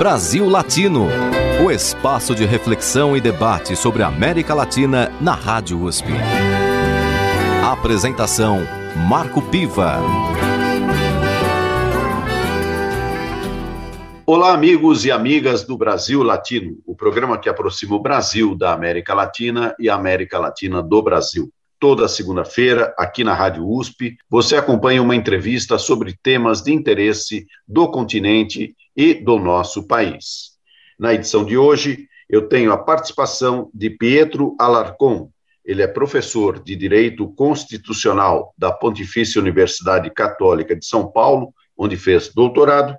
Brasil 0.00 0.48
Latino, 0.48 1.08
o 1.62 1.70
espaço 1.70 2.34
de 2.34 2.46
reflexão 2.46 3.14
e 3.14 3.20
debate 3.20 3.76
sobre 3.76 4.02
a 4.02 4.06
América 4.06 4.54
Latina 4.54 5.12
na 5.20 5.34
Rádio 5.34 5.78
USP. 5.82 6.08
Apresentação 7.62 8.60
Marco 9.06 9.42
Piva. 9.42 9.98
Olá, 14.24 14.54
amigos 14.54 15.04
e 15.04 15.10
amigas 15.10 15.64
do 15.64 15.76
Brasil 15.76 16.22
Latino, 16.22 16.78
o 16.86 16.96
programa 16.96 17.36
que 17.36 17.50
aproxima 17.50 17.94
o 17.94 18.00
Brasil 18.00 18.56
da 18.56 18.72
América 18.72 19.12
Latina 19.12 19.74
e 19.78 19.90
a 19.90 19.96
América 19.96 20.38
Latina 20.38 20.82
do 20.82 21.02
Brasil. 21.02 21.52
Toda 21.78 22.08
segunda-feira, 22.08 22.94
aqui 22.96 23.22
na 23.22 23.34
Rádio 23.34 23.68
USP, 23.68 24.16
você 24.30 24.56
acompanha 24.56 25.02
uma 25.02 25.14
entrevista 25.14 25.76
sobre 25.76 26.16
temas 26.22 26.62
de 26.62 26.72
interesse 26.72 27.46
do 27.68 27.90
continente 27.90 28.74
e 28.96 29.14
do 29.14 29.38
nosso 29.38 29.86
país. 29.86 30.50
Na 30.98 31.14
edição 31.14 31.44
de 31.44 31.56
hoje, 31.56 32.08
eu 32.28 32.48
tenho 32.48 32.72
a 32.72 32.78
participação 32.78 33.70
de 33.74 33.90
Pietro 33.90 34.54
Alarcon. 34.58 35.30
Ele 35.64 35.82
é 35.82 35.86
professor 35.86 36.62
de 36.62 36.76
Direito 36.76 37.28
Constitucional 37.28 38.54
da 38.56 38.70
Pontifícia 38.70 39.40
Universidade 39.40 40.10
Católica 40.10 40.76
de 40.76 40.86
São 40.86 41.10
Paulo, 41.10 41.52
onde 41.76 41.96
fez 41.96 42.32
doutorado, 42.32 42.96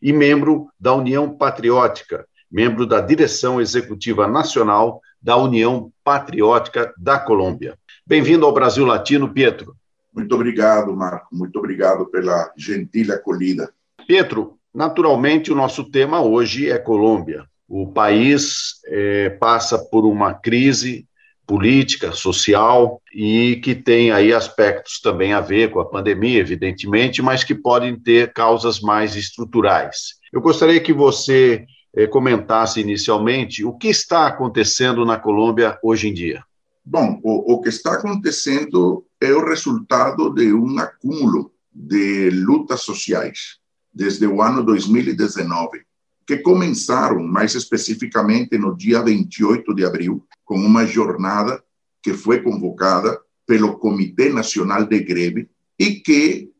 e 0.00 0.12
membro 0.12 0.68
da 0.78 0.94
União 0.94 1.36
Patriótica, 1.36 2.26
membro 2.50 2.86
da 2.86 3.00
direção 3.00 3.60
executiva 3.60 4.28
nacional 4.28 5.00
da 5.20 5.36
União 5.36 5.92
Patriótica 6.04 6.92
da 6.96 7.18
Colômbia. 7.18 7.76
Bem-vindo 8.06 8.46
ao 8.46 8.52
Brasil 8.52 8.86
Latino, 8.86 9.32
Pietro. 9.32 9.76
Muito 10.14 10.34
obrigado, 10.34 10.94
Marco. 10.96 11.28
Muito 11.32 11.58
obrigado 11.58 12.06
pela 12.06 12.52
gentil 12.56 13.12
acolhida. 13.12 13.72
Pietro, 14.06 14.57
naturalmente 14.78 15.50
o 15.50 15.56
nosso 15.56 15.90
tema 15.90 16.22
hoje 16.22 16.70
é 16.70 16.78
Colômbia. 16.78 17.44
O 17.68 17.88
país 17.88 18.74
é, 18.86 19.28
passa 19.28 19.76
por 19.76 20.06
uma 20.06 20.32
crise 20.32 21.04
política, 21.44 22.12
social 22.12 23.02
e 23.12 23.56
que 23.56 23.74
tem 23.74 24.12
aí 24.12 24.32
aspectos 24.32 25.00
também 25.00 25.32
a 25.32 25.40
ver 25.40 25.72
com 25.72 25.80
a 25.80 25.84
pandemia, 25.84 26.38
evidentemente, 26.38 27.20
mas 27.20 27.42
que 27.42 27.56
podem 27.56 27.98
ter 27.98 28.32
causas 28.32 28.80
mais 28.80 29.16
estruturais. 29.16 30.14
Eu 30.32 30.40
gostaria 30.40 30.78
que 30.78 30.92
você 30.92 31.64
eh, 31.96 32.06
comentasse 32.06 32.80
inicialmente 32.80 33.64
o 33.64 33.72
que 33.72 33.88
está 33.88 34.26
acontecendo 34.26 35.04
na 35.06 35.18
Colômbia 35.18 35.76
hoje 35.82 36.08
em 36.08 36.14
dia. 36.14 36.44
Bom, 36.84 37.18
o, 37.24 37.54
o 37.54 37.60
que 37.62 37.70
está 37.70 37.94
acontecendo 37.94 39.04
é 39.20 39.32
o 39.32 39.44
resultado 39.44 40.32
de 40.34 40.52
um 40.52 40.78
acúmulo 40.78 41.50
de 41.74 42.30
lutas 42.30 42.82
sociais 42.82 43.57
desde 43.98 44.28
o 44.28 44.40
ano 44.40 44.62
2019, 44.62 45.82
que 46.24 46.36
começaram 46.36 47.20
mais 47.20 47.56
especificamente 47.56 48.56
no 48.56 48.76
dia 48.76 49.02
28 49.02 49.74
de 49.74 49.84
abril, 49.84 50.24
com 50.44 50.54
uma 50.54 50.86
jornada 50.86 51.60
que 52.00 52.14
foi 52.14 52.40
convocada 52.40 53.20
pelo 53.44 53.76
Comitê 53.76 54.28
Nacional 54.28 54.86
de 54.86 55.00
Greve 55.00 55.50
e 55.76 55.96
que 55.96 56.52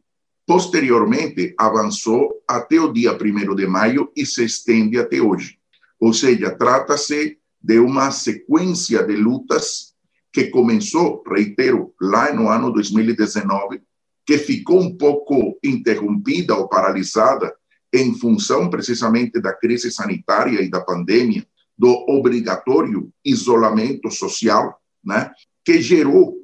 posteriormente 0.45 1.55
avançou 1.57 2.43
até 2.49 2.81
o 2.81 2.93
dia 2.93 3.13
1 3.13 3.55
de 3.55 3.69
maio 3.69 4.11
e 4.17 4.27
se 4.27 4.45
estende 4.45 4.99
até 4.99 5.21
hoje. 5.21 5.59
Ou 6.01 6.13
seja, 6.13 6.51
trata-se 6.51 7.39
de 7.63 7.79
uma 7.79 8.11
sequência 8.11 9.05
de 9.05 9.15
lutas 9.15 9.95
que 10.33 10.49
começou, 10.49 11.23
reitero, 11.25 11.95
lá 12.01 12.33
no 12.33 12.49
ano 12.49 12.73
2019, 12.73 13.81
que 14.29 14.37
ficou 14.37 14.83
um 14.83 14.95
pouco 14.95 15.59
interrompida 15.65 16.55
ou 16.55 16.69
paralisada 16.69 17.51
em 17.91 18.15
função 18.15 18.69
precisamente 18.69 19.41
da 19.41 19.55
crise 19.55 19.91
sanitária 19.91 20.61
e 20.61 20.69
da 20.69 20.83
pandemia, 20.83 21.47
do 21.79 21.89
obrigatório 22.11 23.11
isolamento 23.25 24.11
social, 24.11 24.79
né, 25.03 25.33
que 25.65 25.81
gerou 25.81 26.37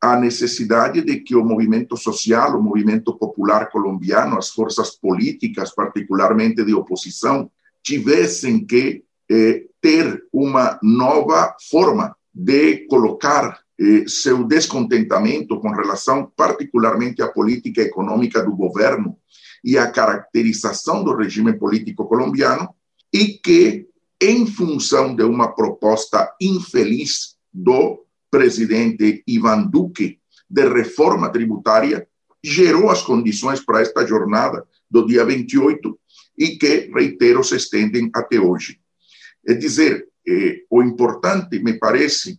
a 0.00 0.18
necessidade 0.18 1.02
de 1.02 1.20
que 1.20 1.36
o 1.36 1.44
movimento 1.44 1.94
social, 1.94 2.58
o 2.58 2.62
movimento 2.62 3.14
popular 3.18 3.68
colombiano, 3.68 4.38
as 4.38 4.48
forças 4.48 4.96
políticas, 4.96 5.74
particularmente 5.74 6.64
de 6.64 6.72
oposição, 6.72 7.50
tivessem 7.82 8.64
que 8.64 9.04
eh, 9.30 9.66
ter 9.78 10.24
uma 10.32 10.78
nova 10.82 11.54
forma 11.68 12.16
de 12.34 12.86
colocar 12.86 13.60
seu 14.08 14.44
descontentamento 14.44 15.60
com 15.60 15.70
relação, 15.70 16.32
particularmente, 16.36 17.22
à 17.22 17.28
política 17.28 17.82
econômica 17.82 18.42
do 18.42 18.54
governo 18.56 19.16
e 19.62 19.76
à 19.76 19.90
caracterização 19.90 21.04
do 21.04 21.14
regime 21.14 21.52
político 21.52 22.06
colombiano, 22.06 22.70
e 23.12 23.38
que, 23.38 23.86
em 24.20 24.46
função 24.46 25.14
de 25.14 25.22
uma 25.22 25.54
proposta 25.54 26.34
infeliz 26.40 27.36
do 27.52 28.04
presidente 28.30 29.22
Ivan 29.26 29.64
Duque 29.64 30.18
de 30.48 30.68
reforma 30.68 31.30
tributária, 31.30 32.06
gerou 32.42 32.90
as 32.90 33.02
condições 33.02 33.60
para 33.60 33.80
esta 33.80 34.06
jornada 34.06 34.64
do 34.90 35.06
dia 35.06 35.24
28 35.24 35.98
e 36.38 36.56
que, 36.56 36.90
reitero, 36.94 37.42
se 37.42 37.56
estendem 37.56 38.10
até 38.14 38.38
hoje. 38.38 38.78
É 39.46 39.54
dizer, 39.54 40.08
eh, 40.26 40.62
o 40.70 40.82
importante, 40.82 41.58
me 41.58 41.78
parece, 41.78 42.38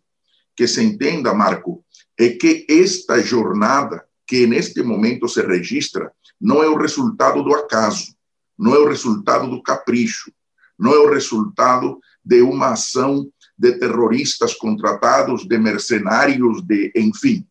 que 0.58 0.68
se 0.68 0.84
entenda, 0.84 1.36
Marco, 1.36 1.86
é 2.18 2.30
que 2.30 2.66
esta 2.68 3.22
jornada 3.22 4.04
que 4.26 4.48
neste 4.48 4.82
momento 4.82 5.30
se 5.30 5.42
registra 5.42 6.12
não 6.42 6.64
é 6.64 6.68
o 6.68 6.76
resultado 6.76 7.44
do 7.44 7.54
acaso, 7.54 8.16
não 8.58 8.74
é 8.74 8.80
o 8.80 8.88
resultado 8.88 9.48
do 9.50 9.62
capricho, 9.62 10.32
não 10.78 10.94
é 10.94 10.98
o 10.98 11.12
resultado 11.12 12.00
de 12.26 12.42
uma 12.42 12.74
ação 12.74 13.32
de 13.58 13.74
terroristas 13.80 14.56
contratados, 14.56 15.48
de 15.48 15.58
mercenários, 15.58 16.62
de 16.64 16.92
enfim. 16.96 17.46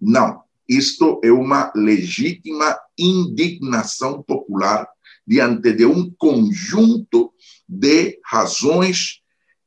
Não, 0.00 0.42
isto 0.68 1.20
é 1.24 1.30
uma 1.32 1.72
legítima 1.74 2.78
indignação 2.98 4.22
popular 4.22 4.88
diante 5.26 5.72
de 5.72 5.84
um 5.84 6.12
conjunto 6.18 7.32
de 7.68 8.18
razões 8.24 9.20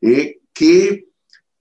eh, 0.03 0.35
que 0.53 1.05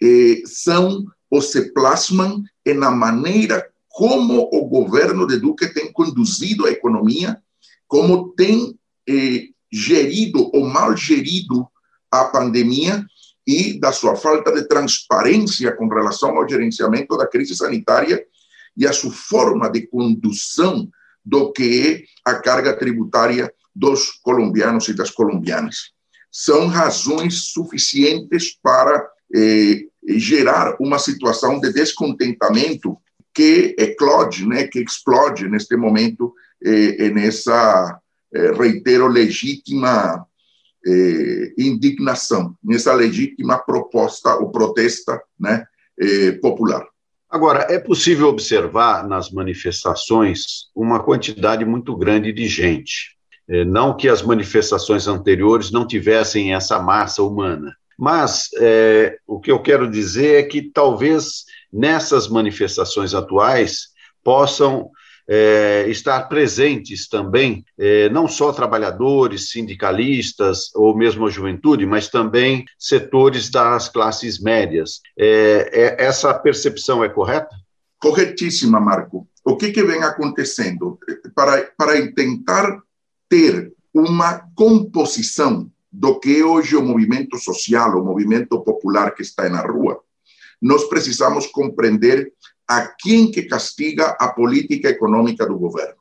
eh, 0.03 0.43
são 0.47 1.05
ou 1.31 1.41
se 1.41 1.73
plasmam 1.73 2.43
na 2.67 2.91
maneira 2.91 3.67
como 3.89 4.49
o 4.53 4.67
governo 4.67 5.27
de 5.27 5.39
Duque 5.39 5.73
tem 5.73 5.93
conduzido 5.93 6.67
a 6.67 6.71
economia, 6.71 7.41
como 7.87 8.31
tem 8.31 8.79
eh, 9.09 9.49
gerido 9.71 10.51
ou 10.53 10.67
mal 10.67 10.97
gerido 10.97 11.67
a 12.11 12.25
pandemia 12.25 13.05
e 13.47 13.79
da 13.79 13.93
sua 13.93 14.17
falta 14.17 14.53
de 14.53 14.67
transparência 14.67 15.75
com 15.77 15.89
relação 15.89 16.37
ao 16.37 16.49
gerenciamento 16.49 17.17
da 17.17 17.27
crise 17.27 17.55
sanitária 17.55 18.25
e 18.77 18.87
a 18.87 18.93
sua 18.93 19.12
forma 19.12 19.71
de 19.71 19.87
condução 19.87 20.89
do 21.25 21.53
que 21.53 22.07
é 22.27 22.31
a 22.31 22.35
carga 22.37 22.77
tributária 22.77 23.53
dos 23.75 24.11
colombianos 24.23 24.89
e 24.89 24.95
das 24.95 25.11
colombianas. 25.11 25.93
São 26.31 26.67
razões 26.67 27.53
suficientes 27.53 28.59
para 28.62 29.07
eh, 29.35 29.87
gerar 30.07 30.77
uma 30.81 30.99
situação 30.99 31.61
de 31.61 31.73
descontentamento 31.73 32.97
que 33.35 33.75
eclode, 33.79 34.47
né, 34.47 34.67
que 34.67 34.81
explode 34.81 35.49
neste 35.49 35.77
momento 35.77 36.35
eh, 36.63 37.09
nessa, 37.11 37.99
eh, 38.35 38.53
reitero, 38.53 39.07
legítima 39.07 40.27
eh, 40.87 41.53
indignação, 41.57 42.57
nessa 42.62 42.93
legítima 42.93 43.59
proposta 43.59 44.35
ou 44.37 44.51
protesta 44.51 45.23
né, 45.39 45.65
eh, 45.99 46.33
popular. 46.33 46.85
Agora, 47.31 47.67
é 47.71 47.79
possível 47.79 48.29
observar 48.29 49.09
nas 49.09 49.31
manifestações 49.31 50.69
uma 50.75 51.03
quantidade 51.03 51.65
muito 51.65 51.97
grande 51.97 52.33
de 52.33 52.47
gente. 52.47 53.17
Eh, 53.49 53.65
não 53.65 53.97
que 53.97 54.09
as 54.09 54.23
manifestações 54.23 55.07
anteriores 55.07 55.71
não 55.71 55.87
tivessem 55.87 56.55
essa 56.55 56.79
massa 56.79 57.23
humana, 57.23 57.75
mas 58.02 58.49
é, 58.58 59.16
o 59.28 59.38
que 59.38 59.52
eu 59.52 59.62
quero 59.62 59.88
dizer 59.88 60.40
é 60.40 60.43
que 60.43 60.60
talvez 60.60 61.44
nessas 61.72 62.26
manifestações 62.26 63.14
atuais 63.14 63.90
possam 64.25 64.90
é, 65.28 65.84
estar 65.87 66.22
presentes 66.25 67.08
também, 67.08 67.64
é, 67.78 68.08
não 68.08 68.26
só 68.26 68.52
trabalhadores, 68.52 69.50
sindicalistas 69.50 70.75
ou 70.75 70.96
mesmo 70.96 71.28
a 71.28 71.31
juventude, 71.31 71.87
mas 71.87 72.08
também 72.08 72.64
setores 72.76 73.49
das 73.49 73.88
classes 73.88 74.40
médias. 74.40 75.00
É, 75.16 75.70
é 75.72 76.04
essa 76.04 76.34
percepção 76.34 77.04
é 77.04 77.08
correta? 77.08 77.54
Corretíssima, 78.00 78.81
Marco. 78.81 79.28
O 79.44 79.56
que, 79.56 79.70
que 79.70 79.84
vem 79.84 80.02
acontecendo? 80.02 80.99
Para, 81.37 81.70
para 81.78 82.12
tentar 82.12 82.82
ter 83.28 83.72
uma 83.94 84.43
composição 84.56 85.70
do 85.93 86.19
que 86.19 86.43
hoje 86.43 86.75
o 86.77 86.83
movimento 86.83 87.39
social, 87.39 88.00
o 88.00 88.05
movimento 88.05 88.61
popular 88.62 89.15
que 89.15 89.23
está 89.23 89.49
na 89.49 89.61
rua, 89.61 90.00
nós 90.61 90.85
precisamos 90.85 91.47
compreender 91.47 92.33
a 92.67 92.87
quem 92.87 93.31
que 93.31 93.43
castiga 93.43 94.17
a 94.19 94.29
política 94.29 94.89
econômica 94.89 95.44
do 95.47 95.59
governo. 95.59 96.00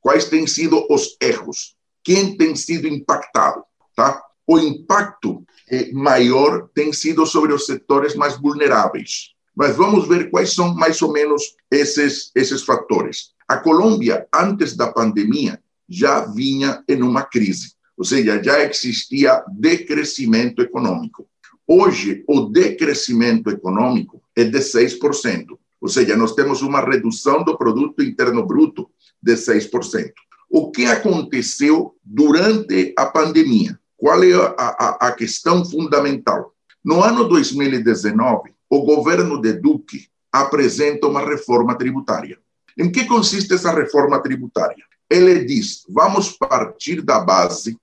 Quais 0.00 0.24
têm 0.24 0.46
sido 0.46 0.86
os 0.90 1.16
erros? 1.20 1.76
Quem 2.02 2.36
tem 2.36 2.56
sido 2.56 2.88
impactado, 2.88 3.62
tá? 3.94 4.22
o 4.48 4.58
impacto 4.58 5.44
eh, 5.70 5.92
maior 5.92 6.70
tem 6.74 6.90
sido 6.90 7.26
sobre 7.26 7.52
os 7.52 7.66
setores 7.66 8.14
mais 8.14 8.38
vulneráveis. 8.38 9.34
Mas 9.54 9.76
vamos 9.76 10.08
ver 10.08 10.30
quais 10.30 10.54
são 10.54 10.74
mais 10.74 11.02
ou 11.02 11.12
menos 11.12 11.42
esses, 11.70 12.30
esses 12.34 12.62
fatores. 12.62 13.34
A 13.46 13.58
Colômbia, 13.58 14.26
antes 14.34 14.74
da 14.74 14.90
pandemia, 14.90 15.62
já 15.86 16.20
vinha 16.20 16.82
em 16.88 17.02
uma 17.02 17.22
crise, 17.22 17.74
ou 17.98 18.04
seja, 18.04 18.40
já 18.40 18.64
existia 18.64 19.42
decrescimento 19.50 20.62
econômico. 20.62 21.26
Hoje, 21.66 22.22
o 22.28 22.42
decrescimento 22.42 23.50
econômico 23.50 24.22
é 24.36 24.44
de 24.44 24.58
6%, 24.58 25.58
ou 25.80 25.88
seja, 25.88 26.16
nós 26.16 26.32
temos 26.32 26.62
uma 26.62 26.80
redução 26.80 27.42
do 27.42 27.58
produto 27.58 28.02
interno 28.02 28.46
bruto 28.46 28.88
de 29.20 29.34
6%. 29.34 30.12
O 30.48 30.70
que 30.70 30.86
aconteceu 30.86 31.94
durante 32.04 32.94
a 32.96 33.04
pandemia? 33.04 33.78
Qual 33.96 34.22
é 34.22 34.32
a, 34.32 34.54
a, 34.56 35.08
a 35.08 35.12
questão 35.12 35.64
fundamental? 35.64 36.54
No 36.84 37.02
ano 37.02 37.28
2019, 37.28 38.52
o 38.70 38.82
governo 38.82 39.40
de 39.40 39.54
Duque 39.54 40.06
apresenta 40.32 41.08
uma 41.08 41.20
reforma 41.20 41.76
tributária. 41.76 42.38
Em 42.78 42.90
que 42.90 43.06
consiste 43.06 43.52
essa 43.54 43.72
reforma 43.72 44.22
tributária? 44.22 44.84
Ele 45.10 45.44
diz: 45.44 45.82
vamos 45.88 46.30
partir 46.30 47.02
da 47.02 47.18
base 47.18 47.76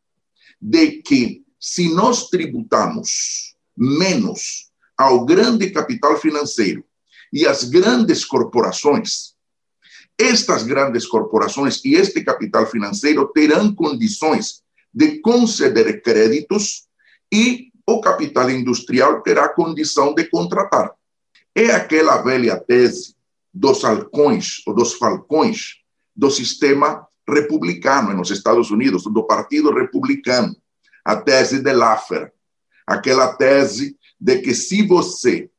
de 0.67 0.99
que, 1.03 1.43
se 1.59 1.93
nós 1.93 2.27
tributamos 2.27 3.55
menos 3.77 4.71
ao 4.97 5.23
grande 5.23 5.69
capital 5.69 6.17
financeiro 6.17 6.83
e 7.31 7.45
às 7.45 7.65
grandes 7.65 8.25
corporações, 8.25 9.35
estas 10.17 10.63
grandes 10.63 11.05
corporações 11.05 11.85
e 11.85 11.93
este 11.93 12.23
capital 12.23 12.65
financeiro 12.65 13.27
terão 13.27 13.75
condições 13.75 14.63
de 14.91 15.19
conceder 15.19 16.01
créditos 16.01 16.87
e 17.31 17.71
o 17.85 18.01
capital 18.01 18.49
industrial 18.49 19.21
terá 19.21 19.49
condição 19.49 20.15
de 20.15 20.23
contratar. 20.25 20.95
É 21.53 21.69
aquela 21.69 22.23
velha 22.23 22.59
tese 22.59 23.13
dos 23.53 23.83
halcões 23.83 24.63
ou 24.65 24.73
dos 24.73 24.93
falcões 24.93 25.75
do 26.15 26.31
sistema 26.31 27.07
republicano 27.27 28.13
nos 28.13 28.29
Estados 28.31 28.71
Unidos, 28.71 29.03
do 29.03 29.23
Partido 29.25 29.73
Republicano, 29.73 30.55
a 31.03 31.15
tese 31.15 31.61
de 31.61 31.73
Laffer, 31.73 32.31
aquela 32.85 33.33
tese 33.35 33.97
de 34.19 34.39
que 34.39 34.53
se 34.53 34.85
você 34.85 35.49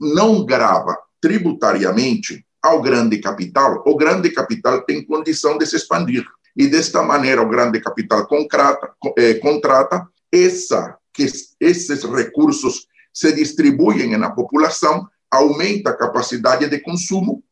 não 0.00 0.44
grava 0.44 0.96
tributariamente 1.20 2.44
ao 2.62 2.82
grande 2.82 3.18
capital, 3.18 3.82
o 3.86 3.96
grande 3.96 4.30
capital 4.30 4.82
tem 4.82 5.04
condição 5.04 5.56
de 5.56 5.66
se 5.66 5.76
expandir. 5.76 6.24
E 6.56 6.66
desta 6.66 7.02
maneira 7.02 7.42
o 7.42 7.48
grande 7.48 7.80
capital 7.80 8.26
contrata, 8.26 8.92
eh, 9.18 9.34
contrata 9.34 10.08
essa 10.32 10.96
que 11.12 11.26
esses 11.60 12.04
recursos 12.04 12.86
se 13.12 13.32
distribuem 13.32 14.16
na 14.16 14.30
população, 14.30 15.08
aumenta 15.30 15.90
a 15.90 15.96
capacidade 15.96 16.68
de 16.68 16.78
consumo 16.80 17.42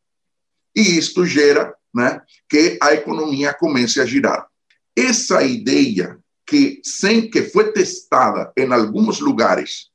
e 0.74 0.98
isto 0.98 1.24
gera 1.24 1.74
né, 1.94 2.20
que 2.48 2.78
a 2.82 2.92
economia 2.92 3.54
comece 3.54 4.00
a 4.00 4.06
girar. 4.06 4.46
Essa 4.96 5.42
ideia 5.42 6.18
que 6.46 6.80
sem 6.84 7.30
que 7.30 7.42
foi 7.42 7.72
testada 7.72 8.52
em 8.56 8.70
alguns 8.72 9.20
lugares, 9.20 9.88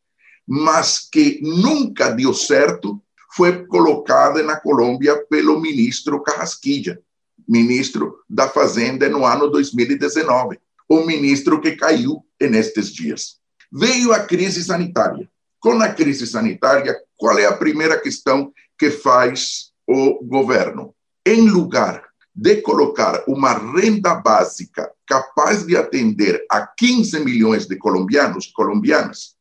mas 0.48 1.00
que 1.00 1.40
nunca 1.44 2.10
deu 2.10 2.34
certo, 2.34 3.01
foi 3.36 3.66
colocada 3.68 4.42
na 4.42 4.60
Colômbia 4.60 5.24
pelo 5.30 5.60
ministro 5.60 6.24
Carrasquilla, 6.24 7.00
ministro 7.48 8.18
da 8.28 8.50
Fazenda 8.50 9.07
no 9.07 9.25
ano 9.25 9.50
2019, 9.50 10.60
o 10.88 11.06
ministro 11.06 11.62
que 11.62 11.75
caiu 11.75 12.25
nestes 12.42 12.92
dias. 12.92 13.38
Veio 13.72 14.12
a 14.12 14.19
crise 14.19 14.63
sanitária. 14.63 15.30
Com 15.60 15.80
a 15.81 15.90
crise 15.90 16.25
sanitária, 16.25 16.95
qual 17.16 17.38
é 17.38 17.45
a 17.45 17.56
primeira 17.56 18.00
questão 18.00 18.52
que 18.78 18.90
faz 18.90 19.72
o 19.86 20.24
governo? 20.25 20.95
Em 21.30 21.48
lugar 21.48 22.10
de 22.34 22.56
colocar 22.64 23.24
uma 23.28 23.54
renda 23.54 24.16
básica 24.16 24.92
capaz 25.06 25.64
de 25.64 25.78
atender 25.78 26.44
a 26.50 26.66
15 26.66 27.20
milhões 27.20 27.68
de 27.68 27.76
colombianos 27.76 28.48
colombianas, 28.48 29.36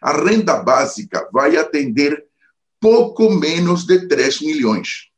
a 0.00 0.12
renda 0.12 0.62
básica 0.62 1.28
vai 1.32 1.56
atender 1.56 2.24
pouco 2.80 3.28
menos 3.28 3.84
de 3.84 4.06
3 4.06 4.40
milhões. 4.42 5.08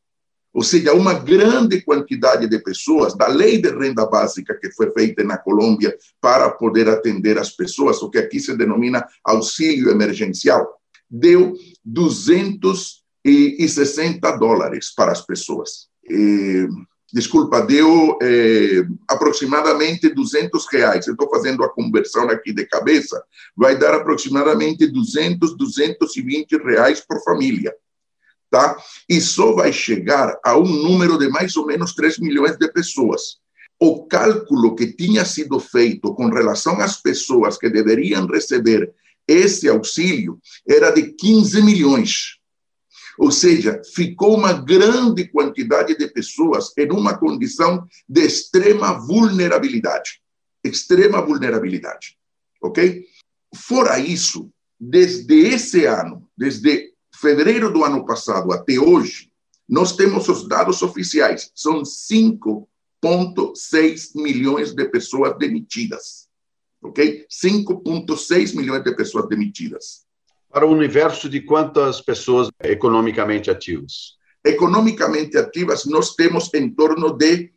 Ou 0.54 0.62
seja, 0.62 0.94
uma 0.94 1.12
grande 1.12 1.82
quantidade 1.82 2.48
de 2.48 2.58
pessoas, 2.58 3.14
da 3.14 3.26
lei 3.26 3.60
de 3.60 3.68
renda 3.68 4.06
básica 4.06 4.58
que 4.58 4.72
foi 4.72 4.90
feita 4.92 5.22
na 5.22 5.36
Colômbia 5.36 5.94
para 6.22 6.48
poder 6.52 6.88
atender 6.88 7.36
as 7.36 7.50
pessoas, 7.50 8.00
o 8.00 8.08
que 8.08 8.16
aqui 8.16 8.40
se 8.40 8.56
denomina 8.56 9.06
auxílio 9.22 9.90
emergencial, 9.90 10.80
deu 11.10 11.54
260 11.84 14.38
dólares 14.38 14.90
para 14.90 15.12
as 15.12 15.20
pessoas. 15.20 15.92
E, 16.08 16.68
desculpa, 17.12 17.60
deu 17.60 18.18
é, 18.22 18.86
aproximadamente 19.08 20.08
200 20.08 20.66
reais. 20.72 21.06
Eu 21.06 21.14
estou 21.14 21.30
fazendo 21.30 21.62
a 21.64 21.68
conversão 21.68 22.28
aqui 22.30 22.52
de 22.52 22.66
cabeça. 22.66 23.22
Vai 23.56 23.78
dar 23.78 23.94
aproximadamente 23.94 24.86
200, 24.86 25.56
220 25.56 26.56
reais 26.58 27.00
por 27.00 27.22
família 27.22 27.74
tá? 28.54 28.76
E 29.08 29.20
só 29.20 29.52
vai 29.52 29.72
chegar 29.72 30.38
a 30.44 30.56
um 30.56 30.64
número 30.64 31.18
de 31.18 31.28
mais 31.28 31.56
ou 31.56 31.66
menos 31.66 31.92
3 31.92 32.20
milhões 32.20 32.56
de 32.56 32.70
pessoas. 32.70 33.38
O 33.80 34.06
cálculo 34.06 34.76
que 34.76 34.92
tinha 34.92 35.24
sido 35.24 35.58
feito 35.58 36.14
com 36.14 36.28
relação 36.28 36.80
às 36.80 37.02
pessoas 37.02 37.58
que 37.58 37.68
deveriam 37.68 38.24
receber 38.28 38.94
esse 39.26 39.68
auxílio 39.68 40.38
era 40.68 40.90
de 40.90 41.02
15 41.14 41.62
milhões. 41.62 42.33
Ou 43.18 43.30
seja, 43.30 43.80
ficou 43.94 44.36
uma 44.36 44.52
grande 44.52 45.28
quantidade 45.28 45.96
de 45.96 46.08
pessoas 46.08 46.72
em 46.76 46.90
uma 46.90 47.16
condição 47.16 47.86
de 48.08 48.22
extrema 48.22 48.94
vulnerabilidade. 48.94 50.20
Extrema 50.62 51.22
vulnerabilidade. 51.22 52.18
Ok? 52.60 53.06
Fora 53.54 53.98
isso, 53.98 54.50
desde 54.80 55.48
esse 55.48 55.86
ano, 55.86 56.28
desde 56.36 56.92
fevereiro 57.14 57.72
do 57.72 57.84
ano 57.84 58.04
passado 58.04 58.52
até 58.52 58.78
hoje, 58.78 59.30
nós 59.68 59.94
temos 59.96 60.28
os 60.28 60.48
dados 60.48 60.82
oficiais. 60.82 61.50
São 61.54 61.82
5,6 61.82 64.10
milhões 64.14 64.74
de 64.74 64.88
pessoas 64.88 65.38
demitidas. 65.38 66.28
Ok? 66.82 67.26
5,6 67.30 68.54
milhões 68.54 68.82
de 68.82 68.94
pessoas 68.94 69.28
demitidas. 69.28 70.04
Para 70.54 70.66
o 70.66 70.70
universo 70.70 71.28
de 71.28 71.40
quantas 71.40 72.00
pessoas 72.00 72.48
economicamente 72.62 73.50
ativas? 73.50 74.14
Economicamente 74.44 75.36
ativas, 75.36 75.84
nós 75.84 76.14
temos 76.14 76.48
em 76.54 76.70
torno 76.72 77.10
de 77.10 77.50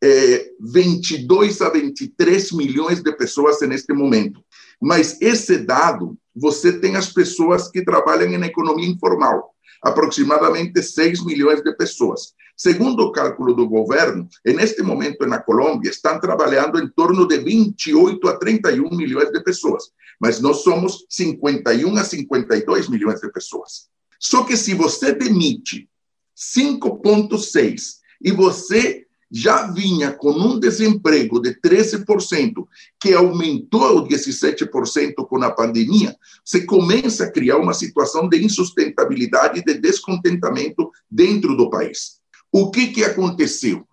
eh, 0.00 0.50
22 0.60 1.60
a 1.60 1.70
23 1.70 2.52
milhões 2.52 3.02
de 3.02 3.10
pessoas 3.16 3.60
neste 3.62 3.92
momento. 3.92 4.40
Mas 4.80 5.20
esse 5.20 5.58
dado 5.58 6.16
você 6.32 6.78
tem 6.78 6.94
as 6.94 7.12
pessoas 7.12 7.68
que 7.68 7.84
trabalham 7.84 8.38
na 8.38 8.46
economia 8.46 8.88
informal, 8.88 9.52
aproximadamente 9.82 10.80
6 10.80 11.24
milhões 11.24 11.60
de 11.60 11.76
pessoas. 11.76 12.34
Segundo 12.56 13.00
o 13.00 13.12
cálculo 13.12 13.52
do 13.52 13.68
governo, 13.68 14.28
neste 14.44 14.80
momento 14.82 15.26
na 15.26 15.40
Colômbia 15.40 15.90
estão 15.90 16.20
trabalhando 16.20 16.78
em 16.78 16.88
torno 16.88 17.26
de 17.26 17.38
28 17.38 18.28
a 18.28 18.36
31 18.38 18.90
milhões 18.90 19.30
de 19.32 19.42
pessoas, 19.42 19.84
mas 20.20 20.40
nós 20.40 20.58
somos 20.58 21.04
51 21.08 21.96
a 21.96 22.04
52 22.04 22.88
milhões 22.88 23.20
de 23.20 23.30
pessoas. 23.32 23.88
Só 24.20 24.44
que 24.44 24.56
se 24.56 24.72
você 24.72 25.12
demite 25.12 25.88
5,6 26.36 27.96
e 28.22 28.30
você 28.30 29.04
já 29.30 29.66
vinha 29.72 30.12
com 30.12 30.30
um 30.30 30.60
desemprego 30.60 31.40
de 31.40 31.60
13%, 31.60 32.66
que 33.00 33.12
aumentou 33.14 33.98
a 33.98 34.08
17% 34.08 35.26
com 35.28 35.42
a 35.42 35.50
pandemia, 35.50 36.16
você 36.44 36.64
começa 36.64 37.24
a 37.24 37.32
criar 37.32 37.56
uma 37.56 37.74
situação 37.74 38.28
de 38.28 38.44
insustentabilidade 38.44 39.58
e 39.58 39.64
de 39.64 39.74
descontentamento 39.74 40.88
dentro 41.10 41.56
do 41.56 41.68
país. 41.68 42.22
O 42.56 42.70
que, 42.70 42.86
que 42.92 43.02
aconteceu? 43.02 43.84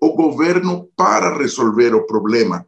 O 0.00 0.12
governo, 0.12 0.88
para 0.96 1.36
resolver 1.36 1.96
o 1.96 2.06
problema 2.06 2.64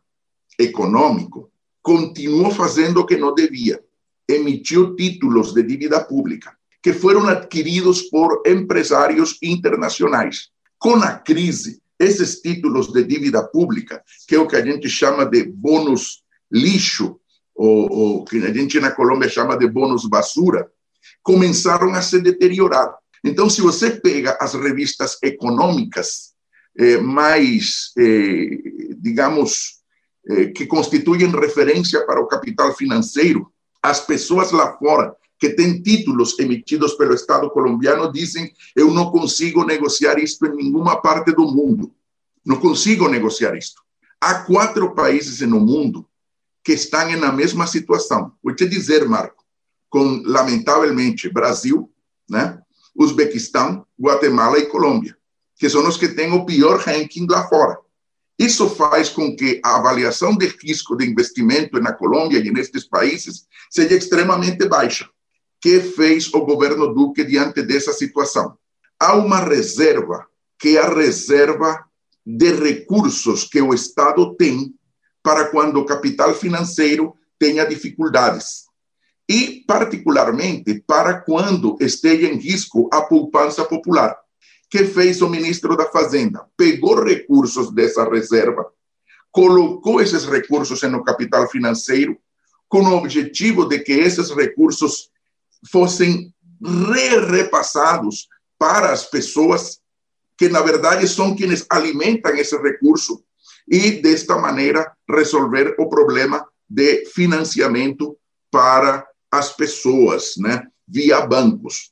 econômico, 0.58 1.48
continuou 1.80 2.50
fazendo 2.50 2.98
o 2.98 3.06
que 3.06 3.16
não 3.16 3.32
devia. 3.32 3.80
Emitiu 4.28 4.96
títulos 4.96 5.54
de 5.54 5.62
dívida 5.62 6.02
pública, 6.02 6.52
que 6.82 6.92
foram 6.92 7.28
adquiridos 7.28 8.02
por 8.02 8.42
empresários 8.44 9.38
internacionais. 9.40 10.48
Com 10.80 10.96
a 10.96 11.12
crise, 11.12 11.80
esses 11.96 12.40
títulos 12.40 12.92
de 12.92 13.04
dívida 13.04 13.40
pública, 13.44 14.02
que 14.26 14.34
é 14.34 14.40
o 14.40 14.48
que 14.48 14.56
a 14.56 14.66
gente 14.66 14.88
chama 14.88 15.24
de 15.24 15.44
bônus 15.44 16.24
lixo, 16.50 17.20
ou, 17.54 17.92
ou 17.92 18.24
que 18.24 18.38
a 18.38 18.52
gente 18.52 18.80
na 18.80 18.90
Colômbia 18.90 19.28
chama 19.28 19.56
de 19.56 19.68
bônus 19.68 20.08
basura, 20.08 20.68
começaram 21.22 21.94
a 21.94 22.02
se 22.02 22.20
deteriorar. 22.20 22.96
Então, 23.26 23.50
se 23.50 23.60
você 23.60 23.90
pega 23.90 24.38
as 24.40 24.54
revistas 24.54 25.18
econômicas 25.20 26.32
eh, 26.78 26.98
mais, 26.98 27.90
eh, 27.98 28.94
digamos, 28.98 29.80
eh, 30.28 30.46
que 30.46 30.64
constituem 30.64 31.28
referência 31.30 32.06
para 32.06 32.20
o 32.20 32.28
capital 32.28 32.72
financeiro, 32.76 33.52
as 33.82 33.98
pessoas 34.00 34.52
lá 34.52 34.76
fora 34.78 35.14
que 35.40 35.50
têm 35.50 35.82
títulos 35.82 36.38
emitidos 36.38 36.94
pelo 36.94 37.14
Estado 37.14 37.50
colombiano 37.50 38.12
dizem: 38.12 38.52
eu 38.76 38.92
não 38.94 39.10
consigo 39.10 39.64
negociar 39.64 40.18
isto 40.20 40.46
em 40.46 40.54
nenhuma 40.54 41.02
parte 41.02 41.32
do 41.32 41.46
mundo. 41.46 41.92
Não 42.44 42.60
consigo 42.60 43.08
negociar 43.08 43.56
isto. 43.56 43.82
Há 44.20 44.44
quatro 44.44 44.94
países 44.94 45.40
no 45.40 45.58
mundo 45.58 46.06
que 46.62 46.74
estão 46.74 47.10
na 47.16 47.32
mesma 47.32 47.66
situação. 47.66 48.32
Vou 48.42 48.54
te 48.54 48.68
dizer, 48.68 49.08
Marco, 49.08 49.44
com, 49.90 50.22
lamentavelmente, 50.24 51.28
Brasil, 51.28 51.90
né? 52.30 52.60
Uzbequistão, 52.98 53.86
Guatemala 54.00 54.58
e 54.58 54.66
Colômbia, 54.66 55.16
que 55.56 55.68
são 55.68 55.86
os 55.86 55.96
que 55.96 56.08
têm 56.08 56.32
o 56.32 56.44
pior 56.44 56.78
ranking 56.78 57.26
lá 57.28 57.46
fora. 57.48 57.78
Isso 58.38 58.68
faz 58.68 59.08
com 59.08 59.34
que 59.34 59.60
a 59.64 59.76
avaliação 59.76 60.36
de 60.36 60.46
risco 60.62 60.96
de 60.96 61.06
investimento 61.06 61.80
na 61.80 61.92
Colômbia 61.92 62.38
e 62.38 62.50
nestes 62.50 62.84
países 62.84 63.46
seja 63.70 63.94
extremamente 63.94 64.68
baixa. 64.68 65.08
que 65.60 65.80
fez 65.80 66.32
o 66.32 66.44
governo 66.44 66.94
Duque 66.94 67.24
diante 67.24 67.62
dessa 67.62 67.92
situação? 67.92 68.56
Há 69.00 69.14
uma 69.16 69.40
reserva, 69.40 70.26
que 70.58 70.76
é 70.76 70.80
a 70.80 70.94
reserva 70.94 71.84
de 72.24 72.52
recursos 72.52 73.44
que 73.44 73.60
o 73.60 73.74
Estado 73.74 74.34
tem 74.36 74.74
para 75.22 75.46
quando 75.46 75.78
o 75.78 75.84
capital 75.84 76.34
financeiro 76.34 77.14
tenha 77.38 77.64
dificuldades. 77.64 78.65
E, 79.28 79.64
particularmente, 79.66 80.82
para 80.86 81.20
quando 81.20 81.76
esteja 81.80 82.28
em 82.28 82.36
risco 82.36 82.88
a 82.92 83.02
poupança 83.02 83.64
popular 83.64 84.16
que 84.70 84.84
fez 84.84 85.22
o 85.22 85.28
ministro 85.28 85.76
da 85.76 85.86
Fazenda? 85.86 86.44
Pegou 86.56 87.02
recursos 87.02 87.72
dessa 87.72 88.08
reserva, 88.08 88.66
colocou 89.30 90.00
esses 90.00 90.24
recursos 90.24 90.82
no 90.82 91.04
capital 91.04 91.48
financeiro, 91.48 92.16
com 92.68 92.82
o 92.82 92.96
objetivo 92.96 93.64
de 93.66 93.78
que 93.80 93.92
esses 93.92 94.30
recursos 94.30 95.10
fossem 95.70 96.32
re-repassados 96.62 98.28
para 98.58 98.92
as 98.92 99.04
pessoas 99.04 99.80
que, 100.36 100.48
na 100.48 100.60
verdade, 100.60 101.06
são 101.08 101.34
quienes 101.34 101.64
alimentam 101.70 102.34
esse 102.34 102.56
recurso 102.56 103.22
e, 103.68 104.02
desta 104.02 104.36
maneira, 104.36 104.92
resolver 105.08 105.74
o 105.78 105.88
problema 105.88 106.46
de 106.68 107.06
financiamento 107.06 108.16
para 108.50 109.06
as 109.30 109.52
pessoas, 109.54 110.34
né, 110.36 110.66
via 110.86 111.26
bancos. 111.26 111.90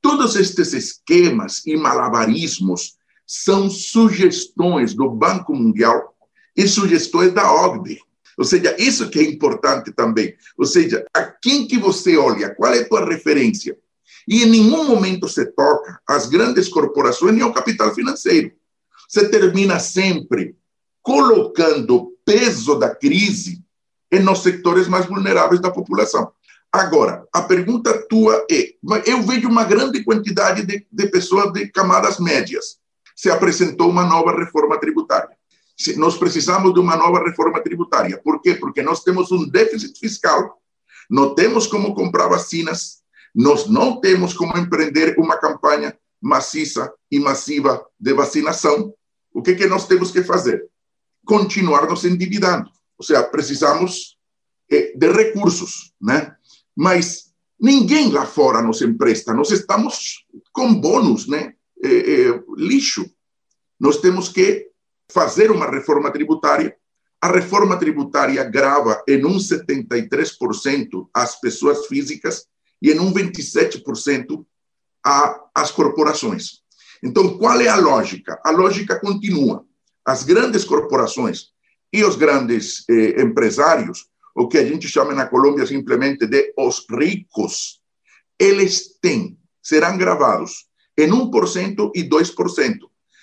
Todos 0.00 0.36
estes 0.36 0.72
esquemas 0.72 1.64
e 1.66 1.76
malabarismos 1.76 2.96
são 3.26 3.70
sugestões 3.70 4.94
do 4.94 5.10
Banco 5.10 5.54
Mundial 5.54 6.14
e 6.56 6.68
sugestões 6.68 7.32
da 7.32 7.50
OCDE. 7.52 8.00
Ou 8.36 8.44
seja, 8.44 8.76
isso 8.78 9.08
que 9.08 9.18
é 9.18 9.22
importante 9.22 9.92
também. 9.92 10.34
Ou 10.58 10.66
seja, 10.66 11.04
a 11.14 11.22
quem 11.22 11.66
que 11.66 11.78
você 11.78 12.16
olha, 12.16 12.54
qual 12.54 12.72
é 12.72 12.80
a 12.80 12.88
tua 12.88 13.08
referência? 13.08 13.78
E 14.26 14.42
em 14.42 14.46
nenhum 14.46 14.84
momento 14.84 15.28
se 15.28 15.44
toca 15.46 16.00
as 16.06 16.26
grandes 16.26 16.68
corporações 16.68 17.34
nem 17.34 17.42
ao 17.42 17.52
capital 17.52 17.94
financeiro. 17.94 18.52
Você 19.08 19.28
termina 19.28 19.78
sempre 19.78 20.56
colocando 21.02 21.96
o 21.96 22.12
peso 22.24 22.76
da 22.76 22.94
crise 22.94 23.62
nos 24.22 24.42
setores 24.42 24.88
mais 24.88 25.06
vulneráveis 25.06 25.60
da 25.60 25.70
população. 25.70 26.32
Agora, 26.74 27.24
a 27.32 27.40
pergunta 27.40 28.04
tua 28.08 28.44
é: 28.50 28.74
eu 29.06 29.22
vejo 29.22 29.48
uma 29.48 29.62
grande 29.62 30.02
quantidade 30.02 30.66
de, 30.66 30.84
de 30.90 31.06
pessoas 31.06 31.52
de 31.52 31.68
camadas 31.68 32.18
médias. 32.18 32.78
Se 33.14 33.30
apresentou 33.30 33.88
uma 33.88 34.04
nova 34.04 34.36
reforma 34.36 34.76
tributária. 34.80 35.36
Nós 35.96 36.16
precisamos 36.16 36.74
de 36.74 36.80
uma 36.80 36.96
nova 36.96 37.22
reforma 37.22 37.62
tributária. 37.62 38.20
Por 38.20 38.42
quê? 38.42 38.56
Porque 38.56 38.82
nós 38.82 39.04
temos 39.04 39.30
um 39.30 39.48
déficit 39.48 39.96
fiscal, 40.00 40.60
não 41.08 41.32
temos 41.32 41.68
como 41.68 41.94
comprar 41.94 42.26
vacinas, 42.26 43.04
nós 43.32 43.68
não 43.68 44.00
temos 44.00 44.34
como 44.34 44.58
empreender 44.58 45.14
uma 45.16 45.36
campanha 45.36 45.96
maciça 46.20 46.92
e 47.08 47.20
massiva 47.20 47.86
de 48.00 48.12
vacinação. 48.14 48.92
O 49.32 49.42
que, 49.42 49.54
que 49.54 49.68
nós 49.68 49.86
temos 49.86 50.10
que 50.10 50.24
fazer? 50.24 50.66
Continuar 51.24 51.88
nos 51.88 52.04
endividando. 52.04 52.68
Ou 52.98 53.04
seja, 53.04 53.22
precisamos 53.22 54.16
eh, 54.68 54.92
de 54.96 55.12
recursos, 55.12 55.92
né? 56.00 56.34
Mas 56.76 57.32
ninguém 57.60 58.10
lá 58.10 58.26
fora 58.26 58.62
nos 58.62 58.82
empresta, 58.82 59.32
nós 59.32 59.50
estamos 59.50 60.24
com 60.52 60.74
bônus, 60.74 61.26
né? 61.26 61.54
É, 61.82 61.88
é, 61.88 62.42
lixo. 62.56 63.10
Nós 63.78 63.98
temos 63.98 64.28
que 64.28 64.70
fazer 65.10 65.50
uma 65.50 65.70
reforma 65.70 66.10
tributária. 66.10 66.74
A 67.20 67.28
reforma 67.28 67.76
tributária 67.78 68.42
grava 68.44 69.02
em 69.06 69.24
um 69.24 69.36
73% 69.36 71.08
as 71.12 71.40
pessoas 71.40 71.86
físicas 71.86 72.46
e 72.80 72.90
em 72.90 73.00
um 73.00 73.12
27% 73.12 74.44
a, 75.04 75.40
as 75.54 75.70
corporações. 75.70 76.62
Então, 77.02 77.36
qual 77.36 77.60
é 77.60 77.68
a 77.68 77.76
lógica? 77.76 78.40
A 78.42 78.50
lógica 78.50 78.98
continua. 78.98 79.64
As 80.04 80.22
grandes 80.22 80.64
corporações 80.64 81.48
e 81.92 82.02
os 82.04 82.16
grandes 82.16 82.84
eh, 82.88 83.22
empresários 83.22 84.06
o 84.34 84.48
que 84.48 84.58
a 84.58 84.64
gente 84.64 84.88
chama 84.88 85.14
na 85.14 85.26
Colômbia 85.26 85.66
simplesmente 85.66 86.26
de 86.26 86.52
os 86.56 86.84
ricos, 86.90 87.80
eles 88.38 88.98
têm, 89.00 89.38
serão 89.62 89.96
gravados 89.96 90.66
em 90.98 91.08
1% 91.08 91.90
e 91.94 92.02
2%, 92.02 92.78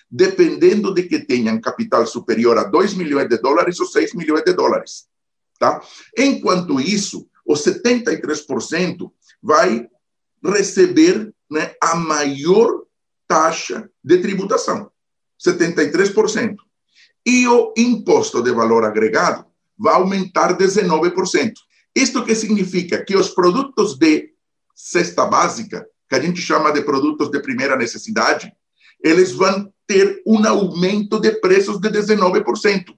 dependendo 0.09 0.93
de 0.93 1.03
que 1.03 1.19
tenham 1.19 1.59
capital 1.59 2.07
superior 2.07 2.57
a 2.57 2.63
2 2.63 2.93
milhões 2.93 3.27
de 3.27 3.37
dólares 3.37 3.79
ou 3.79 3.85
6 3.85 4.13
milhões 4.13 4.43
de 4.43 4.53
dólares. 4.53 5.07
Tá? 5.59 5.81
Enquanto 6.17 6.79
isso, 6.79 7.27
os 7.45 7.63
73% 7.63 9.11
vai 9.41 9.87
receber 10.43 11.33
né, 11.49 11.75
a 11.81 11.95
maior 11.95 12.83
taxa 13.27 13.89
de 14.03 14.17
tributação, 14.19 14.89
73%. 15.39 16.55
E 17.25 17.47
o 17.47 17.73
imposto 17.77 18.41
de 18.41 18.51
valor 18.51 18.83
agregado 18.83 19.50
vai 19.81 19.95
aumentar 19.95 20.55
19%. 20.55 21.53
Isto 21.95 22.23
que 22.23 22.35
significa 22.35 23.03
que 23.03 23.17
os 23.17 23.29
produtos 23.29 23.97
de 23.97 24.29
cesta 24.75 25.25
básica, 25.25 25.85
que 26.07 26.15
a 26.15 26.21
gente 26.21 26.41
chama 26.41 26.71
de 26.71 26.81
produtos 26.81 27.29
de 27.29 27.41
primeira 27.41 27.75
necessidade, 27.75 28.51
eles 29.03 29.31
vão 29.31 29.71
ter 29.87 30.21
um 30.25 30.45
aumento 30.45 31.19
de 31.19 31.31
preços 31.41 31.79
de 31.79 31.89
19%. 31.89 32.93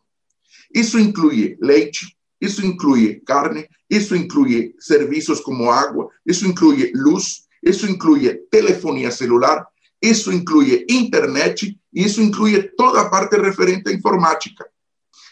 Isso 0.75 0.99
inclui 0.99 1.57
leite, 1.61 2.17
isso 2.41 2.65
inclui 2.65 3.21
carne, 3.25 3.67
isso 3.89 4.15
inclui 4.15 4.75
serviços 4.79 5.39
como 5.39 5.71
água, 5.71 6.09
isso 6.25 6.45
inclui 6.45 6.91
luz, 6.93 7.43
isso 7.63 7.89
inclui 7.89 8.35
telefonia 8.51 9.09
celular, 9.09 9.65
isso 10.01 10.33
inclui 10.33 10.85
internet, 10.89 11.79
isso 11.93 12.21
inclui 12.21 12.63
toda 12.75 13.01
a 13.01 13.09
parte 13.09 13.37
referente 13.37 13.89
à 13.89 13.93
informática. 13.93 14.65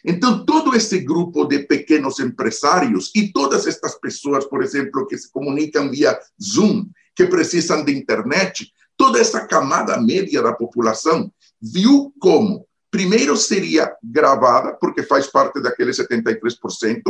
Então, 0.03 0.45
todo 0.45 0.75
esse 0.75 0.99
grupo 0.99 1.45
de 1.45 1.59
pequenos 1.59 2.19
empresários 2.19 3.11
e 3.15 3.31
todas 3.31 3.67
estas 3.67 3.95
pessoas, 3.99 4.45
por 4.45 4.63
exemplo, 4.63 5.05
que 5.05 5.17
se 5.17 5.31
comunicam 5.31 5.89
via 5.89 6.19
Zoom, 6.41 6.87
que 7.15 7.25
precisam 7.25 7.83
de 7.83 7.95
internet, 7.95 8.71
toda 8.97 9.19
essa 9.19 9.45
camada 9.45 9.99
média 9.99 10.41
da 10.41 10.53
população 10.53 11.31
viu 11.61 12.13
como, 12.19 12.65
primeiro, 12.89 13.37
seria 13.37 13.93
gravada, 14.03 14.73
porque 14.73 15.03
faz 15.03 15.27
parte 15.27 15.61
daquele 15.61 15.91
73%, 15.91 17.01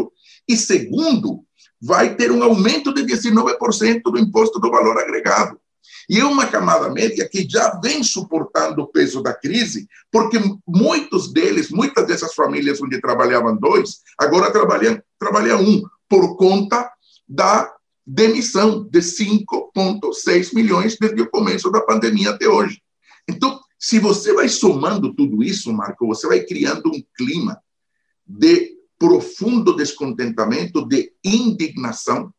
e 0.47 0.57
segundo, 0.57 1.45
vai 1.81 2.15
ter 2.15 2.31
um 2.31 2.43
aumento 2.43 2.93
de 2.93 3.03
19% 3.03 4.01
do 4.03 4.19
imposto 4.19 4.59
do 4.59 4.69
valor 4.69 4.97
agregado. 4.97 5.59
E 6.09 6.19
é 6.19 6.25
uma 6.25 6.47
camada 6.47 6.89
média 6.89 7.27
que 7.29 7.47
já 7.49 7.79
vem 7.81 8.03
suportando 8.03 8.81
o 8.81 8.87
peso 8.87 9.21
da 9.21 9.33
crise, 9.33 9.87
porque 10.11 10.39
muitos 10.67 11.31
deles, 11.31 11.69
muitas 11.69 12.05
dessas 12.07 12.33
famílias 12.33 12.81
onde 12.81 13.01
trabalhavam 13.01 13.55
dois, 13.55 14.01
agora 14.17 14.51
trabalham, 14.51 15.01
trabalham 15.19 15.61
um, 15.61 15.83
por 16.09 16.35
conta 16.35 16.91
da 17.27 17.71
demissão 18.05 18.83
de 18.83 18.99
5,6 18.99 20.53
milhões 20.53 20.97
desde 20.99 21.21
o 21.21 21.29
começo 21.29 21.71
da 21.71 21.81
pandemia 21.81 22.31
até 22.31 22.47
hoje. 22.47 22.81
Então, 23.27 23.59
se 23.79 23.99
você 23.99 24.33
vai 24.33 24.49
somando 24.49 25.13
tudo 25.13 25.43
isso, 25.43 25.71
Marco, 25.71 26.07
você 26.07 26.27
vai 26.27 26.41
criando 26.41 26.87
um 26.87 27.01
clima 27.15 27.59
de 28.27 28.77
profundo 28.99 29.75
descontentamento, 29.75 30.87
de 30.87 31.11
indignação, 31.23 32.31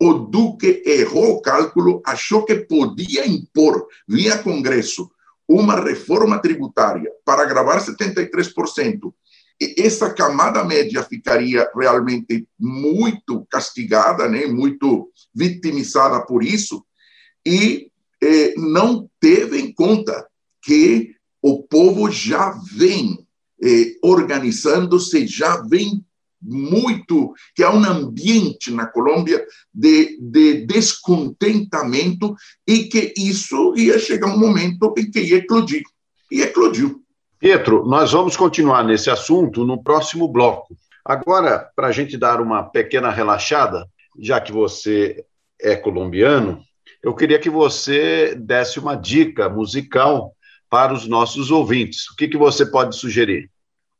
o 0.00 0.14
Duque 0.14 0.82
errou 0.86 1.34
o 1.34 1.42
cálculo, 1.42 2.00
achou 2.06 2.44
que 2.44 2.54
podia 2.56 3.26
impor, 3.26 3.86
via 4.08 4.38
Congresso, 4.38 5.10
uma 5.46 5.78
reforma 5.78 6.38
tributária 6.38 7.10
para 7.22 7.44
gravar 7.44 7.84
73%. 7.84 9.12
E 9.60 9.74
essa 9.76 10.08
camada 10.14 10.64
média 10.64 11.02
ficaria 11.02 11.68
realmente 11.76 12.48
muito 12.58 13.46
castigada, 13.50 14.26
né, 14.26 14.46
muito 14.46 15.10
vitimizada 15.34 16.24
por 16.24 16.42
isso, 16.42 16.82
e 17.44 17.90
eh, 18.22 18.54
não 18.56 19.10
teve 19.20 19.60
em 19.60 19.72
conta 19.72 20.26
que 20.62 21.14
o 21.42 21.62
povo 21.62 22.10
já 22.10 22.58
vem 22.72 23.26
eh, 23.62 23.96
organizando-se, 24.02 25.26
já 25.26 25.60
vem 25.60 26.02
muito, 26.40 27.32
que 27.54 27.62
há 27.62 27.70
um 27.70 27.84
ambiente 27.84 28.70
na 28.72 28.86
Colômbia 28.86 29.44
de, 29.72 30.18
de 30.20 30.66
descontentamento 30.66 32.34
e 32.66 32.84
que 32.84 33.12
isso 33.16 33.74
ia 33.76 33.98
chegar 33.98 34.28
um 34.28 34.38
momento 34.38 34.94
em 34.96 35.10
que 35.10 35.20
ia 35.20 35.36
eclodir. 35.36 35.82
E 36.30 36.42
eclodiu. 36.42 37.02
Pietro, 37.38 37.84
nós 37.86 38.12
vamos 38.12 38.36
continuar 38.36 38.84
nesse 38.84 39.10
assunto 39.10 39.64
no 39.64 39.82
próximo 39.82 40.28
bloco. 40.28 40.76
Agora, 41.04 41.70
para 41.74 41.88
a 41.88 41.92
gente 41.92 42.16
dar 42.16 42.40
uma 42.40 42.62
pequena 42.62 43.10
relaxada, 43.10 43.86
já 44.18 44.40
que 44.40 44.52
você 44.52 45.24
é 45.60 45.74
colombiano, 45.74 46.62
eu 47.02 47.14
queria 47.14 47.38
que 47.38 47.48
você 47.48 48.34
desse 48.34 48.78
uma 48.78 48.94
dica 48.94 49.48
musical 49.48 50.34
para 50.68 50.92
os 50.92 51.06
nossos 51.08 51.50
ouvintes. 51.50 52.08
O 52.10 52.16
que, 52.16 52.28
que 52.28 52.36
você 52.36 52.64
pode 52.64 52.94
sugerir? 52.94 53.50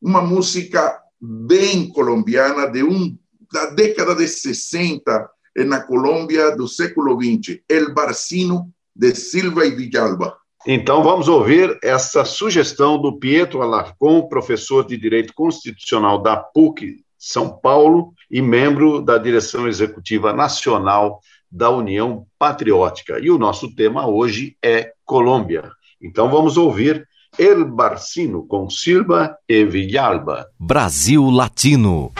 Uma 0.00 0.23
música 0.23 1.00
bem 1.20 1.88
colombiana 1.88 2.66
de 2.66 2.82
um, 2.82 3.16
da 3.52 3.66
década 3.70 4.14
de 4.14 4.26
60 4.26 5.30
na 5.66 5.80
Colômbia 5.82 6.56
do 6.56 6.66
século 6.66 7.18
XX, 7.20 7.60
El 7.68 7.92
Barcino 7.92 8.70
de 8.94 9.14
Silva 9.14 9.66
e 9.66 9.70
Villalba. 9.70 10.36
Então 10.66 11.02
vamos 11.02 11.26
ouvir 11.26 11.78
essa 11.82 12.24
sugestão 12.24 13.00
do 13.00 13.18
Pietro 13.18 13.62
Alarcon, 13.62 14.28
professor 14.28 14.86
de 14.86 14.96
Direito 14.96 15.32
Constitucional 15.32 16.20
da 16.20 16.36
PUC 16.36 17.02
São 17.18 17.58
Paulo 17.58 18.12
e 18.30 18.42
membro 18.42 19.00
da 19.00 19.16
direção 19.16 19.66
executiva 19.66 20.32
nacional 20.32 21.20
da 21.50 21.70
União 21.70 22.26
Patriótica. 22.38 23.18
E 23.18 23.30
o 23.30 23.38
nosso 23.38 23.74
tema 23.74 24.06
hoje 24.06 24.56
é 24.62 24.92
Colômbia. 25.04 25.70
Então 26.00 26.30
vamos 26.30 26.56
ouvir 26.56 27.08
El 27.38 27.64
Barcino 27.64 28.44
com 28.46 28.68
Silva 28.68 29.37
e 29.49 29.64
Villalba. 29.64 30.46
Brasil 30.58 31.20
Latino. 31.34 32.12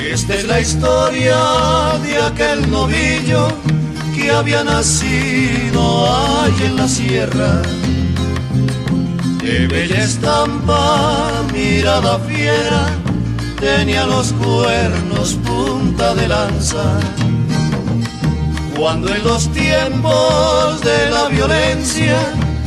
Esta 0.00 0.34
es 0.34 0.44
la 0.46 0.60
historia 0.60 1.38
de 2.02 2.16
aquel 2.18 2.70
novillo 2.70 3.48
que 4.14 4.30
había 4.30 4.64
nacido 4.64 6.12
allí 6.42 6.64
en 6.64 6.76
la 6.76 6.88
sierra. 6.88 7.62
De 9.42 9.66
bella 9.68 10.02
estampa, 10.02 11.44
mirada 11.52 12.18
fiera 12.18 13.09
tenía 13.60 14.06
los 14.06 14.32
cuernos 14.32 15.34
punta 15.44 16.14
de 16.14 16.26
lanza. 16.28 16.98
Cuando 18.76 19.14
en 19.14 19.22
los 19.22 19.48
tiempos 19.52 20.80
de 20.80 21.10
la 21.10 21.28
violencia 21.28 22.18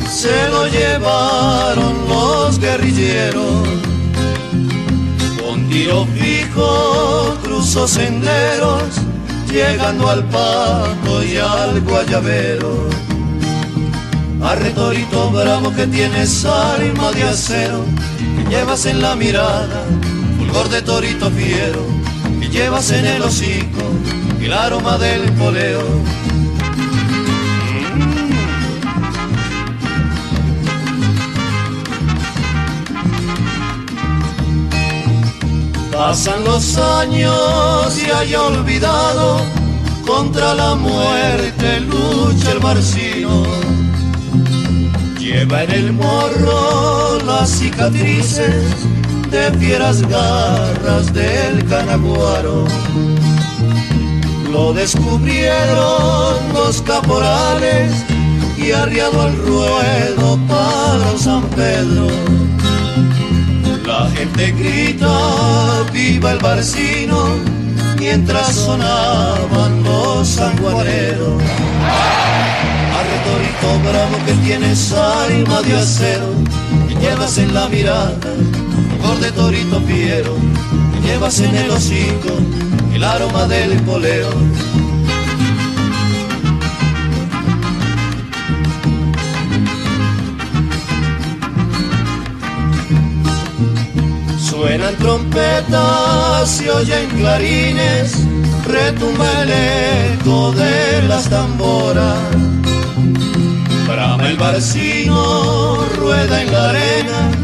se 0.08 0.50
lo 0.50 0.68
llevaron 0.68 2.08
los 2.08 2.60
guerrilleros, 2.60 3.68
con 5.42 5.68
tiro 5.70 6.06
fijo 6.14 7.36
cruzó 7.44 7.88
senderos, 7.88 8.84
llegando 9.52 10.10
al 10.10 10.24
pato 10.26 11.24
y 11.24 11.38
al 11.38 11.82
guayabero. 11.82 12.90
Arretorito 14.44 15.32
bravo 15.32 15.74
que 15.74 15.88
tienes 15.88 16.46
alma 16.46 17.12
de 17.14 17.24
acero, 17.24 17.84
que 18.38 18.56
llevas 18.56 18.86
en 18.86 19.02
la 19.02 19.16
mirada 19.16 19.84
de 20.54 20.82
torito 20.84 21.32
fiero 21.32 21.84
y 22.40 22.48
llevas 22.48 22.92
en 22.92 23.06
el 23.06 23.24
hocico 23.24 23.82
el 24.46 24.54
aroma 24.54 24.98
del 24.98 25.32
poleo. 25.34 25.82
Pasan 35.92 36.44
los 36.44 36.78
años 36.78 37.98
y 37.98 38.12
hay 38.12 38.36
olvidado, 38.36 39.42
contra 40.06 40.54
la 40.54 40.76
muerte 40.76 41.80
lucha 41.80 42.52
el 42.52 42.62
marcino. 42.62 43.44
Lleva 45.18 45.64
en 45.64 45.72
el 45.72 45.94
morro 45.94 47.20
las 47.26 47.50
cicatrices 47.50 48.66
de 49.34 49.52
fieras 49.58 50.08
garras 50.08 51.12
del 51.12 51.66
canaguaro. 51.68 52.66
Lo 54.52 54.74
descubrieron 54.74 56.36
los 56.54 56.84
caporales 56.84 57.92
y 58.56 58.72
arriado 58.72 59.22
al 59.24 59.36
ruedo 59.38 60.40
para 60.48 61.18
San 61.18 61.42
Pedro. 61.56 62.08
La 63.88 64.08
gente 64.12 64.52
grita, 64.52 65.18
viva 65.92 66.34
el 66.34 66.38
barcino, 66.38 67.30
mientras 67.98 68.54
sonaban 68.54 69.84
los 69.84 70.28
sanguaneros. 70.28 71.42
Arretorito 73.00 73.90
bravo 73.90 74.26
que 74.28 74.34
tienes 74.46 74.94
alma 74.94 75.64
de 75.64 75.76
acero, 75.76 76.30
que 76.88 76.96
llevas 76.96 77.40
en 77.40 77.52
la 77.52 77.68
mirada 77.68 78.14
de 79.20 79.32
torito 79.32 79.82
fiero, 79.82 80.36
llevas 81.04 81.40
en 81.40 81.56
el 81.56 81.70
hocico 81.70 82.30
el 82.94 83.04
aroma 83.04 83.48
del 83.48 83.82
poleo. 83.82 84.30
Suenan 94.40 94.96
trompetas, 94.98 96.50
se 96.50 96.72
oyen 96.72 97.10
clarines, 97.18 98.16
retumba 98.68 99.42
el 99.42 99.50
eco 100.20 100.52
de 100.52 101.04
las 101.08 101.30
tamboras. 101.30 102.20
Brama 103.88 104.30
el 104.30 104.38
barcino, 104.38 105.86
rueda 105.98 106.42
en 106.42 106.52
la 106.52 106.70
arena, 106.70 107.43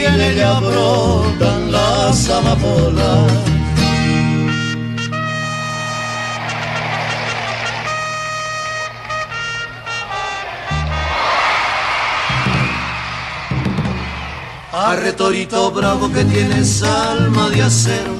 y 0.00 0.04
en 0.04 0.20
ella 0.20 0.60
brotan 0.60 1.72
las 1.72 2.28
amapolas. 2.30 3.32
Arretorito 14.72 15.70
bravo 15.70 16.10
que 16.10 16.24
tienes 16.24 16.82
alma 16.82 17.50
de 17.50 17.62
acero, 17.62 18.14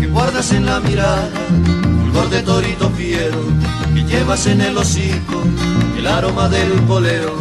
que 0.00 0.06
guardas 0.06 0.52
en 0.52 0.66
la 0.66 0.80
mirada, 0.80 1.30
fulgor 2.00 2.28
de 2.30 2.42
torito 2.42 2.90
fiero, 2.90 3.40
que 3.94 4.02
llevas 4.04 4.46
en 4.46 4.60
el 4.60 4.76
hocico 4.76 5.42
el 5.96 6.06
aroma 6.06 6.48
del 6.48 6.72
poleo 6.88 7.36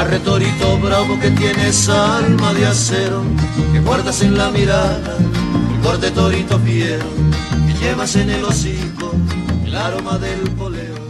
Arretorito 0.00 0.78
bravo 0.78 1.20
que 1.20 1.30
tienes 1.32 1.86
alma 1.90 2.54
de 2.54 2.64
acero, 2.64 3.22
que 3.70 3.80
guardas 3.80 4.22
en 4.22 4.38
la 4.38 4.50
mirada, 4.50 5.18
un 5.18 6.00
de 6.00 6.10
torito 6.10 6.58
fiero, 6.58 7.04
que 7.66 7.74
llevas 7.84 8.16
en 8.16 8.30
el 8.30 8.42
hocico 8.42 9.12
el 9.66 9.76
aroma 9.76 10.16
del 10.18 10.40
poleo. 10.56 11.00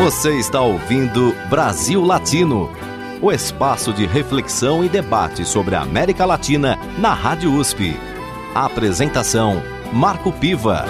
Você 0.00 0.38
está 0.38 0.62
ouvindo 0.62 1.34
Brasil 1.50 2.02
Latino, 2.02 2.70
o 3.20 3.30
espaço 3.30 3.92
de 3.92 4.06
reflexão 4.06 4.82
e 4.82 4.88
debate 4.88 5.44
sobre 5.44 5.74
a 5.74 5.82
América 5.82 6.24
Latina 6.24 6.78
na 6.98 7.12
Rádio 7.12 7.54
USP. 7.54 7.94
A 8.54 8.64
apresentação: 8.64 9.62
Marco 9.92 10.32
Piva. 10.32 10.86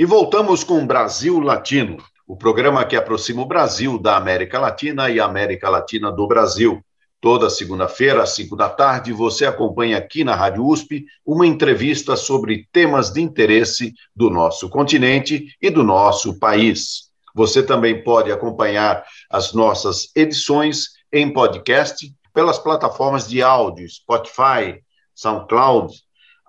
E 0.00 0.06
voltamos 0.06 0.64
com 0.64 0.86
Brasil 0.86 1.38
Latino, 1.40 1.98
o 2.26 2.34
programa 2.34 2.86
que 2.86 2.96
aproxima 2.96 3.42
o 3.42 3.44
Brasil 3.44 3.98
da 3.98 4.16
América 4.16 4.58
Latina 4.58 5.10
e 5.10 5.20
a 5.20 5.26
América 5.26 5.68
Latina 5.68 6.10
do 6.10 6.26
Brasil. 6.26 6.82
Toda 7.20 7.50
segunda-feira, 7.50 8.22
às 8.22 8.30
cinco 8.30 8.56
da 8.56 8.70
tarde, 8.70 9.12
você 9.12 9.44
acompanha 9.44 9.98
aqui 9.98 10.24
na 10.24 10.34
Rádio 10.34 10.66
USP 10.66 11.04
uma 11.22 11.46
entrevista 11.46 12.16
sobre 12.16 12.66
temas 12.72 13.12
de 13.12 13.20
interesse 13.20 13.92
do 14.16 14.30
nosso 14.30 14.70
continente 14.70 15.54
e 15.60 15.68
do 15.68 15.84
nosso 15.84 16.38
país. 16.38 17.10
Você 17.34 17.62
também 17.62 18.02
pode 18.02 18.32
acompanhar 18.32 19.04
as 19.28 19.52
nossas 19.52 20.10
edições 20.16 20.94
em 21.12 21.30
podcast 21.30 22.10
pelas 22.32 22.58
plataformas 22.58 23.28
de 23.28 23.42
áudio 23.42 23.86
Spotify, 23.86 24.80
SoundCloud, 25.14 25.92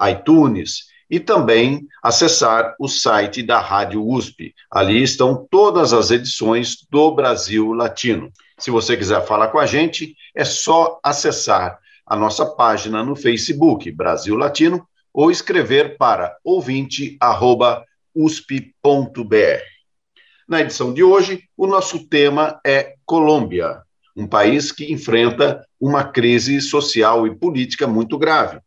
iTunes 0.10 0.90
e 1.12 1.20
também 1.20 1.86
acessar 2.02 2.74
o 2.80 2.88
site 2.88 3.44
da 3.44 3.60
Rádio 3.60 4.02
USP. 4.02 4.56
Ali 4.72 5.04
estão 5.04 5.46
todas 5.52 5.92
as 5.92 6.10
edições 6.10 6.88
do 6.90 7.12
Brasil 7.12 7.74
Latino. 7.74 8.32
Se 8.58 8.72
você 8.72 8.96
quiser 8.96 9.26
falar 9.28 9.50
com 9.50 9.60
a 9.60 9.66
gente, 9.66 10.16
é 10.34 10.46
só 10.46 11.02
acessar 11.04 11.78
a 12.08 12.16
nossa 12.16 12.46
página 12.46 13.04
no 13.04 13.14
Facebook, 13.14 13.92
Brasil 13.92 14.38
Latino, 14.38 14.88
ou 15.14 15.30
escrever 15.30 15.98
para 15.98 16.38
ouvinte.usp.br. 16.46 17.18
Na 20.48 20.62
edição 20.62 20.94
de 20.94 21.04
hoje, 21.04 21.44
o 21.58 21.68
nosso 21.68 22.08
tema 22.08 22.58
é 22.66 22.96
Colômbia, 23.06 23.82
um 24.16 24.26
país 24.26 24.72
que 24.72 24.92
enfrenta 24.92 25.66
uma 25.80 26.06
crise 26.06 26.62
social 26.62 27.28
e 27.28 27.36
política 27.36 27.86
muito 27.86 28.18
grave. 28.18 28.62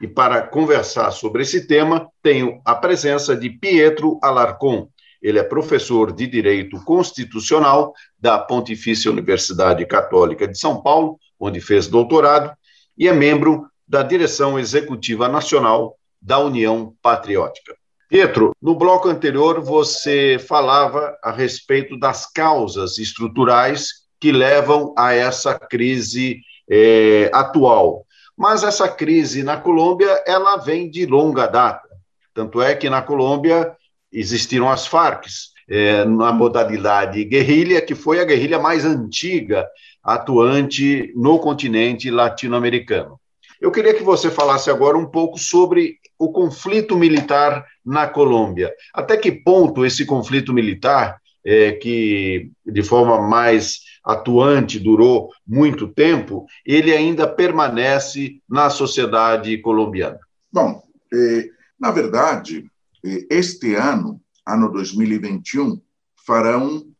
E 0.00 0.06
para 0.06 0.42
conversar 0.42 1.10
sobre 1.10 1.42
esse 1.42 1.66
tema, 1.66 2.08
tenho 2.22 2.60
a 2.64 2.74
presença 2.74 3.36
de 3.36 3.50
Pietro 3.50 4.18
Alarcon. 4.22 4.88
Ele 5.20 5.38
é 5.38 5.42
professor 5.42 6.12
de 6.12 6.26
Direito 6.26 6.82
Constitucional 6.84 7.92
da 8.18 8.38
Pontifícia 8.38 9.10
Universidade 9.10 9.84
Católica 9.86 10.46
de 10.46 10.56
São 10.56 10.80
Paulo, 10.80 11.18
onde 11.38 11.60
fez 11.60 11.88
doutorado, 11.88 12.52
e 12.96 13.08
é 13.08 13.12
membro 13.12 13.66
da 13.86 14.02
direção 14.02 14.58
executiva 14.58 15.28
nacional 15.28 15.96
da 16.20 16.38
União 16.38 16.94
Patriótica. 17.02 17.74
Pietro, 18.08 18.54
no 18.60 18.74
bloco 18.74 19.08
anterior 19.08 19.60
você 19.60 20.38
falava 20.38 21.16
a 21.22 21.30
respeito 21.30 21.98
das 21.98 22.30
causas 22.30 22.98
estruturais 22.98 24.06
que 24.20 24.32
levam 24.32 24.94
a 24.96 25.12
essa 25.12 25.58
crise 25.58 26.40
é, 26.70 27.30
atual. 27.32 28.06
Mas 28.38 28.62
essa 28.62 28.88
crise 28.88 29.42
na 29.42 29.56
Colômbia 29.56 30.22
ela 30.24 30.56
vem 30.56 30.88
de 30.88 31.04
longa 31.04 31.48
data. 31.48 31.88
Tanto 32.32 32.62
é 32.62 32.72
que 32.76 32.88
na 32.88 33.02
Colômbia 33.02 33.74
existiram 34.12 34.70
as 34.70 34.86
Farc, 34.86 35.26
é, 35.68 36.04
na 36.04 36.32
modalidade 36.32 37.24
guerrilha, 37.24 37.82
que 37.82 37.96
foi 37.96 38.20
a 38.20 38.24
guerrilha 38.24 38.58
mais 38.58 38.84
antiga 38.84 39.66
atuante 40.04 41.12
no 41.16 41.40
continente 41.40 42.10
latino-americano. 42.10 43.20
Eu 43.60 43.72
queria 43.72 43.92
que 43.92 44.04
você 44.04 44.30
falasse 44.30 44.70
agora 44.70 44.96
um 44.96 45.04
pouco 45.04 45.36
sobre 45.36 45.96
o 46.16 46.30
conflito 46.30 46.96
militar 46.96 47.66
na 47.84 48.06
Colômbia. 48.06 48.72
Até 48.94 49.16
que 49.16 49.32
ponto 49.32 49.84
esse 49.84 50.06
conflito 50.06 50.52
militar, 50.52 51.18
é, 51.44 51.72
que 51.72 52.50
de 52.64 52.82
forma 52.84 53.20
mais 53.20 53.80
atuante 54.08 54.80
durou 54.80 55.30
muito 55.46 55.86
tempo, 55.86 56.46
ele 56.64 56.94
ainda 56.94 57.28
permanece 57.28 58.40
na 58.48 58.70
sociedade 58.70 59.58
colombiana? 59.58 60.18
Bom, 60.50 60.82
eh, 61.12 61.50
na 61.78 61.90
verdade, 61.90 62.70
eh, 63.04 63.26
este 63.28 63.74
ano, 63.74 64.18
ano 64.46 64.72
2021, 64.72 65.78
farão 66.26 66.90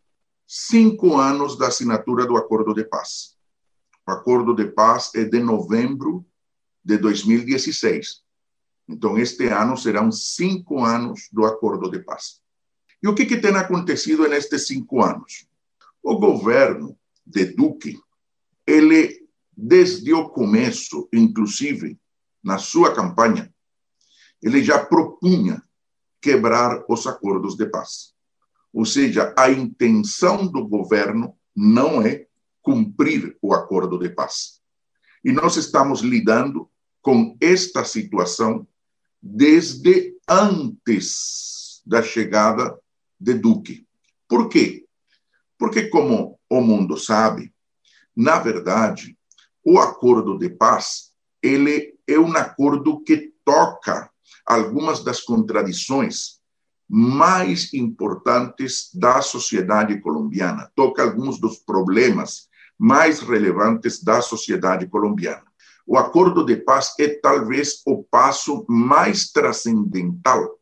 cinco 0.46 1.16
anos 1.16 1.56
da 1.56 1.68
assinatura 1.68 2.26
do 2.26 2.36
Acordo 2.36 2.74
de 2.74 2.84
Paz. 2.84 3.38
O 4.06 4.10
Acordo 4.10 4.54
de 4.54 4.66
Paz 4.66 5.10
é 5.14 5.24
de 5.24 5.40
novembro 5.40 6.26
de 6.84 6.98
2016. 6.98 8.22
Então, 8.86 9.18
este 9.18 9.46
ano 9.48 9.78
serão 9.78 10.12
cinco 10.12 10.84
anos 10.84 11.28
do 11.32 11.46
Acordo 11.46 11.90
de 11.90 12.00
Paz. 12.00 12.42
E 13.02 13.08
o 13.08 13.14
que, 13.14 13.24
que 13.24 13.38
tem 13.38 13.54
acontecido 13.56 14.28
nestes 14.28 14.66
cinco 14.66 15.02
anos? 15.02 15.46
O 16.02 16.18
governo 16.18 16.97
de 17.28 17.44
Duque, 17.46 17.98
ele, 18.66 19.28
desde 19.56 20.12
o 20.12 20.28
começo, 20.30 21.08
inclusive 21.12 21.98
na 22.42 22.58
sua 22.58 22.94
campanha, 22.94 23.52
ele 24.42 24.62
já 24.62 24.84
propunha 24.84 25.62
quebrar 26.20 26.84
os 26.88 27.06
acordos 27.06 27.56
de 27.56 27.66
paz. 27.66 28.14
Ou 28.72 28.84
seja, 28.84 29.34
a 29.36 29.50
intenção 29.50 30.46
do 30.46 30.66
governo 30.66 31.36
não 31.54 32.02
é 32.02 32.26
cumprir 32.62 33.36
o 33.42 33.52
acordo 33.52 33.98
de 33.98 34.08
paz. 34.10 34.60
E 35.24 35.32
nós 35.32 35.56
estamos 35.56 36.00
lidando 36.00 36.70
com 37.02 37.36
esta 37.40 37.84
situação 37.84 38.66
desde 39.20 40.16
antes 40.28 41.82
da 41.84 42.02
chegada 42.02 42.78
de 43.18 43.34
Duque. 43.34 43.86
Por 44.28 44.48
quê? 44.48 44.86
Porque, 45.58 45.88
como 45.88 46.37
o 46.48 46.60
mundo 46.60 46.96
sabe, 46.96 47.52
na 48.16 48.38
verdade, 48.38 49.16
o 49.64 49.78
acordo 49.78 50.38
de 50.38 50.48
paz 50.48 51.12
ele 51.42 51.94
é 52.06 52.18
um 52.18 52.36
acordo 52.36 53.00
que 53.02 53.32
toca 53.44 54.10
algumas 54.44 55.04
das 55.04 55.20
contradições 55.20 56.38
mais 56.88 57.72
importantes 57.74 58.90
da 58.94 59.20
sociedade 59.20 60.00
colombiana, 60.00 60.70
toca 60.74 61.02
alguns 61.02 61.38
dos 61.38 61.58
problemas 61.58 62.48
mais 62.78 63.20
relevantes 63.20 64.02
da 64.02 64.22
sociedade 64.22 64.86
colombiana. 64.86 65.44
O 65.86 65.98
acordo 65.98 66.44
de 66.44 66.56
paz 66.56 66.94
é 66.98 67.08
talvez 67.08 67.82
o 67.86 68.02
passo 68.04 68.64
mais 68.68 69.30
transcendental 69.30 70.58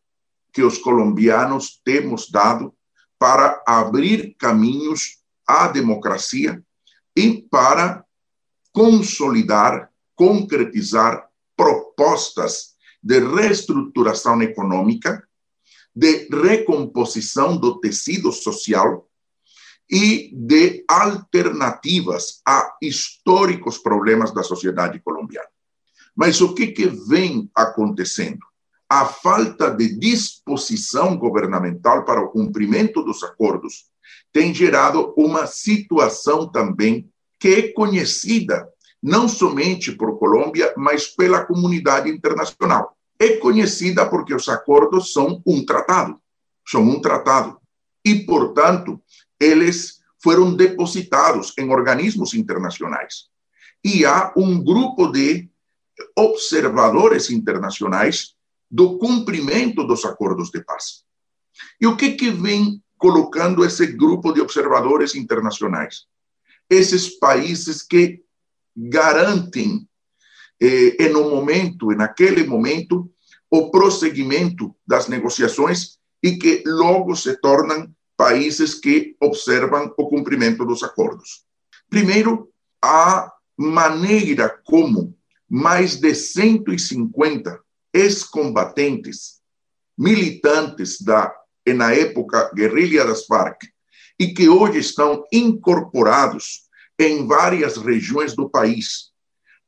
que 0.53 0.63
os 0.63 0.79
colombianos 0.79 1.81
temos 1.85 2.31
dado 2.31 2.75
para 3.19 3.63
abrir 3.67 4.35
caminhos 4.39 5.19
à 5.47 5.69
democracia 5.69 6.63
e 7.15 7.43
para 7.51 8.05
consolidar, 8.73 9.91
concretizar 10.15 11.29
propostas 11.57 12.77
de 13.03 13.21
reestruturação 13.21 14.43
econômica, 14.43 15.27
de 15.95 16.29
recomposição 16.29 17.57
do 17.57 17.81
tecido 17.81 18.31
social 18.33 19.09
e 19.91 20.31
de 20.35 20.85
alternativas 20.89 22.43
a 22.47 22.77
históricos 22.83 23.79
problemas 23.79 24.35
da 24.35 24.43
sociedade 24.43 25.01
colombiana. 25.01 25.49
Mas 26.15 26.41
o 26.41 26.55
que, 26.55 26.69
que 26.69 26.87
vem 26.87 27.51
acontecendo? 27.55 28.45
A 28.89 29.07
falta 29.07 29.71
de 29.71 29.99
disposição 29.99 31.17
governamental 31.17 32.05
para 32.05 32.21
o 32.21 32.29
cumprimento 32.29 33.03
dos 33.03 33.23
acordos 33.23 33.87
tem 34.37 34.53
gerado 34.53 35.15
uma 35.17 35.47
situação 35.47 36.47
também 36.47 37.11
que 37.41 37.49
é 37.49 37.73
conhecida 37.73 38.69
não 39.03 39.27
somente 39.27 39.93
por 39.93 40.19
Colômbia, 40.19 40.75
mas 40.77 41.07
pela 41.07 41.47
comunidade 41.47 42.11
internacional. 42.11 42.95
É 43.19 43.39
conhecida 43.39 44.05
porque 44.05 44.35
os 44.35 44.47
acordos 44.51 45.11
são 45.11 45.41
um 45.47 45.65
tratado, 45.65 46.21
são 46.69 46.83
um 46.83 47.01
tratado. 47.01 47.59
E, 48.05 48.27
portanto, 48.27 49.03
eles 49.41 50.03
foram 50.23 50.55
depositados 50.55 51.55
em 51.59 51.71
organismos 51.71 52.35
internacionais. 52.35 53.31
E 53.83 54.05
há 54.05 54.35
um 54.37 54.63
grupo 54.63 55.07
de 55.07 55.49
observadores 56.15 57.31
internacionais 57.31 58.35
do 58.71 58.99
cumprimento 58.99 59.83
dos 59.83 60.05
acordos 60.05 60.51
de 60.51 60.63
paz. 60.63 61.07
E 61.81 61.87
o 61.87 61.97
que, 61.97 62.11
que 62.13 62.31
vem 62.31 62.83
colocando 62.97 63.65
esse 63.65 63.87
grupo 63.87 64.33
de 64.33 64.41
observadores 64.41 65.15
internacionais? 65.15 66.07
Esses 66.69 67.19
países 67.19 67.83
que 67.83 68.23
garantem, 68.77 69.89
eh, 70.61 70.97
e 70.99 71.09
no 71.09 71.31
momento, 71.31 71.89
naquele 71.89 72.45
momento, 72.45 73.11
o 73.51 73.71
prosseguimento 73.71 74.75
das 74.87 75.09
negociações 75.09 75.99
e 76.23 76.37
que 76.37 76.63
logo 76.67 77.15
se 77.15 77.37
tornam 77.41 77.95
países 78.17 78.75
que 78.75 79.15
observam 79.21 79.93
o 79.97 80.09
cumprimento 80.09 80.65
dos 80.65 80.83
acordos. 80.83 81.45
Primeiro, 81.89 82.51
a 82.83 83.33
maneira 83.57 84.49
como 84.65 85.17
mais 85.49 85.97
de 85.97 86.15
150 86.15 87.61
ex-combatentes, 87.93 89.41
militantes 89.97 91.01
da, 91.01 91.33
na 91.73 91.93
época, 91.93 92.51
guerrilha 92.55 93.05
das 93.05 93.27
Farc, 93.27 93.63
e 94.19 94.33
que 94.33 94.49
hoje 94.49 94.79
estão 94.79 95.25
incorporados 95.33 96.63
em 96.99 97.27
várias 97.27 97.77
regiões 97.77 98.35
do 98.35 98.49
país 98.49 99.11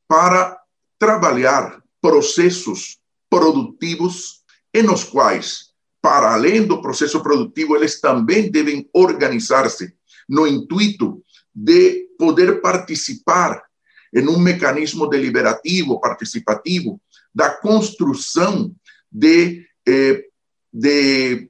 para 0.07 0.57
trabalhar 0.97 1.81
processos 2.01 2.97
produtivos 3.29 4.43
e 4.73 4.81
nos 4.81 5.03
quais 5.03 5.69
para 6.01 6.33
além 6.33 6.65
do 6.65 6.81
processo 6.81 7.21
produtivo, 7.21 7.75
eles 7.75 7.99
também 7.99 8.49
devem 8.49 8.89
organizar-se 8.93 9.93
no 10.27 10.47
intuito 10.47 11.23
de 11.53 12.07
poder 12.17 12.61
participar 12.61 13.61
em 14.13 14.27
um 14.27 14.39
mecanismo 14.39 15.07
deliberativo, 15.07 15.99
participativo, 15.99 16.99
da 17.33 17.49
construção 17.49 18.73
de, 19.11 19.65
eh, 19.87 20.23
de 20.73 21.48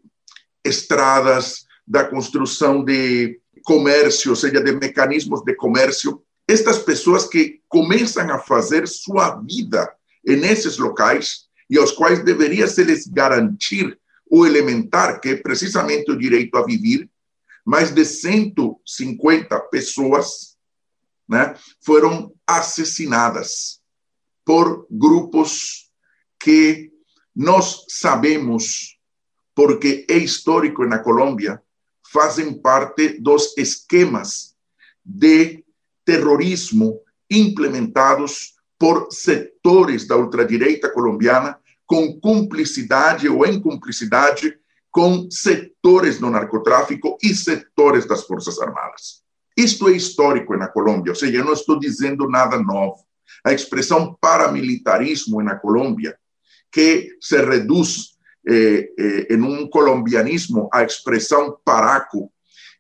estradas, 0.70 1.66
da 1.86 2.06
construção 2.06 2.84
de 2.84 3.40
comércio, 3.64 4.30
ou 4.30 4.36
seja, 4.36 4.62
de 4.62 4.72
mecanismos 4.72 5.42
de 5.44 5.56
comércio. 5.56 6.22
Estas 6.48 6.80
pessoas 6.80 7.28
que 7.28 7.62
começam 7.68 8.30
a 8.32 8.40
fazer 8.40 8.88
sua 8.88 9.42
vida 9.42 9.92
nesses 10.24 10.78
locais 10.78 11.48
e 11.70 11.78
aos 11.78 11.92
quais 11.92 12.24
deveria 12.24 12.68
se 12.68 12.84
lhes 12.84 13.08
garantir 13.08 14.00
o 14.30 14.46
elementar, 14.46 15.20
que 15.20 15.30
é 15.30 15.36
precisamente 15.36 16.12
o 16.12 16.18
direito 16.18 16.56
a 16.58 16.66
viver, 16.66 17.10
mais 17.66 17.92
de 17.92 18.06
150 18.06 19.60
pessoas 19.72 20.58
né, 21.28 21.56
foram 21.82 22.34
assassinadas 22.48 23.80
por 24.46 24.88
grupos 24.90 25.90
que 26.40 26.92
nós 27.36 27.86
sabemos, 27.88 28.99
porque 29.56 30.06
é 30.10 30.18
histórico 30.18 30.86
na 30.86 31.00
Colômbia, 31.00 31.62
fazem 32.12 32.54
parte 32.54 33.20
dos 33.20 33.58
esquemas 33.58 34.56
de 35.04 35.64
terrorismo 36.06 37.02
implementados 37.30 38.56
por 38.78 39.10
setores 39.12 40.08
da 40.08 40.18
ultradireita 40.18 40.90
colombiana 40.90 41.60
com 41.86 42.20
cumplicidade 42.20 43.28
ou 43.28 43.46
em 43.46 43.60
cumplicidade 43.60 44.58
com 44.92 45.30
setores 45.30 46.20
do 46.20 46.30
narcotráfico 46.30 47.18
e 47.22 47.36
setores 47.36 48.06
das 48.06 48.24
Forças 48.24 48.60
Armadas. 48.60 49.24
Isto 49.56 49.90
é 49.90 49.92
histórico 49.92 50.56
na 50.56 50.68
Colômbia, 50.68 51.12
ou 51.12 51.16
seja, 51.16 51.38
eu 51.38 51.46
não 51.46 51.54
estou 51.54 51.80
dizendo 51.80 52.30
nada 52.30 52.58
novo. 52.58 53.04
A 53.44 53.52
expressão 53.52 54.18
paramilitarismo 54.20 55.42
na 55.44 55.56
Colômbia, 55.56 56.18
que 56.72 57.18
se 57.20 57.40
reduz 57.42 58.18
eh, 58.48 58.90
eh, 58.98 59.34
em 59.34 59.42
um 59.42 59.68
colombianismo 59.68 60.70
à 60.74 60.84
expressão 60.84 61.58
paraco 61.64 62.32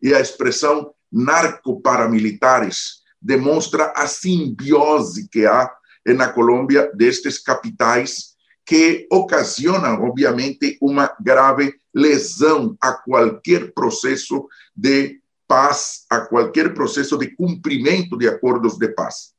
e 0.01 0.13
à 0.13 0.19
expressão 0.19 0.93
narco-paramilitares, 1.11 2.99
demonstra 3.21 3.93
a 3.95 4.07
simbiose 4.07 5.27
que 5.29 5.45
há 5.45 5.69
na 6.05 6.29
Colômbia 6.29 6.91
destes 6.95 7.37
capitais 7.39 8.35
que 8.65 9.07
ocasionam, 9.11 10.03
obviamente, 10.03 10.77
uma 10.81 11.13
grave 11.19 11.73
lesão 11.93 12.77
a 12.79 12.93
qualquer 12.93 13.73
processo 13.73 14.47
de 14.75 15.19
paz, 15.47 16.05
a 16.09 16.21
qualquer 16.21 16.73
processo 16.73 17.17
de 17.17 17.35
cumprimento 17.35 18.15
de 18.15 18.27
acordos 18.27 18.77
de 18.77 18.87
paz. 18.89 19.33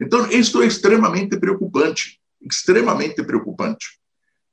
Então, 0.00 0.30
isto 0.30 0.62
é 0.62 0.66
extremamente 0.66 1.36
preocupante, 1.38 2.20
extremamente 2.40 3.22
preocupante, 3.24 3.98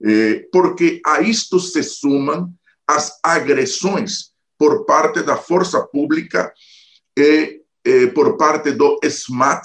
eh, 0.03 0.47
porque 0.51 1.01
a 1.05 1.21
isto 1.21 1.59
se 1.59 1.83
sumam 1.83 2.53
as 2.87 3.19
agressões 3.23 4.31
por 4.57 4.85
parte 4.85 5.21
da 5.21 5.35
força 5.35 5.81
pública 5.81 6.53
e 7.17 7.61
eh, 7.83 8.07
por 8.07 8.37
parte 8.37 8.71
do 8.71 8.99
SMAT, 9.03 9.63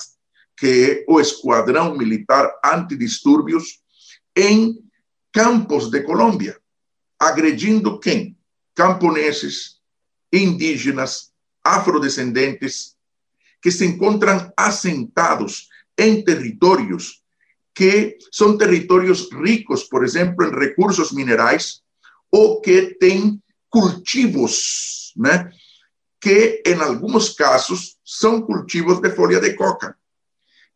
que 0.56 0.66
é 0.66 1.04
o 1.08 1.20
Esquadrão 1.20 1.96
Militar 1.96 2.50
Antidistúrbios, 2.64 3.80
em 4.36 4.78
campos 5.32 5.90
de 5.90 6.02
Colômbia, 6.02 6.58
agredindo 7.18 7.98
quem? 7.98 8.36
Camponeses, 8.74 9.80
indígenas, 10.32 11.32
afrodescendentes, 11.64 12.96
que 13.62 13.70
se 13.70 13.84
encontram 13.84 14.52
assentados 14.56 15.68
em 15.98 16.24
territórios 16.24 17.22
que 17.74 18.18
são 18.32 18.58
territórios 18.58 19.30
ricos, 19.32 19.84
por 19.84 20.04
exemplo, 20.04 20.44
em 20.44 20.50
recursos 20.50 21.12
minerais, 21.12 21.80
ou 22.30 22.60
que 22.60 22.96
têm 22.98 23.40
cultivos, 23.68 25.12
que 26.20 26.62
em 26.66 26.74
alguns 26.80 27.30
casos 27.30 27.96
são 28.04 28.42
cultivos 28.42 29.00
de 29.00 29.10
folha 29.10 29.40
de 29.40 29.54
coca 29.54 29.96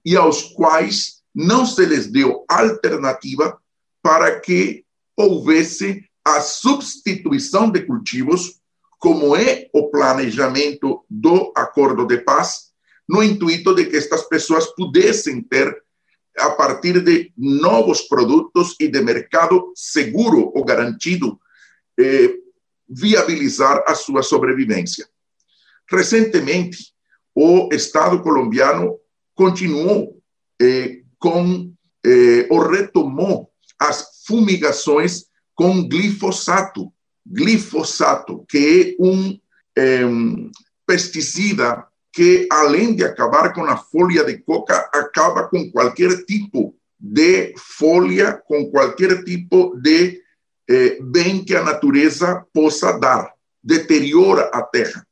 e 0.04 0.16
aos 0.16 0.42
quais 0.42 1.22
não 1.35 1.66
se 1.66 1.85
lhes 1.85 2.07
deu 2.07 2.44
alternativa 2.48 3.59
para 4.02 4.38
que 4.40 4.85
houvesse 5.16 6.04
a 6.24 6.40
substituição 6.40 7.70
de 7.70 7.83
cultivos, 7.83 8.61
como 8.98 9.37
é 9.37 9.68
o 9.72 9.90
planejamento 9.90 11.04
do 11.11 11.52
acordo 11.54 12.07
de 12.07 12.18
paz, 12.18 12.72
no 13.09 13.22
intuito 13.22 13.74
de 13.74 13.87
que 13.87 13.96
estas 13.96 14.22
pessoas 14.22 14.66
pudessem 14.74 15.42
ter, 15.42 15.84
a 16.38 16.51
partir 16.51 17.01
de 17.03 17.33
novos 17.37 18.03
produtos 18.03 18.75
e 18.81 18.88
de 18.88 19.01
mercado 19.01 19.73
seguro 19.75 20.51
ou 20.55 20.64
garantido, 20.64 21.38
eh, 21.99 22.35
viabilizar 22.88 23.85
a 23.87 23.94
sua 23.94 24.23
sobrevivência. 24.23 25.07
Recentemente, 25.90 26.92
o 27.35 27.68
Estado 27.73 28.23
colombiano 28.23 28.99
continuou 29.35 30.20
eh, 30.61 31.03
com, 31.18 31.73
eh, 32.05 32.47
ou 32.51 32.68
retomou 32.68 33.51
as 33.79 34.25
fumigações 34.27 35.25
com 35.55 35.87
glifosato. 35.88 36.92
Glifosato, 37.27 38.44
que 38.49 38.97
é 38.99 39.03
um 39.03 39.38
eh, 39.77 40.05
pesticida 40.87 41.87
que, 42.14 42.46
além 42.50 42.94
de 42.94 43.05
acabar 43.05 43.53
com 43.53 43.64
a 43.64 43.77
folha 43.77 44.24
de 44.24 44.38
coca, 44.38 44.88
acaba 44.94 45.48
com 45.48 45.68
qualquer 45.72 46.24
tipo 46.24 46.77
de 46.98 47.53
folha, 47.59 48.40
com 48.46 48.70
qualquer 48.70 49.24
tipo 49.24 49.77
de 49.83 50.22
eh, 50.70 50.98
bem 51.03 51.44
que 51.44 51.57
a 51.57 51.62
natureza 51.64 52.46
possa 52.55 52.92
dar, 52.92 53.35
deteriora 53.61 54.48
a 54.55 54.62
terra. 54.62 55.05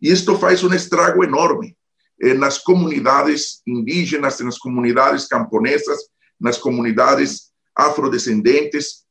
E 0.00 0.12
isto 0.12 0.38
faz 0.38 0.62
um 0.62 0.74
estrago 0.74 1.24
enorme 1.24 1.74
eh, 2.20 2.34
nas 2.34 2.58
comunidades 2.58 3.62
indígenas, 3.66 4.38
nas 4.40 4.58
comunidades 4.58 5.26
camponesas, 5.26 5.98
nas 6.38 6.58
comunidades 6.58 7.52
afrodescendentes. 7.74 9.04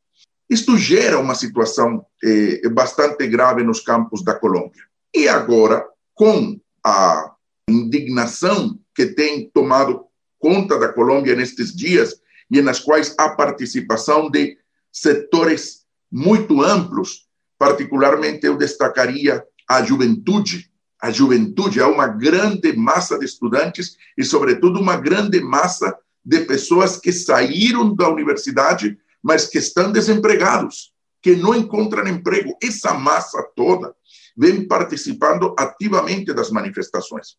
Isto 0.47 0.77
gera 0.77 1.17
uma 1.17 1.33
situação 1.33 2.05
eh, 2.23 2.61
bastante 2.69 3.25
grave 3.25 3.63
nos 3.63 3.79
campos 3.79 4.23
da 4.23 4.35
Colômbia. 4.35 4.83
E 5.11 5.27
agora, 5.27 5.83
com 6.13 6.61
a 6.83 7.33
indignação 7.69 8.79
que 8.95 9.07
tem 9.07 9.49
tomado 9.53 10.05
conta 10.37 10.77
da 10.77 10.91
Colômbia 10.91 11.35
nestes 11.35 11.73
dias 11.73 12.15
e 12.51 12.61
nas 12.61 12.79
quais 12.79 13.15
a 13.17 13.29
participação 13.29 14.29
de 14.29 14.57
setores 14.91 15.83
muito 16.11 16.61
amplos, 16.61 17.27
particularmente 17.57 18.45
eu 18.45 18.57
destacaria 18.57 19.43
a 19.67 19.81
juventude, 19.81 20.69
a 21.01 21.09
juventude, 21.09 21.81
há 21.81 21.87
uma 21.87 22.07
grande 22.07 22.73
massa 22.73 23.17
de 23.17 23.25
estudantes 23.25 23.97
e, 24.17 24.23
sobretudo, 24.23 24.79
uma 24.79 24.95
grande 24.95 25.41
massa 25.41 25.97
de 26.23 26.41
pessoas 26.41 26.97
que 26.97 27.11
saíram 27.11 27.93
da 27.93 28.07
universidade, 28.09 28.97
mas 29.21 29.47
que 29.47 29.57
estão 29.57 29.91
desempregados, 29.91 30.93
que 31.21 31.35
não 31.35 31.55
encontram 31.55 32.07
emprego. 32.07 32.55
Essa 32.61 32.93
massa 32.93 33.41
toda 33.55 33.95
vem 34.35 34.67
participando 34.67 35.55
ativamente 35.57 36.33
das 36.33 36.49
manifestações. 36.49 37.37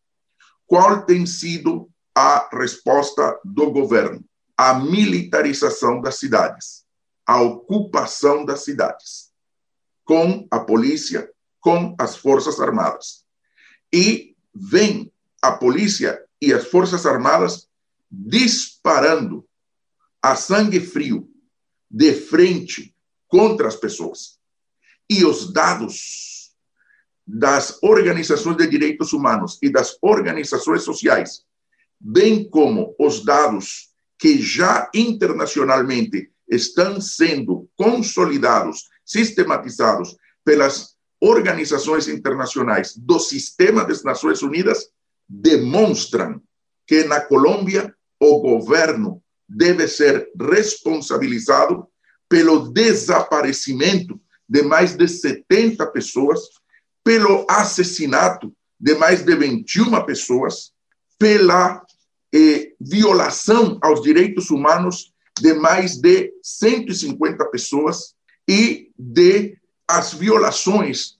Qual 0.67 1.05
tem 1.05 1.27
sido 1.27 1.91
a 2.15 2.49
resposta 2.57 3.39
do 3.45 3.71
governo? 3.71 4.25
A 4.57 4.75
militarização 4.75 6.01
das 6.01 6.17
cidades, 6.17 6.85
a 7.27 7.41
ocupação 7.41 8.45
das 8.45 8.65
cidades, 8.65 9.33
com 10.05 10.47
a 10.51 10.61
polícia, 10.61 11.29
com 11.61 11.95
as 11.99 12.17
forças 12.17 12.61
armadas 12.61 13.25
e 13.95 14.37
vem 14.53 15.13
a 15.41 15.53
polícia 15.53 16.21
e 16.43 16.53
as 16.53 16.67
forças 16.67 17.07
armadas 17.07 17.69
disparando 18.11 19.49
a 20.21 20.35
sangue 20.35 20.81
frio 20.81 21.31
de 21.89 22.13
frente 22.13 22.93
contra 23.29 23.69
as 23.69 23.77
pessoas. 23.77 24.39
E 25.09 25.25
os 25.25 25.53
dados 25.53 26.34
das 27.27 27.79
organizações 27.83 28.57
de 28.57 28.67
direitos 28.67 29.13
humanos 29.13 29.59
e 29.63 29.71
das 29.71 29.97
organizações 30.03 30.83
sociais, 30.83 31.43
bem 31.99 32.49
como 32.49 32.95
os 32.99 33.25
dados 33.25 33.91
que 34.19 34.41
já 34.41 34.91
internacionalmente 34.95 36.31
estão 36.49 37.01
sendo 37.01 37.69
consolidados, 37.77 38.89
sistematizados 39.05 40.17
pelas 40.45 40.95
organizações 41.21 42.07
internacionais 42.07 42.95
do 42.97 43.19
sistema 43.19 43.85
das 43.85 44.03
Nações 44.03 44.43
Unidas 44.43 44.91
demonstram 45.29 46.41
que 46.87 47.05
na 47.05 47.21
Colômbia 47.21 47.95
o 48.21 48.41
governo 48.41 49.23
deve 49.49 49.89
ser 49.89 50.31
responsabilizado 50.39 51.87
pelo 52.29 52.71
desaparecimento 52.73 54.21
de 54.49 54.63
mais 54.63 54.95
de 54.97 55.09
70 55.09 55.87
pessoas, 55.89 56.41
pelo 57.05 57.47
assassinato 57.49 58.53
de 58.81 58.95
mais 58.95 59.23
de 59.23 59.37
21 59.37 60.05
pessoas, 60.05 60.73
pela 61.19 61.83
eh, 62.35 62.73
violação 62.81 63.79
aos 63.83 64.03
direitos 64.03 64.51
humanos 64.51 65.13
de 65.39 65.53
mais 65.55 65.97
de 65.97 66.33
150 66.43 67.45
pessoas 67.51 68.15
e 68.49 68.91
de 68.99 69.57
as 69.87 70.15
violações 70.15 71.19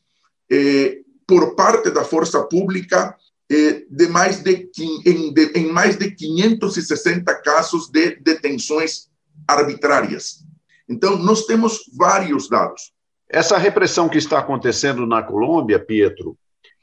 eh, 0.51 1.01
por 1.27 1.55
parte 1.55 1.91
da 1.91 2.05
força 2.05 2.43
pública 2.45 3.17
eh, 3.51 3.85
de 3.91 4.09
mais 4.09 4.43
de, 4.43 4.71
em, 4.79 5.33
de, 5.33 5.53
em 5.55 5.71
mais 5.71 5.97
de 5.97 6.11
560 6.11 7.35
casos 7.43 7.91
de 7.91 8.17
detenções 8.17 9.09
arbitrárias. 9.47 10.45
Então, 10.89 11.19
nós 11.19 11.45
temos 11.47 11.91
vários 11.95 12.49
dados. 12.49 12.94
Essa 13.29 13.59
repressão 13.59 14.09
que 14.09 14.19
está 14.19 14.39
acontecendo 14.39 15.07
na 15.07 15.23
Colômbia, 15.23 15.79
Pietro, 15.79 16.37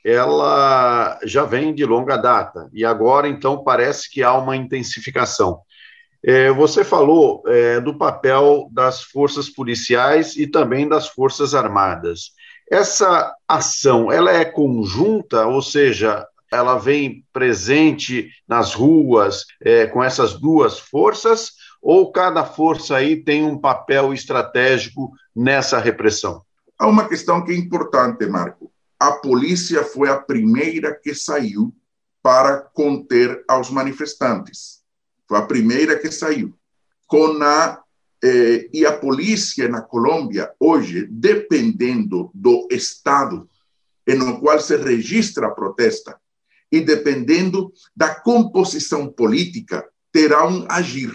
ela 0.03 1.19
já 1.23 1.45
vem 1.45 1.73
de 1.73 1.85
longa 1.85 2.17
data 2.17 2.69
e 2.73 2.83
agora, 2.83 3.27
então, 3.27 3.63
parece 3.63 4.09
que 4.09 4.23
há 4.23 4.33
uma 4.33 4.55
intensificação. 4.55 5.59
É, 6.23 6.51
você 6.51 6.83
falou 6.83 7.43
é, 7.47 7.79
do 7.79 7.97
papel 7.97 8.67
das 8.71 9.01
forças 9.03 9.49
policiais 9.49 10.35
e 10.35 10.45
também 10.45 10.87
das 10.87 11.07
forças 11.07 11.55
armadas. 11.55 12.31
Essa 12.71 13.35
ação, 13.47 14.11
ela 14.11 14.31
é 14.31 14.45
conjunta, 14.45 15.45
ou 15.45 15.61
seja, 15.61 16.25
ela 16.51 16.77
vem 16.77 17.25
presente 17.33 18.29
nas 18.47 18.73
ruas 18.73 19.45
é, 19.61 19.87
com 19.87 20.03
essas 20.03 20.33
duas 20.33 20.79
forças, 20.79 21.51
ou 21.81 22.11
cada 22.11 22.45
força 22.45 22.95
aí 22.95 23.15
tem 23.15 23.43
um 23.43 23.57
papel 23.57 24.13
estratégico 24.13 25.11
nessa 25.35 25.79
repressão? 25.79 26.43
Há 26.77 26.87
uma 26.87 27.07
questão 27.07 27.43
que 27.43 27.51
é 27.51 27.55
importante, 27.55 28.25
Marco. 28.25 28.71
A 28.99 29.13
polícia 29.13 29.83
foi 29.83 30.09
a 30.09 30.17
primeira 30.17 30.93
que 30.93 31.13
saiu 31.13 31.73
para 32.21 32.57
conter 32.61 33.43
aos 33.47 33.69
manifestantes. 33.69 34.81
Foi 35.27 35.37
a 35.37 35.43
primeira 35.43 35.97
que 35.97 36.11
saiu. 36.11 36.53
Com 37.07 37.41
a, 37.41 37.81
eh, 38.23 38.69
e 38.71 38.85
a 38.85 38.97
polícia 38.97 39.67
na 39.67 39.81
Colômbia, 39.81 40.51
hoje, 40.59 41.07
dependendo 41.09 42.29
do 42.33 42.67
estado 42.71 43.49
no 44.07 44.39
qual 44.39 44.59
se 44.59 44.75
registra 44.77 45.47
a 45.47 45.51
protesta 45.51 46.19
e 46.71 46.81
dependendo 46.81 47.71
da 47.95 48.15
composição 48.15 49.07
política, 49.07 49.87
terão 50.11 50.65
agir. 50.69 51.13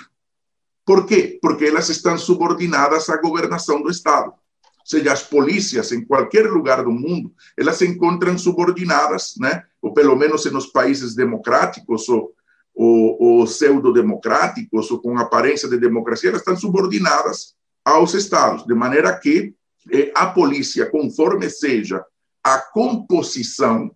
Por 0.87 1.05
quê? 1.05 1.37
Porque 1.43 1.65
elas 1.65 1.89
estão 1.89 2.17
subordinadas 2.17 3.11
à 3.11 3.17
governação 3.17 3.83
do 3.83 3.91
Estado. 3.91 4.29
Ou 4.29 4.87
seja, 4.87 5.13
as 5.13 5.23
polícias 5.25 5.91
em 5.91 6.05
qualquer 6.05 6.49
lugar 6.49 6.85
do 6.85 6.93
mundo, 6.93 7.35
elas 7.59 7.77
se 7.77 7.87
encontram 7.87 8.39
subordinadas, 8.39 9.35
né? 9.37 9.65
ou 9.83 9.93
pelo 9.93 10.15
menos 10.15 10.45
nos 10.45 10.67
países 10.67 11.17
democráticos 11.17 12.09
ou, 12.09 12.33
ou, 12.73 13.21
ou 13.21 13.45
pseudo-democráticos, 13.45 14.89
ou 14.93 15.01
com 15.01 15.19
aparência 15.19 15.69
de 15.69 15.77
democracia, 15.77 16.31
elas 16.31 16.43
estão 16.43 16.57
subordinadas 16.57 17.57
aos 17.85 18.15
Estados, 18.15 18.65
de 18.65 18.75
maneira 18.75 19.17
que 19.19 19.55
eh, 19.91 20.13
a 20.15 20.27
polícia, 20.27 20.89
conforme 20.89 21.51
seja 21.51 22.05
a 22.45 22.59
composição 22.59 23.91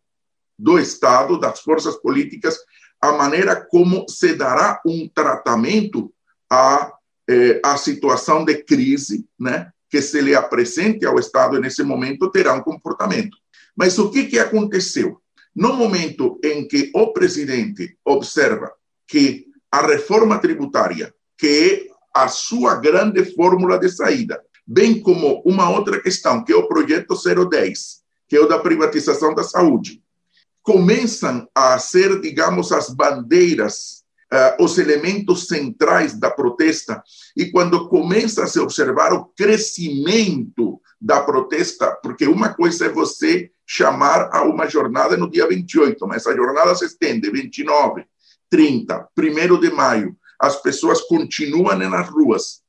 do 0.59 0.76
Estado, 0.76 1.38
das 1.38 1.61
forças 1.61 1.94
políticas, 1.96 2.59
a 3.00 3.12
maneira 3.12 3.55
como 3.57 4.07
se 4.09 4.35
dará 4.35 4.81
um 4.85 5.09
tratamento 5.09 6.12
a, 6.51 6.93
eh, 7.29 7.61
a 7.65 7.77
situação 7.77 8.45
de 8.45 8.63
crise, 8.65 9.25
né, 9.39 9.71
que 9.89 10.03
se 10.03 10.21
lhe 10.21 10.35
apresente 10.35 11.07
ao 11.07 11.19
Estado 11.19 11.61
nesse 11.61 11.83
momento 11.83 12.31
terá 12.31 12.55
um 12.55 12.63
comportamento. 12.63 13.37
Mas 13.77 13.99
o 13.99 14.11
que, 14.11 14.25
que 14.25 14.39
aconteceu? 14.39 15.21
No 15.55 15.73
momento 15.73 16.39
em 16.45 16.67
que 16.67 16.91
o 16.95 17.13
presidente 17.13 17.97
observa 18.05 18.73
que 19.07 19.47
a 19.71 19.87
reforma 19.87 20.39
tributária, 20.39 21.15
que 21.37 21.47
é 21.47 21.91
a 22.15 22.29
sua 22.29 22.77
grande 22.77 23.25
fórmula 23.35 23.79
de 23.79 23.89
saída, 23.89 24.41
bem 24.67 25.01
como 25.01 25.43
uma 25.45 25.71
outra 25.71 26.01
questão, 26.01 26.45
que 26.45 26.53
é 26.53 26.57
o 26.57 26.69
projeto 26.69 27.15
010, 27.15 28.01
que 28.29 28.37
é 28.37 28.41
o 28.41 28.47
da 28.47 28.59
privatização 28.59 29.35
da 29.35 29.43
saúde, 29.43 30.03
começam 30.63 31.49
a 31.55 31.79
ser, 31.79 32.21
digamos, 32.21 32.71
as 32.71 32.91
bandeiras 32.91 34.00
uh, 34.33 34.62
os 34.62 34.79
elementos 34.79 35.47
centrais 35.47 36.19
da 36.19 36.31
protesta 36.31 37.03
e 37.37 37.51
quando 37.51 37.88
começa 37.88 38.45
a 38.45 38.47
se 38.47 38.59
observar 38.59 39.12
o 39.12 39.27
crescimento 39.37 40.81
da 41.01 41.21
protesta, 41.21 41.99
porque 42.03 42.27
uma 42.27 42.53
coisa 42.53 42.87
é 42.87 42.88
você 42.88 43.51
chamar 43.66 44.31
a 44.33 44.43
uma 44.43 44.69
jornada 44.69 45.16
no 45.16 45.31
dia 45.31 45.49
28, 45.49 46.07
mas 46.07 46.27
a 46.27 46.35
jornada 46.35 46.75
se 46.75 46.85
estende 46.85 47.31
29, 47.31 48.05
30, 48.51 49.09
1 49.16 49.61
de 49.61 49.71
maio, 49.71 50.16
as 50.38 50.61
pessoas 50.61 51.01
continuam 51.03 51.77
nas 51.77 52.09
ruas. 52.09 52.62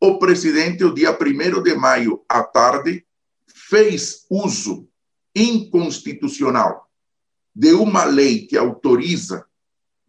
O 0.00 0.18
presidente, 0.18 0.84
o 0.84 0.92
dia 0.92 1.16
1 1.16 1.62
de 1.62 1.74
maio, 1.74 2.22
à 2.28 2.42
tarde, 2.42 3.04
fez 3.46 4.26
uso 4.30 4.88
inconstitucional 5.34 6.88
de 7.54 7.72
uma 7.72 8.04
lei 8.04 8.46
que 8.46 8.56
autoriza 8.56 9.44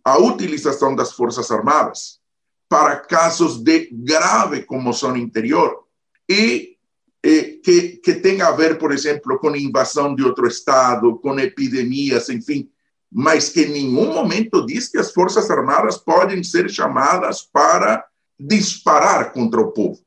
a 0.04 0.18
utilização 0.18 0.96
das 0.96 1.14
Forças 1.14 1.52
Armadas 1.52 2.20
para 2.68 2.98
casos 2.98 3.58
de 3.58 3.90
grave 3.92 4.64
comoção 4.64 5.18
interior 5.18 5.84
e, 6.30 6.78
e 7.24 7.60
que, 7.64 7.98
que 7.98 8.14
tem 8.14 8.42
a 8.42 8.52
ver, 8.52 8.78
por 8.78 8.92
exemplo, 8.92 9.40
com 9.40 9.56
invasão 9.56 10.14
de 10.14 10.24
outro 10.24 10.48
Estado, 10.48 11.18
com 11.18 11.40
epidemias, 11.40 12.30
enfim, 12.30 12.70
mas 13.12 13.50
que 13.50 13.62
em 13.62 13.72
nenhum 13.72 14.14
momento 14.14 14.66
diz 14.66 14.88
que 14.88 15.00
as 15.00 15.12
Forças 15.12 15.50
Armadas 15.50 15.98
podem 15.98 16.44
ser 16.44 16.70
chamadas 16.70 17.42
para 17.42 18.06
disparar 18.40 19.34
contra 19.34 19.60
o 19.60 19.72
povo. 19.72 20.00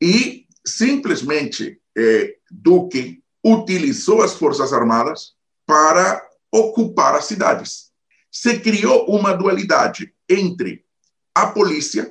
E 0.00 0.46
simplesmente 0.64 1.80
eh, 1.96 2.36
Duque 2.50 3.22
utilizou 3.44 4.22
as 4.22 4.34
Forças 4.34 4.72
Armadas 4.72 5.32
para 5.66 6.22
ocupar 6.52 7.14
as 7.14 7.24
cidades 7.24 7.91
se 8.32 8.58
criou 8.60 9.04
uma 9.06 9.34
dualidade 9.34 10.14
entre 10.26 10.86
a 11.34 11.48
polícia 11.48 12.10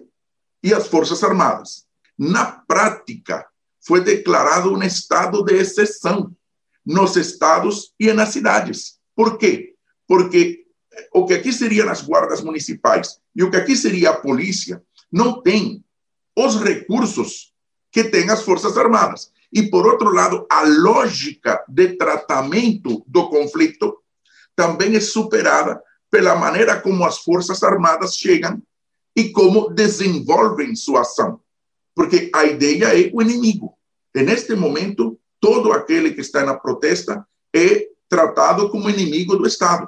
e 0.63 0.71
as 0.71 0.87
Forças 0.87 1.23
Armadas. 1.23 1.87
Na 2.17 2.45
prática, 2.45 3.43
foi 3.83 4.03
declarado 4.03 4.71
um 4.71 4.83
estado 4.83 5.43
de 5.43 5.55
exceção 5.55 6.31
nos 6.85 7.15
estados 7.15 7.93
e 7.99 8.13
nas 8.13 8.29
cidades. 8.29 8.99
Por 9.15 9.39
quê? 9.39 9.73
Porque 10.07 10.65
o 11.11 11.25
que 11.25 11.33
aqui 11.33 11.51
seriam 11.51 11.89
as 11.89 12.03
guardas 12.03 12.41
municipais 12.41 13.19
e 13.35 13.43
o 13.43 13.49
que 13.49 13.57
aqui 13.57 13.75
seria 13.75 14.11
a 14.11 14.19
polícia 14.19 14.83
não 15.11 15.41
tem 15.41 15.83
os 16.37 16.61
recursos 16.61 17.51
que 17.91 18.03
têm 18.03 18.29
as 18.29 18.43
Forças 18.43 18.77
Armadas. 18.77 19.31
E, 19.51 19.63
por 19.63 19.85
outro 19.85 20.13
lado, 20.13 20.45
a 20.49 20.63
lógica 20.63 21.63
de 21.67 21.97
tratamento 21.97 23.03
do 23.07 23.27
conflito 23.29 23.97
também 24.55 24.95
é 24.95 24.99
superada 24.99 25.81
pela 26.11 26.35
maneira 26.35 26.79
como 26.79 27.05
as 27.05 27.19
Forças 27.19 27.63
Armadas 27.63 28.17
chegam 28.17 28.61
e 29.15 29.29
como 29.29 29.69
desenvolvem 29.69 30.75
sua 30.75 31.01
ação. 31.01 31.39
Porque 31.95 32.29
a 32.33 32.45
ideia 32.45 32.99
é 32.99 33.09
o 33.13 33.21
inimigo. 33.21 33.77
E 34.13 34.21
neste 34.21 34.53
momento, 34.53 35.17
todo 35.39 35.71
aquele 35.71 36.13
que 36.13 36.21
está 36.21 36.45
na 36.45 36.55
protesta 36.55 37.25
é 37.55 37.87
tratado 38.09 38.69
como 38.69 38.89
inimigo 38.89 39.37
do 39.37 39.47
Estado. 39.47 39.87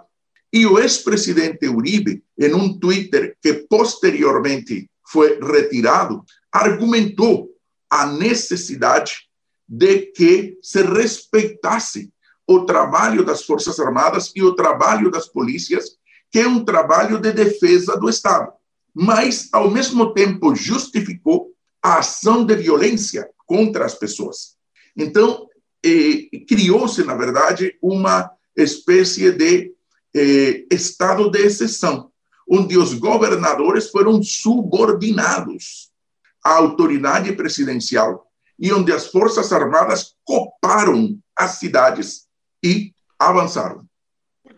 E 0.51 0.65
o 0.65 0.79
ex-presidente 0.79 1.67
Uribe, 1.67 2.23
em 2.39 2.53
um 2.53 2.79
Twitter 2.79 3.35
que 3.41 3.53
posteriormente 3.53 4.89
foi 5.05 5.39
retirado, 5.39 6.23
argumentou 6.51 7.49
a 7.89 8.05
necessidade 8.05 9.27
de 9.67 10.07
que 10.13 10.57
se 10.61 10.83
respeitasse 10.83 12.11
o 12.47 12.65
trabalho 12.65 13.25
das 13.25 13.43
Forças 13.43 13.79
Armadas 13.79 14.31
e 14.35 14.43
o 14.43 14.53
trabalho 14.53 15.09
das 15.09 15.27
polícias 15.27 15.97
que 16.33 16.39
é 16.39 16.47
um 16.47 16.65
trabalho 16.65 17.19
de 17.19 17.31
defesa 17.31 17.95
do 17.95 18.09
Estado, 18.09 18.51
mas, 18.91 19.49
ao 19.53 19.69
mesmo 19.69 20.15
tempo, 20.15 20.55
justificou 20.55 21.51
a 21.79 21.99
ação 21.99 22.43
de 22.43 22.55
violência 22.55 23.29
contra 23.45 23.85
as 23.85 23.93
pessoas. 23.93 24.55
Então, 24.97 25.47
eh, 25.85 26.29
criou-se, 26.47 27.03
na 27.03 27.13
verdade, 27.13 27.77
uma 27.79 28.31
espécie 28.57 29.31
de 29.31 29.73
eh, 30.15 30.65
estado 30.71 31.29
de 31.29 31.39
exceção, 31.39 32.11
onde 32.49 32.79
os 32.79 32.95
governadores 32.95 33.91
foram 33.91 34.21
subordinados 34.23 35.91
à 36.43 36.53
autoridade 36.55 37.31
presidencial 37.33 38.25
e 38.57 38.73
onde 38.73 38.91
as 38.91 39.05
Forças 39.05 39.53
Armadas 39.53 40.15
coparam 40.25 41.15
as 41.37 41.59
cidades 41.59 42.27
e 42.63 42.91
avançaram. 43.19 43.85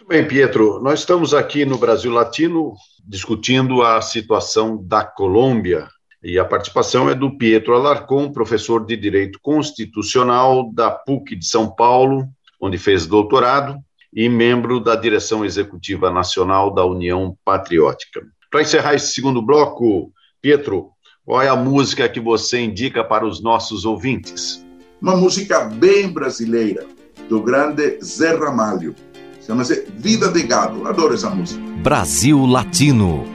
Muito 0.05 0.19
bem, 0.19 0.27
Pietro. 0.27 0.79
Nós 0.83 0.99
estamos 0.99 1.33
aqui 1.33 1.65
no 1.65 1.79
Brasil 1.79 2.11
Latino 2.11 2.75
discutindo 3.03 3.81
a 3.81 3.99
situação 4.03 4.77
da 4.85 5.03
Colômbia. 5.03 5.87
E 6.21 6.37
a 6.37 6.45
participação 6.45 7.09
é 7.09 7.15
do 7.15 7.35
Pietro 7.35 7.73
Alarcon, 7.73 8.31
professor 8.31 8.85
de 8.85 8.95
Direito 8.95 9.39
Constitucional 9.41 10.71
da 10.71 10.91
PUC 10.91 11.35
de 11.35 11.47
São 11.47 11.71
Paulo, 11.71 12.27
onde 12.61 12.77
fez 12.77 13.07
doutorado, 13.07 13.79
e 14.13 14.29
membro 14.29 14.79
da 14.79 14.95
direção 14.95 15.43
executiva 15.43 16.11
nacional 16.11 16.71
da 16.71 16.85
União 16.85 17.35
Patriótica. 17.43 18.21
Para 18.51 18.61
encerrar 18.61 18.93
esse 18.93 19.11
segundo 19.11 19.41
bloco, 19.41 20.11
Pietro, 20.39 20.91
qual 21.25 21.41
é 21.41 21.47
a 21.47 21.55
música 21.55 22.07
que 22.07 22.19
você 22.19 22.59
indica 22.59 23.03
para 23.03 23.25
os 23.25 23.41
nossos 23.41 23.85
ouvintes? 23.85 24.63
Uma 25.01 25.15
música 25.15 25.61
bem 25.61 26.07
brasileira, 26.09 26.85
do 27.27 27.41
grande 27.41 27.97
Zé 28.03 28.35
Ramalho. 28.35 28.93
Chama-se 29.45 29.87
Vida 29.97 30.31
de 30.31 30.43
Gado. 30.43 30.87
Adoro 30.87 31.13
essa 31.13 31.29
música. 31.29 31.61
Brasil 31.83 32.45
Latino. 32.47 33.34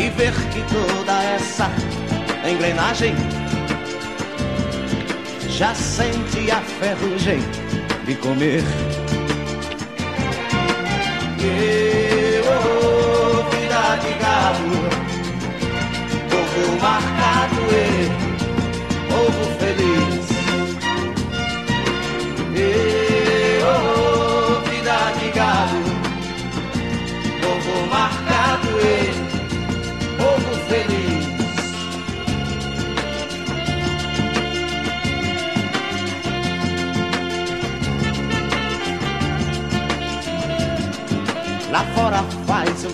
E 0.00 0.08
ver 0.08 0.32
que 0.50 0.62
toda 0.72 1.22
essa 1.22 1.70
engrenagem 2.50 3.14
já 5.46 5.74
sente 5.74 6.50
a 6.50 6.62
ferrugem 6.62 7.40
de 8.06 8.14
comer. 8.14 8.62
Eu, 11.38 12.44
oh, 12.48 13.42
vida 13.50 13.96
de 13.96 14.12
gado, 14.14 14.70
povo 16.30 16.80
marcado 16.80 17.09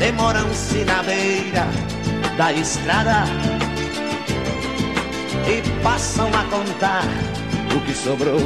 Demoram-se 0.00 0.82
na 0.86 1.02
beira 1.02 1.66
da 2.38 2.50
estrada 2.54 3.24
e 5.46 5.82
passam 5.82 6.28
a 6.28 6.44
contar 6.44 7.04
o 7.76 7.80
que 7.82 7.92
sobrou. 7.92 8.40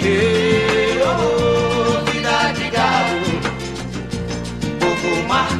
Que 0.00 0.98
oh, 1.06 2.04
vida 2.10 2.52
de 2.52 2.68
gado, 2.70 3.30
povo 4.80 5.28
marcado 5.28 5.59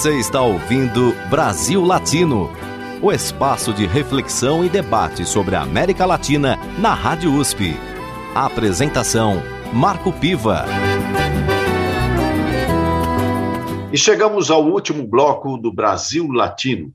Você 0.00 0.18
está 0.18 0.40
ouvindo 0.40 1.14
Brasil 1.28 1.84
Latino, 1.84 2.50
o 3.02 3.12
espaço 3.12 3.70
de 3.70 3.84
reflexão 3.84 4.64
e 4.64 4.68
debate 4.70 5.26
sobre 5.26 5.54
a 5.54 5.60
América 5.60 6.06
Latina 6.06 6.56
na 6.78 6.94
Rádio 6.94 7.34
USP. 7.34 7.74
A 8.34 8.46
apresentação 8.46 9.42
Marco 9.74 10.10
Piva. 10.10 10.64
E 13.92 13.98
chegamos 13.98 14.50
ao 14.50 14.64
último 14.64 15.06
bloco 15.06 15.58
do 15.58 15.70
Brasil 15.70 16.32
Latino, 16.32 16.90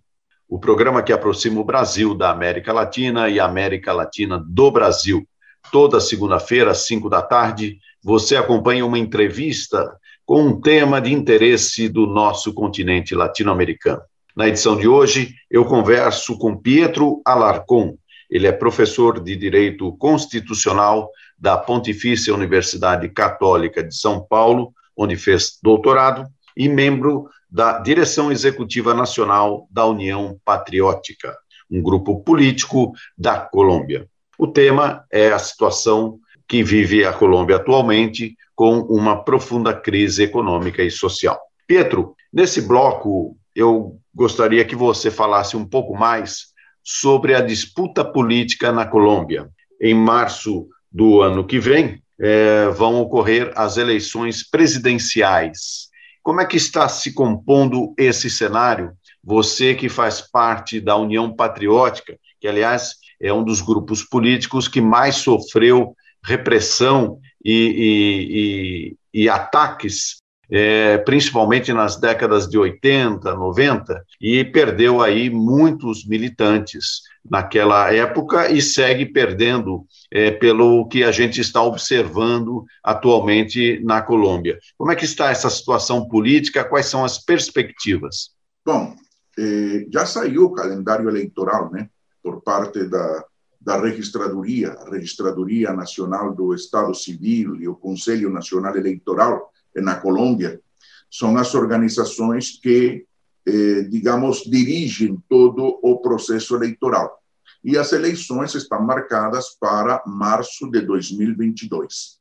o 0.50 0.58
programa 0.58 1.04
que 1.04 1.14
aproxima 1.14 1.62
o 1.62 1.64
Brasil 1.64 2.16
da 2.16 2.32
América 2.32 2.74
Latina 2.74 3.30
e 3.30 3.40
a 3.40 3.46
América 3.46 3.94
Latina 3.94 4.44
do 4.44 4.72
Brasil. 4.72 5.28
Toda 5.72 6.00
segunda-feira, 6.00 6.72
às 6.72 6.88
cinco 6.88 7.08
da 7.08 7.22
tarde, 7.22 7.78
você 8.04 8.36
acompanha 8.36 8.84
uma 8.84 8.98
entrevista 8.98 9.96
com 10.26 10.42
um 10.42 10.60
tema 10.60 11.00
de 11.00 11.14
interesse 11.14 11.88
do 11.88 12.08
nosso 12.08 12.54
continente 12.54 13.14
latino-americano. 13.14 14.02
Na 14.36 14.48
edição 14.48 14.76
de 14.76 14.88
hoje, 14.88 15.36
eu 15.50 15.64
converso 15.64 16.38
com 16.38 16.58
Pietro 16.58 17.22
Alarcon. 17.24 17.96
Ele 18.30 18.48
é 18.48 18.52
professor 18.52 19.24
de 19.24 19.36
Direito 19.36 19.96
Constitucional 19.98 21.10
da 21.38 21.58
Pontifícia 21.58 22.34
Universidade 22.34 23.08
Católica 23.10 23.84
de 23.84 23.96
São 23.96 24.20
Paulo, 24.20 24.74
onde 24.98 25.16
fez 25.16 25.60
doutorado, 25.62 26.26
e 26.58 26.68
membro 26.68 27.30
da 27.50 27.80
Direção 27.80 28.32
Executiva 28.32 28.94
Nacional 28.94 29.68
da 29.70 29.86
União 29.86 30.38
Patriótica, 30.44 31.38
um 31.70 31.82
grupo 31.82 32.20
político 32.22 32.94
da 33.18 33.40
Colômbia. 33.40 34.08
O 34.38 34.48
tema 34.48 35.06
é 35.12 35.32
a 35.32 35.40
situação 35.40 36.20
que 36.48 36.64
vive 36.64 37.06
a 37.06 37.14
Colômbia 37.14 37.56
atualmente, 37.58 38.36
com 38.56 38.80
uma 38.80 39.24
profunda 39.24 39.74
crise 39.74 40.24
econômica 40.24 40.82
e 40.82 40.90
social. 40.90 41.40
Pietro, 41.68 42.16
nesse 42.32 42.62
bloco, 42.62 43.38
eu 43.56 44.00
gostaria 44.14 44.64
que 44.64 44.76
você 44.76 45.12
falasse 45.12 45.58
um 45.58 45.66
pouco 45.66 45.96
mais 45.96 46.48
sobre 46.84 47.34
a 47.34 47.42
disputa 47.42 48.06
política 48.06 48.72
na 48.72 48.86
Colômbia. 48.86 49.50
Em 49.82 49.94
março 49.94 50.68
do 50.92 51.22
ano 51.22 51.46
que 51.46 51.60
vem, 51.60 52.02
é, 52.20 52.70
vão 52.70 53.02
ocorrer 53.02 53.52
as 53.56 53.78
eleições 53.78 54.48
presidenciais. 54.48 55.90
Como 56.24 56.40
é 56.40 56.46
que 56.46 56.58
está 56.58 56.88
se 56.88 57.14
compondo 57.14 57.94
esse 57.98 58.30
cenário? 58.30 58.94
Você 59.24 59.76
que 59.76 59.90
faz 59.90 60.22
parte 60.22 60.80
da 60.80 60.96
União 60.96 61.34
Patriótica, 61.36 62.18
que, 62.40 62.48
aliás, 62.48 62.96
é 63.20 63.34
um 63.34 63.44
dos 63.44 63.62
grupos 63.62 64.04
políticos 64.04 64.68
que 64.68 64.80
mais 64.80 65.16
sofreu 65.16 65.96
repressão 66.24 67.20
e, 67.46 68.96
e, 69.14 69.22
e, 69.24 69.30
ataques, 69.30 70.18
é, 70.50 70.98
principalmente 70.98 71.72
nas 71.72 71.96
décadas 71.96 72.48
de 72.50 72.58
80, 72.58 73.36
90, 73.36 74.04
e 74.20 74.44
perdeu 74.44 75.02
aí 75.02 75.30
muitos 75.30 76.08
militantes 76.08 77.02
naquela 77.30 77.94
época 77.94 78.52
e 78.52 78.62
segue 78.62 79.06
perdendo 79.06 79.86
é, 80.12 80.32
pelo 80.32 80.88
que 80.88 81.04
a 81.04 81.12
gente 81.12 81.40
está 81.40 81.62
observando 81.62 82.66
atualmente 82.84 83.80
na 83.84 84.02
Colômbia. 84.02 84.58
Como 84.78 84.92
é 84.92 84.96
que 84.96 85.06
está 85.06 85.30
essa 85.30 85.50
situação 85.50 86.08
política? 86.08 86.64
Quais 86.64 86.88
são 86.88 87.06
as 87.06 87.24
perspectivas? 87.24 88.32
Bom, 88.66 88.96
eh, 89.38 89.86
já 89.92 90.06
saiu 90.06 90.46
o 90.46 90.54
calendário 90.54 91.10
eleitoral, 91.10 91.72
né, 91.72 91.90
por 92.24 92.42
parte 92.42 92.84
da, 92.86 93.26
da 93.66 93.82
registraduria, 93.82 94.74
a 94.74 94.90
Registraduria 94.92 95.74
Nacional 95.74 96.36
do 96.36 96.54
Estado 96.54 96.94
Civil 96.94 97.56
e 97.56 97.68
o 97.68 97.76
Conselho 97.76 98.30
Nacional 98.30 98.78
Eleitoral 98.78 99.52
na 99.76 99.96
Colômbia, 99.96 100.62
são 101.10 101.36
as 101.38 101.56
organizações 101.56 102.60
que 102.62 103.06
eh, 103.48 103.84
digamos, 103.84 104.40
dirigem 104.40 105.24
todo 105.30 105.80
o 105.84 106.00
processo 106.00 106.56
eleitoral. 106.56 107.22
E 107.64 107.78
as 107.78 107.94
eleições 107.94 108.56
estão 108.56 108.82
marcadas 108.82 109.56
para 109.60 110.02
março 110.08 110.68
de 110.72 110.82
2022. 110.82 112.20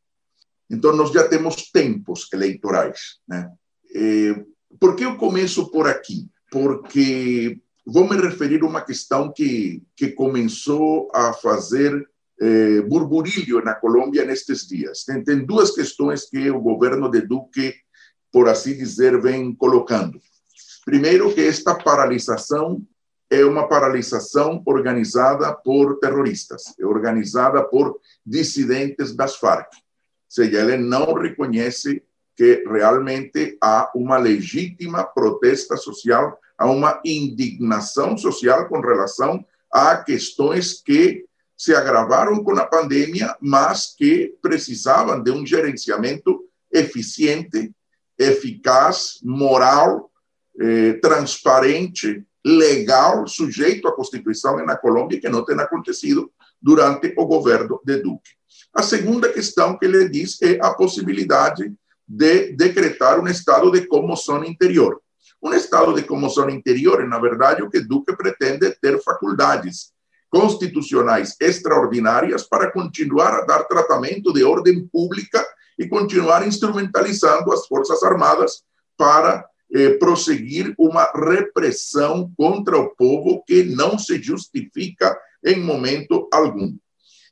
Então, 0.69 0.95
nós 0.95 1.11
já 1.11 1.27
temos 1.27 1.71
tempos 1.71 2.29
eleitorais. 2.31 3.21
Né? 3.27 3.51
Eh, 3.95 4.45
por 4.79 4.95
que 4.95 5.07
eu 5.07 5.17
começo 5.17 5.71
por 5.71 5.89
aqui? 5.89 6.29
Porque 6.51 7.59
vou 7.87 8.09
me 8.09 8.17
referir 8.17 8.63
a 8.63 8.67
uma 8.67 8.81
questão 8.81 9.33
que, 9.33 9.83
que 9.97 10.09
começou 10.09 11.11
a 11.15 11.33
fazer 11.33 12.09
eh, 12.41 12.81
burburilho 12.83 13.63
na 13.63 13.75
Colômbia 13.75 14.25
nestes 14.25 14.67
dias. 14.67 15.05
Tem, 15.05 15.23
tem 15.23 15.45
duas 15.45 15.71
questões 15.71 16.29
que 16.29 16.51
o 16.51 16.61
governo 16.61 17.11
de 17.11 17.21
Duque, 17.21 17.75
por 18.33 18.49
assim 18.49 18.77
dizer, 18.77 19.21
vem 19.21 19.55
colocando. 19.55 20.21
Primeiro, 20.85 21.33
que 21.35 21.41
esta 21.41 21.75
paralisação 21.75 22.83
é 23.31 23.45
uma 23.45 23.69
paralisação 23.69 24.63
organizada 24.67 25.53
por 25.53 25.99
terroristas, 25.99 26.75
é 26.79 26.85
organizada 26.85 27.63
por 27.63 27.99
dissidentes 28.25 29.15
das 29.15 29.37
Farc. 29.37 29.69
Ou 29.75 29.81
seja, 30.29 30.61
ele 30.61 30.77
não 30.77 31.15
reconhece 31.15 32.03
que 32.37 32.65
realmente 32.67 33.57
há 33.63 33.91
uma 33.95 34.19
legítima 34.19 35.05
protesta 35.05 35.77
social, 35.77 36.39
há 36.59 36.71
uma 36.71 37.01
indignação 37.05 38.17
social 38.17 38.69
com 38.69 38.81
relação 38.81 39.45
a 39.71 39.97
questões 39.97 40.81
que 40.83 41.25
se 41.57 41.75
agravaram 41.75 42.43
com 42.43 42.53
a 42.59 42.67
pandemia, 42.67 43.35
mas 43.41 43.95
que 43.97 44.35
precisavam 44.43 45.23
de 45.23 45.31
um 45.31 45.47
gerenciamento 45.47 46.45
eficiente, 46.73 47.73
eficaz, 48.19 49.19
moral 49.23 50.11
eh, 50.61 50.95
transparente, 50.95 52.25
legal, 52.45 53.27
sujeito 53.27 53.89
à 53.89 53.93
Constituição 53.93 54.65
na 54.65 54.77
Colômbia, 54.77 55.21
que 55.21 55.29
não 55.29 55.45
tem 55.45 55.59
acontecido 55.59 56.31
durante 56.61 57.13
o 57.17 57.27
governo 57.27 57.81
de 57.85 57.97
Duque. 57.99 58.31
A 58.73 58.83
segunda 58.83 59.33
questão 59.33 59.79
que 59.79 59.87
ele 59.87 60.09
diz 60.09 60.41
é 60.43 60.59
a 60.61 60.75
possibilidade 60.75 61.73
de 62.07 62.53
decretar 62.53 63.19
um 63.19 63.29
estado 63.29 63.71
de 63.71 63.87
comoção 63.87 64.45
interior. 64.45 65.01
Um 65.45 65.53
estado 65.53 65.93
de 65.93 66.03
comoção 66.03 66.49
interior, 66.49 67.07
na 67.07 67.19
verdade, 67.19 67.63
o 67.63 67.69
que 67.69 67.79
Duque 67.81 68.17
pretende 68.17 68.67
é 68.67 68.71
ter 68.71 68.99
faculdades 69.03 69.93
constitucionais 70.31 71.37
extraordinárias 71.39 72.45
para 72.45 72.73
continuar 72.73 73.35
a 73.35 73.43
dar 73.43 73.65
tratamento 73.65 74.33
de 74.33 74.43
ordem 74.43 74.89
pública 74.89 75.47
e 75.79 75.87
continuar 75.87 76.49
instrumentalizando 76.49 77.53
as 77.53 77.67
Forças 77.67 78.03
Armadas 78.03 78.63
para 78.97 79.47
eh, 79.71 79.91
prosseguir 79.99 80.75
uma 80.79 81.13
repressão 81.15 82.33
contra 82.39 82.79
o 82.79 82.97
povo 82.97 83.45
que 83.47 83.65
não 83.65 83.99
se 83.99 84.21
justifica 84.23 85.15
em 85.45 85.61
momento 85.61 86.27
algum. 86.33 86.75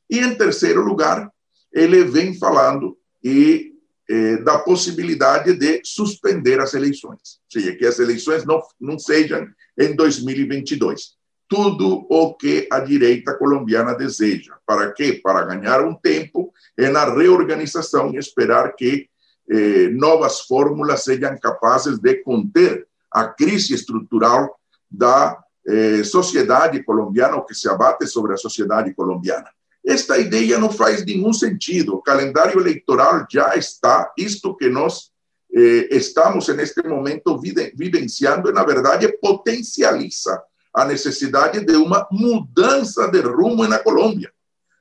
E, 0.07 0.19
em 0.19 0.35
terceiro 0.35 0.83
lugar, 0.83 1.31
ele 1.73 2.03
vem 2.03 2.37
falando 2.37 2.95
e 3.23 3.72
eh, 4.09 4.37
da 4.37 4.59
possibilidade 4.59 5.53
de 5.53 5.81
suspender 5.83 6.59
as 6.59 6.73
eleições, 6.73 7.39
ou 7.39 7.51
seja, 7.51 7.75
que 7.75 7.85
as 7.85 7.99
eleições 7.99 8.45
não, 8.45 8.61
não 8.79 8.99
sejam 8.99 9.47
em 9.77 9.95
2022. 9.95 11.13
Tudo 11.47 12.05
o 12.09 12.33
que 12.33 12.67
a 12.71 12.79
direita 12.79 13.33
colombiana 13.35 13.93
deseja. 13.93 14.55
Para 14.65 14.91
quê? 14.91 15.19
Para 15.23 15.45
ganhar 15.45 15.85
um 15.85 15.93
tempo 15.93 16.51
na 16.77 17.13
reorganização 17.13 18.13
e 18.13 18.17
esperar 18.17 18.75
que 18.75 19.07
eh, 19.49 19.89
novas 19.89 20.41
fórmulas 20.41 21.03
sejam 21.03 21.37
capazes 21.37 21.99
de 21.99 22.15
conter 22.23 22.87
a 23.11 23.27
crise 23.27 23.73
estrutural 23.73 24.57
da 24.89 25.37
eh, 25.65 26.03
sociedade 26.03 26.83
colombiana, 26.83 27.35
ou 27.35 27.45
que 27.45 27.55
se 27.55 27.69
abate 27.69 28.07
sobre 28.07 28.33
a 28.33 28.37
sociedade 28.37 28.93
colombiana. 28.93 29.49
Esta 29.85 30.17
ideia 30.17 30.57
não 30.57 30.71
faz 30.71 31.05
nenhum 31.05 31.33
sentido. 31.33 31.95
O 31.95 32.01
calendário 32.01 32.59
eleitoral 32.59 33.25
já 33.29 33.55
está, 33.55 34.11
isto 34.17 34.55
que 34.55 34.69
nós 34.69 35.11
eh, 35.53 35.89
estamos 35.91 36.47
neste 36.47 36.81
momento 36.87 37.39
vivenciando, 37.39 38.51
na 38.51 38.63
verdade, 38.63 39.07
potencializa 39.19 40.41
a 40.73 40.85
necessidade 40.85 41.63
de 41.63 41.75
uma 41.75 42.07
mudança 42.11 43.07
de 43.07 43.19
rumo 43.19 43.67
na 43.67 43.77
Colômbia, 43.77 44.31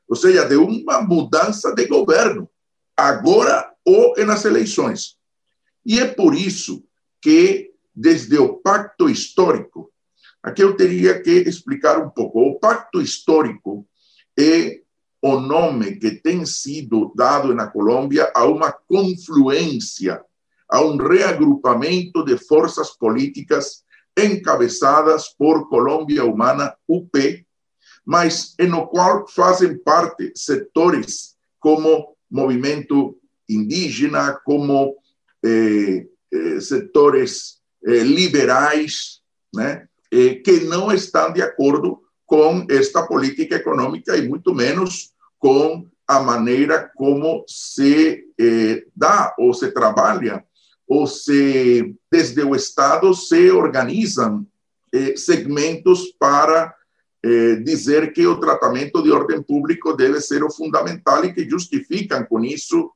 ou 0.08 0.16
seja, 0.16 0.44
de 0.44 0.56
uma 0.56 1.02
mudança 1.02 1.74
de 1.74 1.86
governo. 1.86 2.48
Agora 2.96 3.72
ou 3.84 4.14
nas 4.24 4.44
eleições. 4.44 5.16
E 5.84 5.98
é 5.98 6.06
por 6.06 6.34
isso 6.34 6.84
que, 7.20 7.72
desde 7.94 8.38
o 8.38 8.54
pacto 8.54 9.08
histórico, 9.08 9.92
aqui 10.42 10.62
eu 10.62 10.76
teria 10.76 11.20
que 11.20 11.30
explicar 11.30 11.98
um 11.98 12.08
pouco. 12.08 12.40
O 12.40 12.58
pacto 12.58 13.00
histórico 13.00 13.86
é 14.38 14.81
o 15.22 15.38
nome 15.38 15.96
que 15.96 16.10
tem 16.10 16.44
sido 16.44 17.12
dado 17.14 17.54
na 17.54 17.68
Colômbia 17.68 18.32
a 18.34 18.44
uma 18.44 18.72
confluência, 18.72 20.20
a 20.68 20.82
um 20.82 20.96
reagrupamento 20.96 22.24
de 22.24 22.36
forças 22.36 22.90
políticas 22.90 23.84
encabeçadas 24.18 25.28
por 25.28 25.68
Colômbia 25.68 26.24
Humana, 26.24 26.74
UP, 26.88 27.46
mas 28.04 28.56
no 28.68 28.88
qual 28.88 29.26
fazem 29.28 29.78
parte 29.78 30.32
setores 30.34 31.36
como 31.60 32.16
Movimento 32.28 33.16
indígena, 33.48 34.32
como 34.44 34.96
eh, 35.44 36.06
eh, 36.32 36.60
setores 36.60 37.60
eh, 37.84 38.02
liberais, 38.02 39.20
né, 39.54 39.86
que 40.10 40.60
não 40.60 40.90
estão 40.90 41.32
de 41.32 41.42
acordo 41.42 42.02
com 42.32 42.64
esta 42.70 43.02
política 43.06 43.56
econômica 43.56 44.16
e 44.16 44.26
muito 44.26 44.54
menos 44.54 45.12
com 45.38 45.86
a 46.08 46.18
maneira 46.18 46.90
como 46.96 47.44
se 47.46 48.24
dá 48.96 49.34
ou 49.38 49.52
se 49.52 49.70
trabalha 49.70 50.42
ou 50.88 51.06
se 51.06 51.94
desde 52.10 52.42
o 52.42 52.56
Estado 52.56 53.12
se 53.12 53.50
organizam 53.50 54.46
segmentos 55.14 56.10
para 56.18 56.74
dizer 57.66 58.14
que 58.14 58.26
o 58.26 58.40
tratamento 58.40 59.02
de 59.02 59.12
ordem 59.12 59.42
público 59.42 59.92
deve 59.92 60.18
ser 60.22 60.42
o 60.42 60.50
fundamental 60.50 61.22
e 61.26 61.34
que 61.34 61.46
justificam 61.46 62.24
com 62.24 62.42
isso 62.42 62.90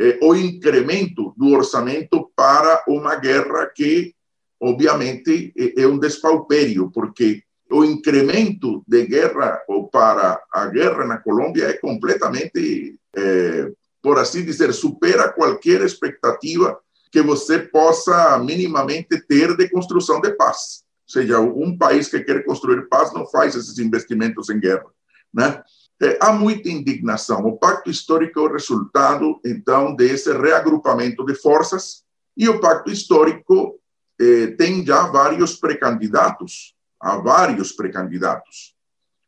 eh, 0.00 0.18
o 0.20 0.34
incremento 0.34 1.32
do 1.36 1.52
orçamento 1.52 2.32
para 2.34 2.82
uma 2.88 3.14
guerra 3.14 3.70
que, 3.72 4.12
obviamente, 4.60 5.54
é 5.56 5.86
um 5.86 5.98
despauperio, 5.98 6.90
porque 6.90 7.45
o 7.70 7.84
incremento 7.84 8.84
de 8.86 9.06
guerra 9.06 9.60
ou 9.68 9.88
para 9.88 10.40
a 10.52 10.66
guerra 10.66 11.04
na 11.04 11.18
Colômbia 11.18 11.66
é 11.66 11.72
completamente, 11.74 12.98
eh, 13.16 13.72
por 14.02 14.18
assim 14.18 14.44
dizer, 14.44 14.72
supera 14.72 15.32
qualquer 15.32 15.80
expectativa 15.82 16.78
que 17.10 17.22
você 17.22 17.58
possa 17.58 18.38
minimamente 18.38 19.20
ter 19.26 19.56
de 19.56 19.68
construção 19.68 20.20
de 20.20 20.30
paz. 20.32 20.84
Ou 21.06 21.12
seja, 21.12 21.40
um 21.40 21.76
país 21.76 22.08
que 22.08 22.20
quer 22.20 22.44
construir 22.44 22.88
paz 22.88 23.12
não 23.12 23.26
faz 23.26 23.54
esses 23.54 23.78
investimentos 23.78 24.48
em 24.50 24.60
guerra, 24.60 24.86
né? 25.32 25.62
É, 26.02 26.18
há 26.20 26.30
muita 26.30 26.68
indignação. 26.68 27.46
O 27.46 27.56
pacto 27.56 27.90
histórico 27.90 28.38
é 28.38 28.42
o 28.42 28.52
resultado, 28.52 29.40
então, 29.44 29.96
desse 29.96 30.30
reagrupamento 30.30 31.24
de 31.24 31.34
forças, 31.34 32.04
e 32.36 32.48
o 32.48 32.60
pacto 32.60 32.90
histórico 32.90 33.80
eh, 34.20 34.48
tem 34.58 34.84
já 34.84 35.06
vários 35.06 35.56
pré-candidatos, 35.56 36.75
há 37.06 37.16
vários 37.18 37.70
pré-candidatos. 37.70 38.74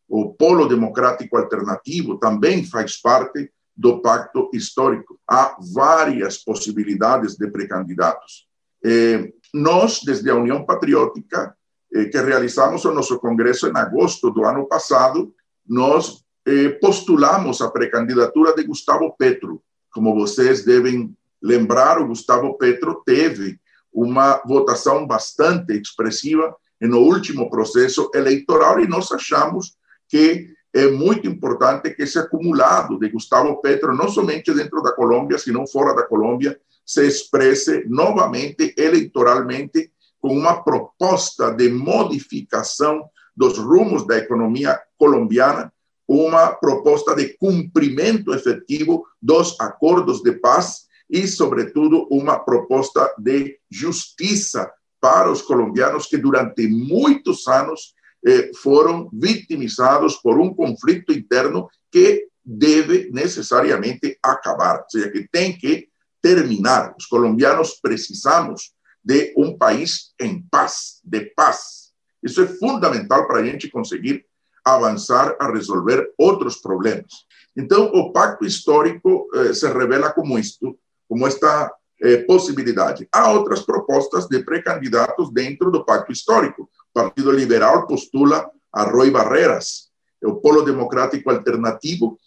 O 0.09 0.35
Polo 0.35 0.67
Democrático 0.67 1.37
Alternativo 1.37 2.19
também 2.19 2.65
faz 2.65 3.01
parte 3.01 3.53
do 3.77 4.03
pacto 4.03 4.51
histórico. 4.53 5.21
Há 5.29 5.57
várias 5.73 6.39
possibilidades 6.39 7.37
de 7.37 7.49
pré-candidatos. 7.49 8.49
Eh, 8.85 9.33
nós, 9.55 10.01
desde 10.05 10.29
a 10.29 10.35
União 10.35 10.65
Patriótica, 10.65 11.55
eh, 11.95 12.07
que 12.07 12.19
realizamos 12.21 12.85
o 12.85 12.93
nosso 12.93 13.17
congresso 13.21 13.69
em 13.69 13.77
agosto 13.77 14.31
do 14.31 14.45
ano 14.45 14.67
passado, 14.67 15.33
nós 15.65 16.25
eh, 16.47 16.71
postulamos 16.81 17.61
a 17.63 17.71
pré-candidatura 17.71 18.55
de 18.57 18.65
Gustavo 18.65 19.15
Petro. 19.17 19.63
Como 19.93 20.17
vocês 20.17 20.65
devem 20.65 21.15
lembrar, 21.41 22.01
o 22.01 22.09
Gustavo 22.09 22.59
Petro 22.59 23.03
teve 23.07 23.61
uma 23.93 24.43
votação 24.45 25.07
bastante 25.07 25.73
expressiva 25.75 26.57
no 26.87 27.01
último 27.01 27.51
processo 27.51 28.11
eleitoral 28.15 28.81
e 28.81 28.87
nós 28.87 29.11
achamos 29.11 29.77
que 30.09 30.51
é 30.73 30.87
muito 30.89 31.27
importante 31.27 31.91
que 31.91 32.03
esse 32.03 32.19
acumulado 32.19 32.99
de 32.99 33.09
Gustavo 33.09 33.61
Petro, 33.61 33.97
não 33.97 34.09
somente 34.09 34.53
dentro 34.53 34.83
da 34.83 34.93
Colômbia, 34.93 35.39
sino 35.39 35.67
fora 35.67 35.95
da 35.95 36.05
Colômbia, 36.05 36.59
se 36.85 37.07
expresse 37.07 37.85
novamente 37.89 38.75
eleitoralmente 38.77 39.91
com 40.21 40.37
uma 40.37 40.63
proposta 40.63 41.51
de 41.51 41.69
modificação 41.69 43.09
dos 43.37 43.59
rumos 43.59 44.07
da 44.07 44.19
economia 44.19 44.79
colombiana, 44.97 45.73
uma 46.07 46.49
proposta 46.53 47.15
de 47.15 47.37
cumprimento 47.39 48.35
efetivo 48.35 49.07
dos 49.21 49.59
acordos 49.61 50.23
de 50.23 50.33
paz 50.33 50.87
e, 51.09 51.27
sobretudo, 51.27 52.07
uma 52.11 52.39
proposta 52.39 53.15
de 53.19 53.59
justiça 53.71 54.71
para 55.01 55.31
os 55.31 55.43
colombianos 55.43 56.07
que 56.07 56.17
durante 56.17 56.67
muitos 56.67 57.47
anos 57.47 57.95
eh, 58.27 58.51
foram 58.63 59.09
vitimizados 59.13 60.17
por 60.17 60.41
um 60.41 60.53
conflito 60.53 61.13
interno 61.13 61.69
que 61.91 62.27
deve 62.45 63.11
necessariamente 63.13 64.19
acabar, 64.23 64.81
ou 64.81 64.91
seja, 64.91 65.11
que 65.11 65.29
tem 65.29 65.57
que 65.57 65.89
terminar. 66.21 66.95
Os 66.99 67.07
colombianos 67.07 67.79
precisamos 67.81 68.73
de 69.05 69.33
um 69.37 69.57
país 69.57 70.13
em 70.21 70.43
paz, 70.51 71.01
de 71.05 71.21
paz. 71.37 71.93
Isso 72.23 72.43
é 72.43 72.47
fundamental 72.47 73.27
para 73.27 73.41
a 73.41 73.45
gente 73.45 73.71
conseguir 73.71 74.25
avançar 74.65 75.37
a 75.39 75.51
resolver 75.53 76.13
outros 76.19 76.57
problemas. 76.57 77.13
Então, 77.57 77.87
o 77.87 78.13
pacto 78.13 78.45
histórico 78.45 79.29
eh, 79.35 79.53
se 79.53 79.67
revela 79.69 80.13
como 80.13 80.39
isto, 80.39 80.79
como 81.09 81.27
esta 81.27 81.73
eh, 82.01 82.19
possibilidade. 82.19 83.09
Há 83.13 83.31
outras 83.33 83.63
propostas 83.63 84.27
de 84.29 84.43
pré-candidatos 84.43 85.33
dentro 85.33 85.71
do 85.71 85.85
pacto 85.85 86.13
histórico. 86.13 86.63
O 86.63 86.93
Partido 86.93 87.33
Liberal 87.33 87.87
postula 87.87 88.51
a 88.73 88.85
Roy 88.85 89.11
Barreras, 89.11 89.89
o 90.23 90.37
Polo 90.37 90.63
Democrático 90.63 91.31
Alternativo 91.31 92.19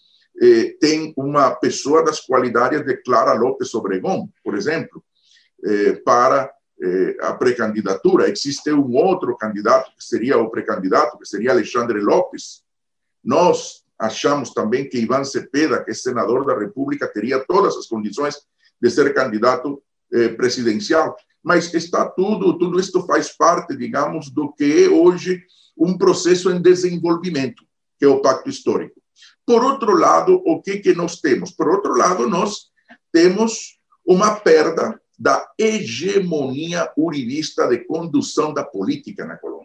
eh, 0.42 0.76
tem 0.80 1.14
uma 1.18 1.52
pessoa 1.52 2.04
das 2.04 2.22
qualidades 2.22 2.86
de 2.86 2.98
Clara 2.98 3.34
López 3.34 3.74
Obregón, 3.76 4.30
por 4.44 4.56
exemplo, 4.56 5.04
eh, 5.64 5.94
para 6.04 6.52
eh, 6.82 7.16
a 7.22 7.34
pré-candidatura. 7.34 8.30
Existe 8.30 8.72
um 8.72 8.96
outro 8.96 9.38
candidato 9.38 9.92
que 9.96 10.04
seria 10.04 10.38
o 10.38 10.50
pré-candidato, 10.50 11.18
que 11.18 11.28
seria 11.28 11.52
Alexandre 11.52 12.00
Lopes. 12.00 12.64
Nós 13.24 13.84
achamos 14.00 14.52
também 14.52 14.90
que 14.90 14.98
Ivan 14.98 15.24
Cepeda, 15.24 15.84
que 15.84 15.92
é 15.92 15.94
senador 15.94 16.46
da 16.46 16.58
República, 16.58 17.08
teria 17.08 17.40
todas 17.46 17.76
as 17.76 17.86
condições 17.86 18.42
de 18.82 18.90
ser 18.90 19.14
candidato 19.14 19.82
eh, 20.12 20.30
presidencial. 20.30 21.16
Mas 21.44 21.74
está 21.74 22.10
tudo, 22.10 22.58
tudo 22.58 22.80
isto 22.80 23.06
faz 23.06 23.36
parte, 23.36 23.76
digamos, 23.76 24.30
do 24.30 24.52
que 24.52 24.86
é 24.86 24.90
hoje 24.90 25.44
um 25.78 25.98
processo 25.98 26.52
em 26.52 26.62
desenvolvimento, 26.62 27.64
que 27.98 28.06
é 28.06 28.08
o 28.08 28.22
pacto 28.22 28.50
histórico. 28.50 29.02
Por 29.46 29.64
outro 29.64 29.96
lado, 29.96 30.42
o 30.46 30.62
que, 30.62 30.78
que 30.78 30.94
nós 30.94 31.20
temos? 31.20 31.52
Por 31.52 31.68
outro 31.68 31.96
lado, 31.96 32.28
nós 32.28 32.72
temos 33.12 33.80
uma 34.06 34.36
perda 34.36 35.00
da 35.18 35.48
hegemonia 35.58 36.92
uribista 36.98 37.68
de 37.68 37.80
condução 37.86 38.54
da 38.54 38.64
política 38.64 39.26
na 39.26 39.38
Colômbia. 39.38 39.61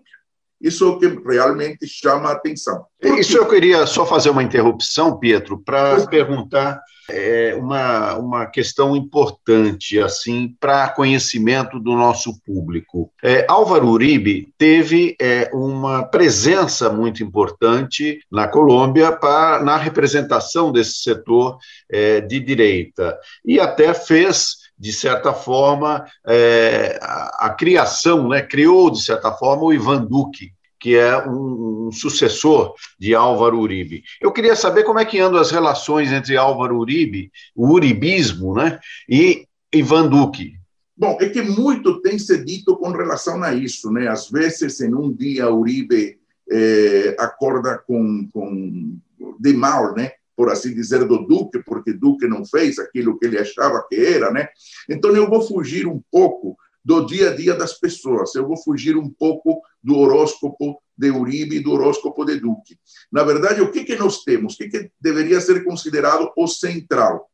Isso 0.60 0.84
é 0.84 0.88
o 0.88 0.98
que 0.98 1.06
realmente 1.06 1.86
chama 1.86 2.30
a 2.30 2.32
atenção. 2.32 2.84
Isso 3.02 3.36
eu 3.36 3.46
queria 3.46 3.86
só 3.86 4.06
fazer 4.06 4.30
uma 4.30 4.42
interrupção, 4.42 5.18
Pietro, 5.18 5.62
para 5.62 6.06
perguntar 6.06 6.80
é, 7.08 7.54
uma, 7.54 8.16
uma 8.16 8.46
questão 8.46 8.96
importante 8.96 10.00
assim 10.00 10.54
para 10.58 10.88
conhecimento 10.88 11.78
do 11.78 11.94
nosso 11.94 12.40
público. 12.42 13.12
É, 13.22 13.46
Álvaro 13.48 13.88
Uribe 13.88 14.52
teve 14.58 15.16
é, 15.20 15.50
uma 15.52 16.04
presença 16.04 16.90
muito 16.90 17.22
importante 17.22 18.20
na 18.30 18.48
Colômbia 18.48 19.12
para, 19.12 19.62
na 19.62 19.76
representação 19.76 20.72
desse 20.72 21.02
setor 21.02 21.58
é, 21.90 22.20
de 22.20 22.40
direita 22.40 23.16
e 23.44 23.60
até 23.60 23.94
fez 23.94 24.65
de 24.78 24.92
certa 24.92 25.32
forma, 25.32 26.04
é, 26.26 26.98
a, 27.00 27.46
a, 27.46 27.50
criação, 27.50 28.28
né, 28.28 28.42
criou, 28.42 28.90
de 28.90 29.02
certa 29.02 29.32
forma, 29.32 29.64
o 29.64 29.72
Ivan 29.72 30.04
Duque, 30.04 30.52
que 30.78 30.96
é 30.96 31.16
um, 31.26 31.86
um, 31.86 31.92
sucessor 31.92 32.74
de 32.98 33.14
Álvaro 33.14 33.58
Uribe. 33.58 34.02
Eu 34.20 34.30
queria 34.30 34.54
saber 34.54 34.84
como 34.84 34.98
é 34.98 35.04
que 35.04 35.18
andam 35.18 35.40
as 35.40 35.50
relações 35.50 36.12
entre 36.12 36.36
Álvaro 36.36 36.78
Uribe, 36.78 37.30
o 37.54 37.68
uribismo, 37.72 38.54
né, 38.54 38.78
e 39.08 39.46
Ivan 39.72 40.08
Duque. 40.08 40.54
Bom, 40.96 41.18
é 41.20 41.28
que 41.28 41.42
muito 41.42 42.00
tem 42.00 42.18
se 42.18 42.42
dito 42.42 42.76
com 42.76 42.90
relação 42.90 43.42
a 43.42 43.52
isso, 43.52 43.90
né? 43.90 44.08
Às 44.08 44.30
vezes, 44.30 44.80
em 44.80 44.94
um 44.94 45.12
dia, 45.12 45.52
Uribe 45.52 46.18
eh, 46.50 47.14
acorda 47.18 47.76
com, 47.86 48.26
com 48.32 48.96
de 49.38 49.52
mal, 49.52 49.94
né? 49.94 50.12
Por 50.36 50.50
assim 50.50 50.74
dizer, 50.74 51.04
do 51.06 51.26
Duque, 51.26 51.62
porque 51.64 51.94
Duque 51.94 52.28
não 52.28 52.44
fez 52.44 52.78
aquilo 52.78 53.18
que 53.18 53.24
ele 53.24 53.38
achava 53.38 53.84
que 53.88 53.96
era, 53.96 54.30
né? 54.30 54.48
Então 54.88 55.16
eu 55.16 55.28
vou 55.28 55.40
fugir 55.40 55.86
um 55.86 56.00
pouco 56.10 56.56
do 56.84 57.04
dia 57.06 57.30
a 57.30 57.34
dia 57.34 57.54
das 57.54 57.72
pessoas, 57.72 58.34
eu 58.34 58.46
vou 58.46 58.56
fugir 58.56 58.96
um 58.96 59.08
pouco 59.08 59.60
do 59.82 59.96
horóscopo 59.96 60.80
de 60.96 61.10
Uribe 61.10 61.56
e 61.56 61.60
do 61.60 61.72
horóscopo 61.72 62.24
de 62.24 62.38
Duque. 62.38 62.78
Na 63.10 63.24
verdade, 63.24 63.60
o 63.60 63.72
que, 63.72 63.82
que 63.82 63.96
nós 63.96 64.22
temos? 64.22 64.54
O 64.54 64.58
que, 64.58 64.68
que 64.68 64.90
deveria 65.00 65.40
ser 65.40 65.64
considerado 65.64 66.30
o 66.36 66.46
central? 66.46 67.28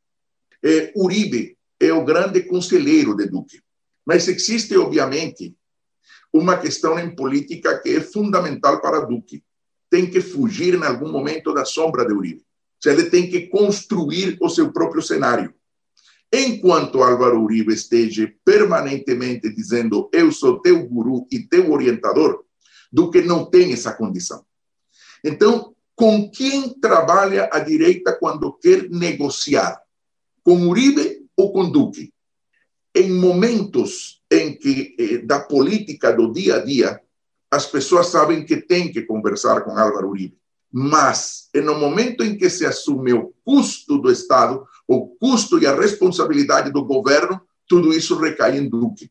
É, 0.62 0.92
Uribe 0.96 1.58
é 1.78 1.92
o 1.92 2.04
grande 2.04 2.42
conselheiro 2.44 3.16
de 3.16 3.26
Duque, 3.26 3.60
mas 4.06 4.28
existe, 4.28 4.76
obviamente, 4.76 5.54
uma 6.32 6.56
questão 6.56 6.98
em 6.98 7.14
política 7.14 7.78
que 7.78 7.96
é 7.96 8.00
fundamental 8.00 8.80
para 8.80 9.00
Duque. 9.00 9.42
Tem 9.90 10.08
que 10.08 10.20
fugir 10.20 10.74
em 10.74 10.84
algum 10.84 11.10
momento 11.12 11.52
da 11.52 11.64
sombra 11.64 12.06
de 12.06 12.14
Uribe 12.14 12.42
ele 12.88 13.04
tem 13.04 13.30
que 13.30 13.48
construir 13.48 14.36
o 14.40 14.48
seu 14.48 14.72
próprio 14.72 15.02
cenário. 15.02 15.54
Enquanto 16.32 17.02
Álvaro 17.02 17.42
Uribe 17.42 17.74
esteja 17.74 18.32
permanentemente 18.44 19.54
dizendo 19.54 20.08
eu 20.12 20.32
sou 20.32 20.60
teu 20.60 20.86
guru 20.88 21.26
e 21.30 21.40
teu 21.40 21.70
orientador, 21.70 22.42
do 22.92 23.10
que 23.10 23.22
não 23.22 23.44
tem 23.44 23.72
essa 23.72 23.92
condição. 23.92 24.44
Então, 25.24 25.74
com 25.94 26.30
quem 26.30 26.78
trabalha 26.80 27.48
a 27.52 27.58
direita 27.58 28.12
quando 28.12 28.52
quer 28.52 28.88
negociar? 28.90 29.80
Com 30.42 30.68
Uribe 30.68 31.26
ou 31.36 31.52
com 31.52 31.70
Duque? 31.70 32.12
Em 32.94 33.10
momentos 33.10 34.22
em 34.30 34.54
que 34.54 34.94
eh, 34.98 35.18
da 35.18 35.40
política 35.40 36.12
do 36.12 36.32
dia 36.32 36.56
a 36.56 36.64
dia, 36.64 37.00
as 37.50 37.66
pessoas 37.66 38.08
sabem 38.08 38.44
que 38.44 38.56
tem 38.56 38.90
que 38.90 39.02
conversar 39.02 39.62
com 39.62 39.78
Álvaro 39.78 40.08
Uribe. 40.08 40.41
Mas, 40.72 41.50
no 41.54 41.78
momento 41.78 42.24
em 42.24 42.36
que 42.36 42.48
se 42.48 42.64
assume 42.64 43.12
o 43.12 43.34
custo 43.44 43.98
do 43.98 44.10
Estado, 44.10 44.66
o 44.88 45.08
custo 45.08 45.58
e 45.58 45.66
a 45.66 45.76
responsabilidade 45.76 46.72
do 46.72 46.82
governo, 46.82 47.40
tudo 47.68 47.92
isso 47.92 48.18
recai 48.18 48.56
em 48.56 48.68
Duque. 48.68 49.10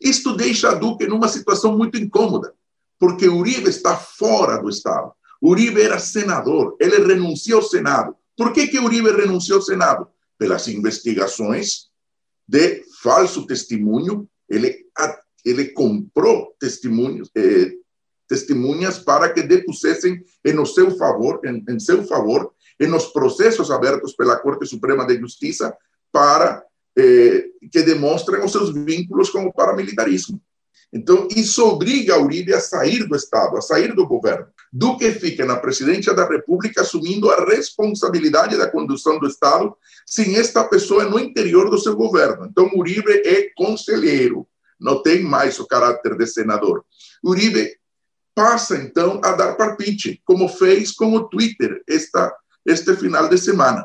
Isto 0.00 0.36
deixa 0.36 0.74
Duque 0.74 1.06
numa 1.06 1.28
situação 1.28 1.76
muito 1.76 1.96
incômoda, 1.96 2.52
porque 2.98 3.28
Uribe 3.28 3.70
está 3.70 3.96
fora 3.96 4.58
do 4.58 4.68
Estado. 4.68 5.12
Uribe 5.40 5.80
era 5.80 6.00
senador, 6.00 6.76
ele 6.80 6.98
renuncia 6.98 7.54
ao 7.54 7.62
Senado. 7.62 8.16
Por 8.36 8.52
que, 8.52 8.66
que 8.66 8.78
Uribe 8.78 9.12
renunciou 9.12 9.58
ao 9.58 9.64
Senado? 9.64 10.08
Pelas 10.36 10.66
investigações 10.68 11.88
de 12.46 12.82
falso 13.02 13.46
testemunho, 13.46 14.28
ele, 14.48 14.86
ele 15.44 15.66
comprou 15.66 16.54
testemunhos, 16.58 17.30
eh, 17.34 17.47
testemunhas 18.28 18.98
para 18.98 19.32
que 19.32 19.42
depusessem 19.42 20.22
em 20.44 20.66
seu 20.66 20.90
favor, 20.96 21.40
em, 21.44 21.64
em 21.68 21.80
seu 21.80 22.04
favor, 22.04 22.52
em 22.78 22.86
nos 22.86 23.06
processos 23.06 23.70
abertos 23.70 24.14
pela 24.14 24.36
Corte 24.36 24.66
Suprema 24.66 25.06
de 25.06 25.18
Justiça 25.18 25.74
para 26.12 26.62
eh, 26.96 27.46
que 27.72 27.82
demonstram 27.82 28.44
os 28.44 28.52
seus 28.52 28.72
vínculos 28.72 29.30
com 29.30 29.44
o 29.44 29.52
paramilitarismo. 29.52 30.40
Então, 30.92 31.28
isso 31.36 31.66
obriga 31.66 32.14
a 32.14 32.18
Uribe 32.18 32.54
a 32.54 32.60
sair 32.60 33.06
do 33.06 33.14
Estado, 33.14 33.58
a 33.58 33.60
sair 33.60 33.94
do 33.94 34.06
governo. 34.06 34.46
Duque 34.72 35.10
fica 35.12 35.44
na 35.44 35.56
presidência 35.56 36.14
da 36.14 36.26
República 36.26 36.80
assumindo 36.80 37.30
a 37.30 37.44
responsabilidade 37.44 38.56
da 38.56 38.70
condução 38.70 39.18
do 39.18 39.26
Estado 39.26 39.76
sem 40.06 40.36
esta 40.36 40.64
pessoa 40.64 41.04
no 41.04 41.18
interior 41.18 41.68
do 41.68 41.78
seu 41.78 41.94
governo. 41.94 42.46
Então, 42.46 42.70
Uribe 42.74 43.12
é 43.24 43.50
conselheiro, 43.54 44.46
não 44.80 45.02
tem 45.02 45.22
mais 45.22 45.58
o 45.60 45.66
caráter 45.66 46.16
de 46.16 46.26
senador. 46.26 46.84
Uribe 47.22 47.76
passa, 48.38 48.76
então, 48.76 49.20
a 49.24 49.32
dar 49.32 49.56
palpite, 49.56 50.22
como 50.24 50.48
fez 50.48 50.92
com 50.92 51.12
o 51.12 51.28
Twitter 51.28 51.82
esta, 51.88 52.32
este 52.64 52.94
final 52.94 53.28
de 53.28 53.36
semana. 53.36 53.84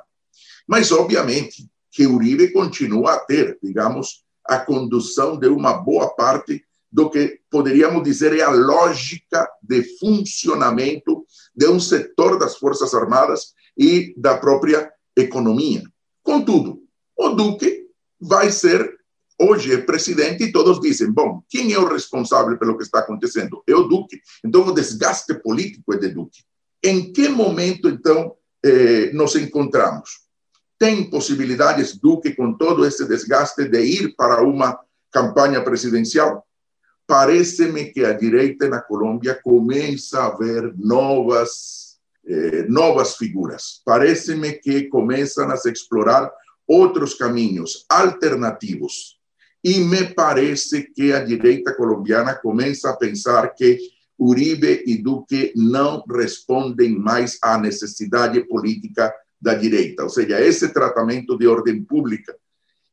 Mas, 0.68 0.92
obviamente, 0.92 1.68
que 1.92 2.06
Uribe 2.06 2.54
continua 2.54 3.16
a 3.16 3.20
ter, 3.20 3.58
digamos, 3.64 4.24
a 4.46 4.60
condução 4.60 5.40
de 5.40 5.48
uma 5.48 5.74
boa 5.74 6.14
parte 6.14 6.64
do 6.92 7.10
que 7.10 7.40
poderíamos 7.50 8.04
dizer 8.04 8.38
é 8.38 8.44
a 8.44 8.52
lógica 8.52 9.50
de 9.60 9.82
funcionamento 9.98 11.26
de 11.56 11.68
um 11.68 11.80
setor 11.80 12.38
das 12.38 12.56
Forças 12.58 12.94
Armadas 12.94 13.56
e 13.76 14.14
da 14.16 14.38
própria 14.38 14.94
economia. 15.18 15.82
Contudo, 16.22 16.84
o 17.18 17.30
Duque 17.30 17.88
vai 18.22 18.52
ser, 18.52 19.00
hoje 19.40 19.74
é 19.74 19.78
presidente, 19.78 20.44
e 20.44 20.52
todos 20.52 20.80
dizem: 20.80 21.12
bom, 21.12 21.42
quem 21.50 21.74
é 21.74 21.80
o 21.80 21.88
responsável 21.88 22.58
pelo 22.58 22.78
que 22.78 22.84
está 22.84 23.00
acontecendo? 23.00 23.64
É 23.68 23.76
o 23.76 23.84
Duque. 23.84 24.20
Então, 24.44 24.68
o 24.68 24.74
desgaste 24.74 25.34
político 25.36 25.94
é 25.94 25.98
de 25.98 26.10
Duque. 26.10 26.44
Em 26.84 27.14
que 27.14 27.30
momento, 27.30 27.88
então, 27.88 28.36
eh, 28.64 29.12
nos 29.14 29.36
encontramos? 29.36 30.24
Tem 30.78 31.10
possibilidades, 31.10 31.98
Duque, 31.98 32.36
com 32.36 32.54
todo 32.54 32.86
esse 32.86 33.08
desgaste, 33.08 33.70
de 33.70 33.82
ir 33.82 34.16
para 34.16 34.42
uma 34.44 34.78
campanha 35.12 35.64
presidencial? 35.64 36.46
parece-me 37.08 37.86
que 37.86 38.04
a 38.04 38.14
direita 38.14 38.68
na 38.68 38.82
Colômbia 38.82 39.40
começa 39.42 40.26
a 40.26 40.36
ver 40.36 40.74
novas, 40.78 41.98
eh, 42.26 42.66
novas 42.68 43.16
figuras. 43.18 43.82
Parece-me 43.86 44.54
que 44.54 44.88
começam 44.88 45.50
a 45.52 45.58
se 45.58 45.72
explorar 45.72 46.32
outros 46.68 47.14
caminhos 47.14 47.86
alternativos. 47.90 49.20
E 49.64 49.80
me 49.80 50.14
parece 50.14 50.92
que 50.94 51.14
a 51.14 51.24
direita 51.24 51.74
colombiana 51.74 52.36
começa 52.36 52.90
a 52.90 52.98
pensar 52.98 53.54
que 53.56 53.78
Uribe 54.20 54.84
e 54.86 54.98
Duque 54.98 55.54
não 55.56 56.04
respondem 56.10 56.98
mais 56.98 57.38
à 57.42 57.58
necessidade 57.58 58.42
política 58.48 59.14
da 59.42 59.54
direita. 59.54 60.04
Ou 60.04 60.10
seja, 60.10 60.42
esse 60.42 60.70
tratamento 60.70 61.38
de 61.38 61.48
ordem 61.48 61.84
pública 61.84 62.36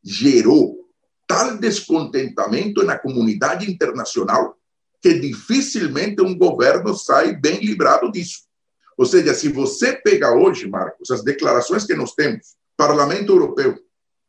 gerou 0.02 0.88
tal 1.26 1.58
descontentamento 1.58 2.82
na 2.84 2.98
comunidade 2.98 3.70
internacional 3.70 4.56
que 5.00 5.14
dificilmente 5.18 6.20
um 6.22 6.36
governo 6.36 6.94
sai 6.94 7.34
bem 7.34 7.60
livrado 7.60 8.10
disso. 8.10 8.42
Ou 8.98 9.06
seja, 9.06 9.32
se 9.32 9.48
você 9.48 9.94
pega 9.94 10.34
hoje, 10.34 10.68
Marcos, 10.68 11.10
as 11.10 11.24
declarações 11.24 11.84
que 11.84 11.94
nós 11.94 12.14
temos, 12.14 12.56
Parlamento 12.76 13.32
Europeu, 13.32 13.78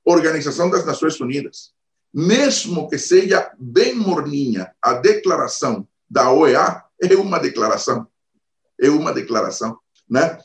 Organização 0.06 0.70
das 0.70 0.86
Nações 0.86 1.20
Unidas, 1.20 1.72
mesmo 2.14 2.90
que 2.90 2.98
seja 2.98 3.52
bem 3.58 3.96
morninha 3.96 4.72
a 4.82 4.94
declaração 4.94 5.88
da 6.10 6.32
OEA, 6.32 6.84
é 7.02 7.16
uma 7.16 7.40
declaração. 7.40 8.08
É 8.80 8.90
uma 8.90 9.14
declaração. 9.14 9.78
Né? 10.10 10.38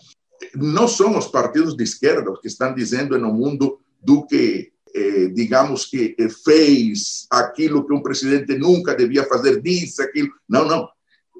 Não 0.54 0.86
são 0.86 1.18
os 1.18 1.26
partidos 1.26 1.76
de 1.76 1.82
esquerda 1.82 2.32
que 2.40 2.46
estão 2.46 2.74
dizendo 2.74 3.18
no 3.18 3.32
mundo 3.32 3.80
do 4.00 4.24
que 4.26 4.72
eh, 4.94 5.28
digamos 5.28 5.84
que 5.84 6.14
eh, 6.18 6.28
fez 6.28 7.26
aquilo 7.30 7.86
que 7.86 7.92
um 7.92 8.02
presidente 8.02 8.56
nunca 8.56 8.94
devia 8.94 9.24
fazer, 9.24 9.60
disse 9.60 10.00
aquilo. 10.00 10.30
Não, 10.48 10.64
não. 10.64 10.88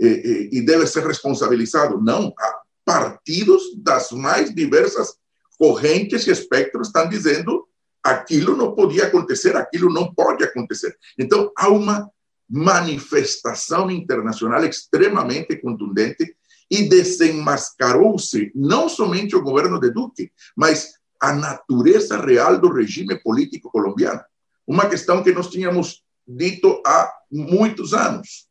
Eh, 0.03 0.51
e 0.53 0.61
deve 0.61 0.87
ser 0.87 1.07
responsabilizado. 1.07 1.99
Não. 2.03 2.35
Há 2.39 2.61
partidos 2.85 3.63
das 3.79 4.11
mais 4.13 4.55
diversas 4.55 5.15
correntes 5.59 6.27
e 6.27 6.31
espectros 6.31 6.89
estão 6.89 7.09
dizendo 7.09 7.67
aquilo 8.11 8.57
não 8.57 8.75
podia 8.75 9.07
acontecer, 9.07 9.57
aquilo 9.57 9.93
não 9.93 10.13
pode 10.13 10.45
acontecer. 10.45 10.97
Então, 11.19 11.51
há 11.57 11.69
uma 11.69 12.11
manifestação 12.49 13.91
internacional 13.91 14.65
extremamente 14.65 15.57
contundente 15.57 16.37
e 16.71 16.89
desenmascarou-se 16.89 18.53
não 18.55 18.89
somente 18.89 19.35
o 19.35 19.43
governo 19.43 19.81
de 19.81 19.91
Duque, 19.91 20.31
mas 20.57 20.95
a 21.21 21.33
natureza 21.33 22.21
real 22.21 22.59
do 22.59 22.73
regime 22.73 23.21
político 23.23 23.71
colombiano. 23.71 24.21
Uma 24.67 24.89
questão 24.89 25.23
que 25.23 25.33
nós 25.33 25.49
tínhamos 25.49 26.03
dito 26.27 26.83
há 26.87 27.13
muitos 27.31 27.95
anos, 27.95 28.47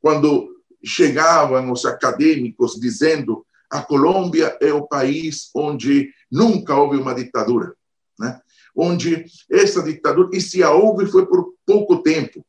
quando 0.00 0.48
chegavam 0.84 1.70
os 1.70 1.84
acadêmicos 1.84 2.78
dizendo 2.78 3.46
a 3.70 3.82
Colômbia 3.82 4.56
é 4.60 4.72
o 4.72 4.86
país 4.86 5.50
onde 5.54 6.12
nunca 6.30 6.74
houve 6.74 6.96
uma 6.96 7.14
ditadura, 7.14 7.74
né? 8.18 8.40
Onde 8.76 9.24
essa 9.50 9.82
ditadura, 9.82 10.30
e 10.32 10.40
se 10.40 10.62
a 10.62 10.70
houve, 10.70 11.06
foi 11.06 11.26
por 11.26 11.54
pouco 11.66 12.02
tempo. 12.02 12.44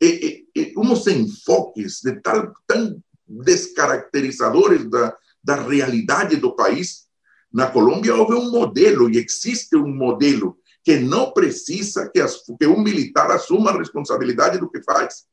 E, 0.00 0.46
e, 0.54 0.60
e 0.60 0.74
uns 0.76 1.06
enfoques 1.06 2.00
de 2.02 2.20
tal, 2.20 2.52
tão 2.66 3.00
descaracterizadores 3.26 4.88
da, 4.88 5.16
da 5.42 5.56
realidade 5.56 6.36
do 6.36 6.54
país 6.54 7.06
na 7.52 7.70
Colômbia 7.70 8.14
houve 8.14 8.34
um 8.34 8.50
modelo 8.50 9.08
e 9.08 9.16
existe 9.16 9.76
um 9.76 9.88
modelo 9.88 10.58
que 10.84 10.98
não 10.98 11.32
precisa 11.32 12.08
que, 12.12 12.20
as, 12.20 12.42
que 12.42 12.66
um 12.66 12.80
militar 12.80 13.30
assuma 13.30 13.70
a 13.70 13.78
responsabilidade 13.78 14.58
do 14.58 14.70
que 14.70 14.82
faz. 14.82 15.24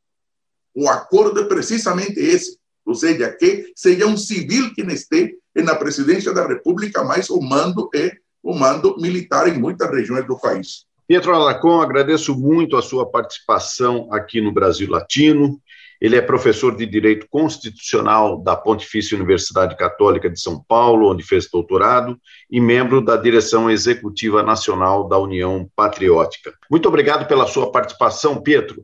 O 0.74 0.90
acordo 0.90 1.42
é 1.42 1.46
precisamente 1.46 2.20
esse, 2.20 2.58
ou 2.86 2.96
seja, 2.96 3.30
que 3.32 3.72
seja 3.76 4.08
um 4.08 4.18
civil 4.18 4.74
que 4.74 4.82
esteja 4.84 5.34
na 5.56 5.76
presidência 5.76 6.34
da 6.34 6.48
República, 6.48 7.04
mas 7.04 7.30
o 7.30 7.40
mando 7.40 7.90
é 7.94 8.18
o 8.44 8.54
mando 8.54 8.98
militar 9.00 9.48
em 9.48 9.58
muitas 9.58 9.90
regiões 9.90 10.28
do 10.28 10.38
país. 10.38 10.86
Pietro 11.08 11.34
Alacon, 11.34 11.82
agradeço 11.82 12.38
muito 12.38 12.76
a 12.76 12.82
sua 12.82 13.10
participação 13.10 14.10
aqui 14.12 14.42
no 14.42 14.52
Brasil 14.52 14.90
Latino. 14.90 15.60
Ele 16.02 16.18
é 16.18 16.22
professor 16.22 16.76
de 16.76 16.86
Direito 16.86 17.28
Constitucional 17.30 18.38
da 18.38 18.58
Pontifícia 18.58 19.16
Universidade 19.16 19.78
Católica 19.78 20.30
de 20.30 20.40
São 20.40 20.62
Paulo, 20.62 21.12
onde 21.12 21.24
fez 21.24 21.50
doutorado, 21.50 22.20
e 22.52 22.60
membro 22.60 23.02
da 23.02 23.16
direção 23.16 23.72
executiva 23.72 24.44
nacional 24.44 25.08
da 25.08 25.18
União 25.18 25.70
Patriótica. 25.76 26.54
Muito 26.70 26.90
obrigado 26.90 27.26
pela 27.26 27.48
sua 27.48 27.72
participação, 27.72 28.42
Pietro. 28.42 28.84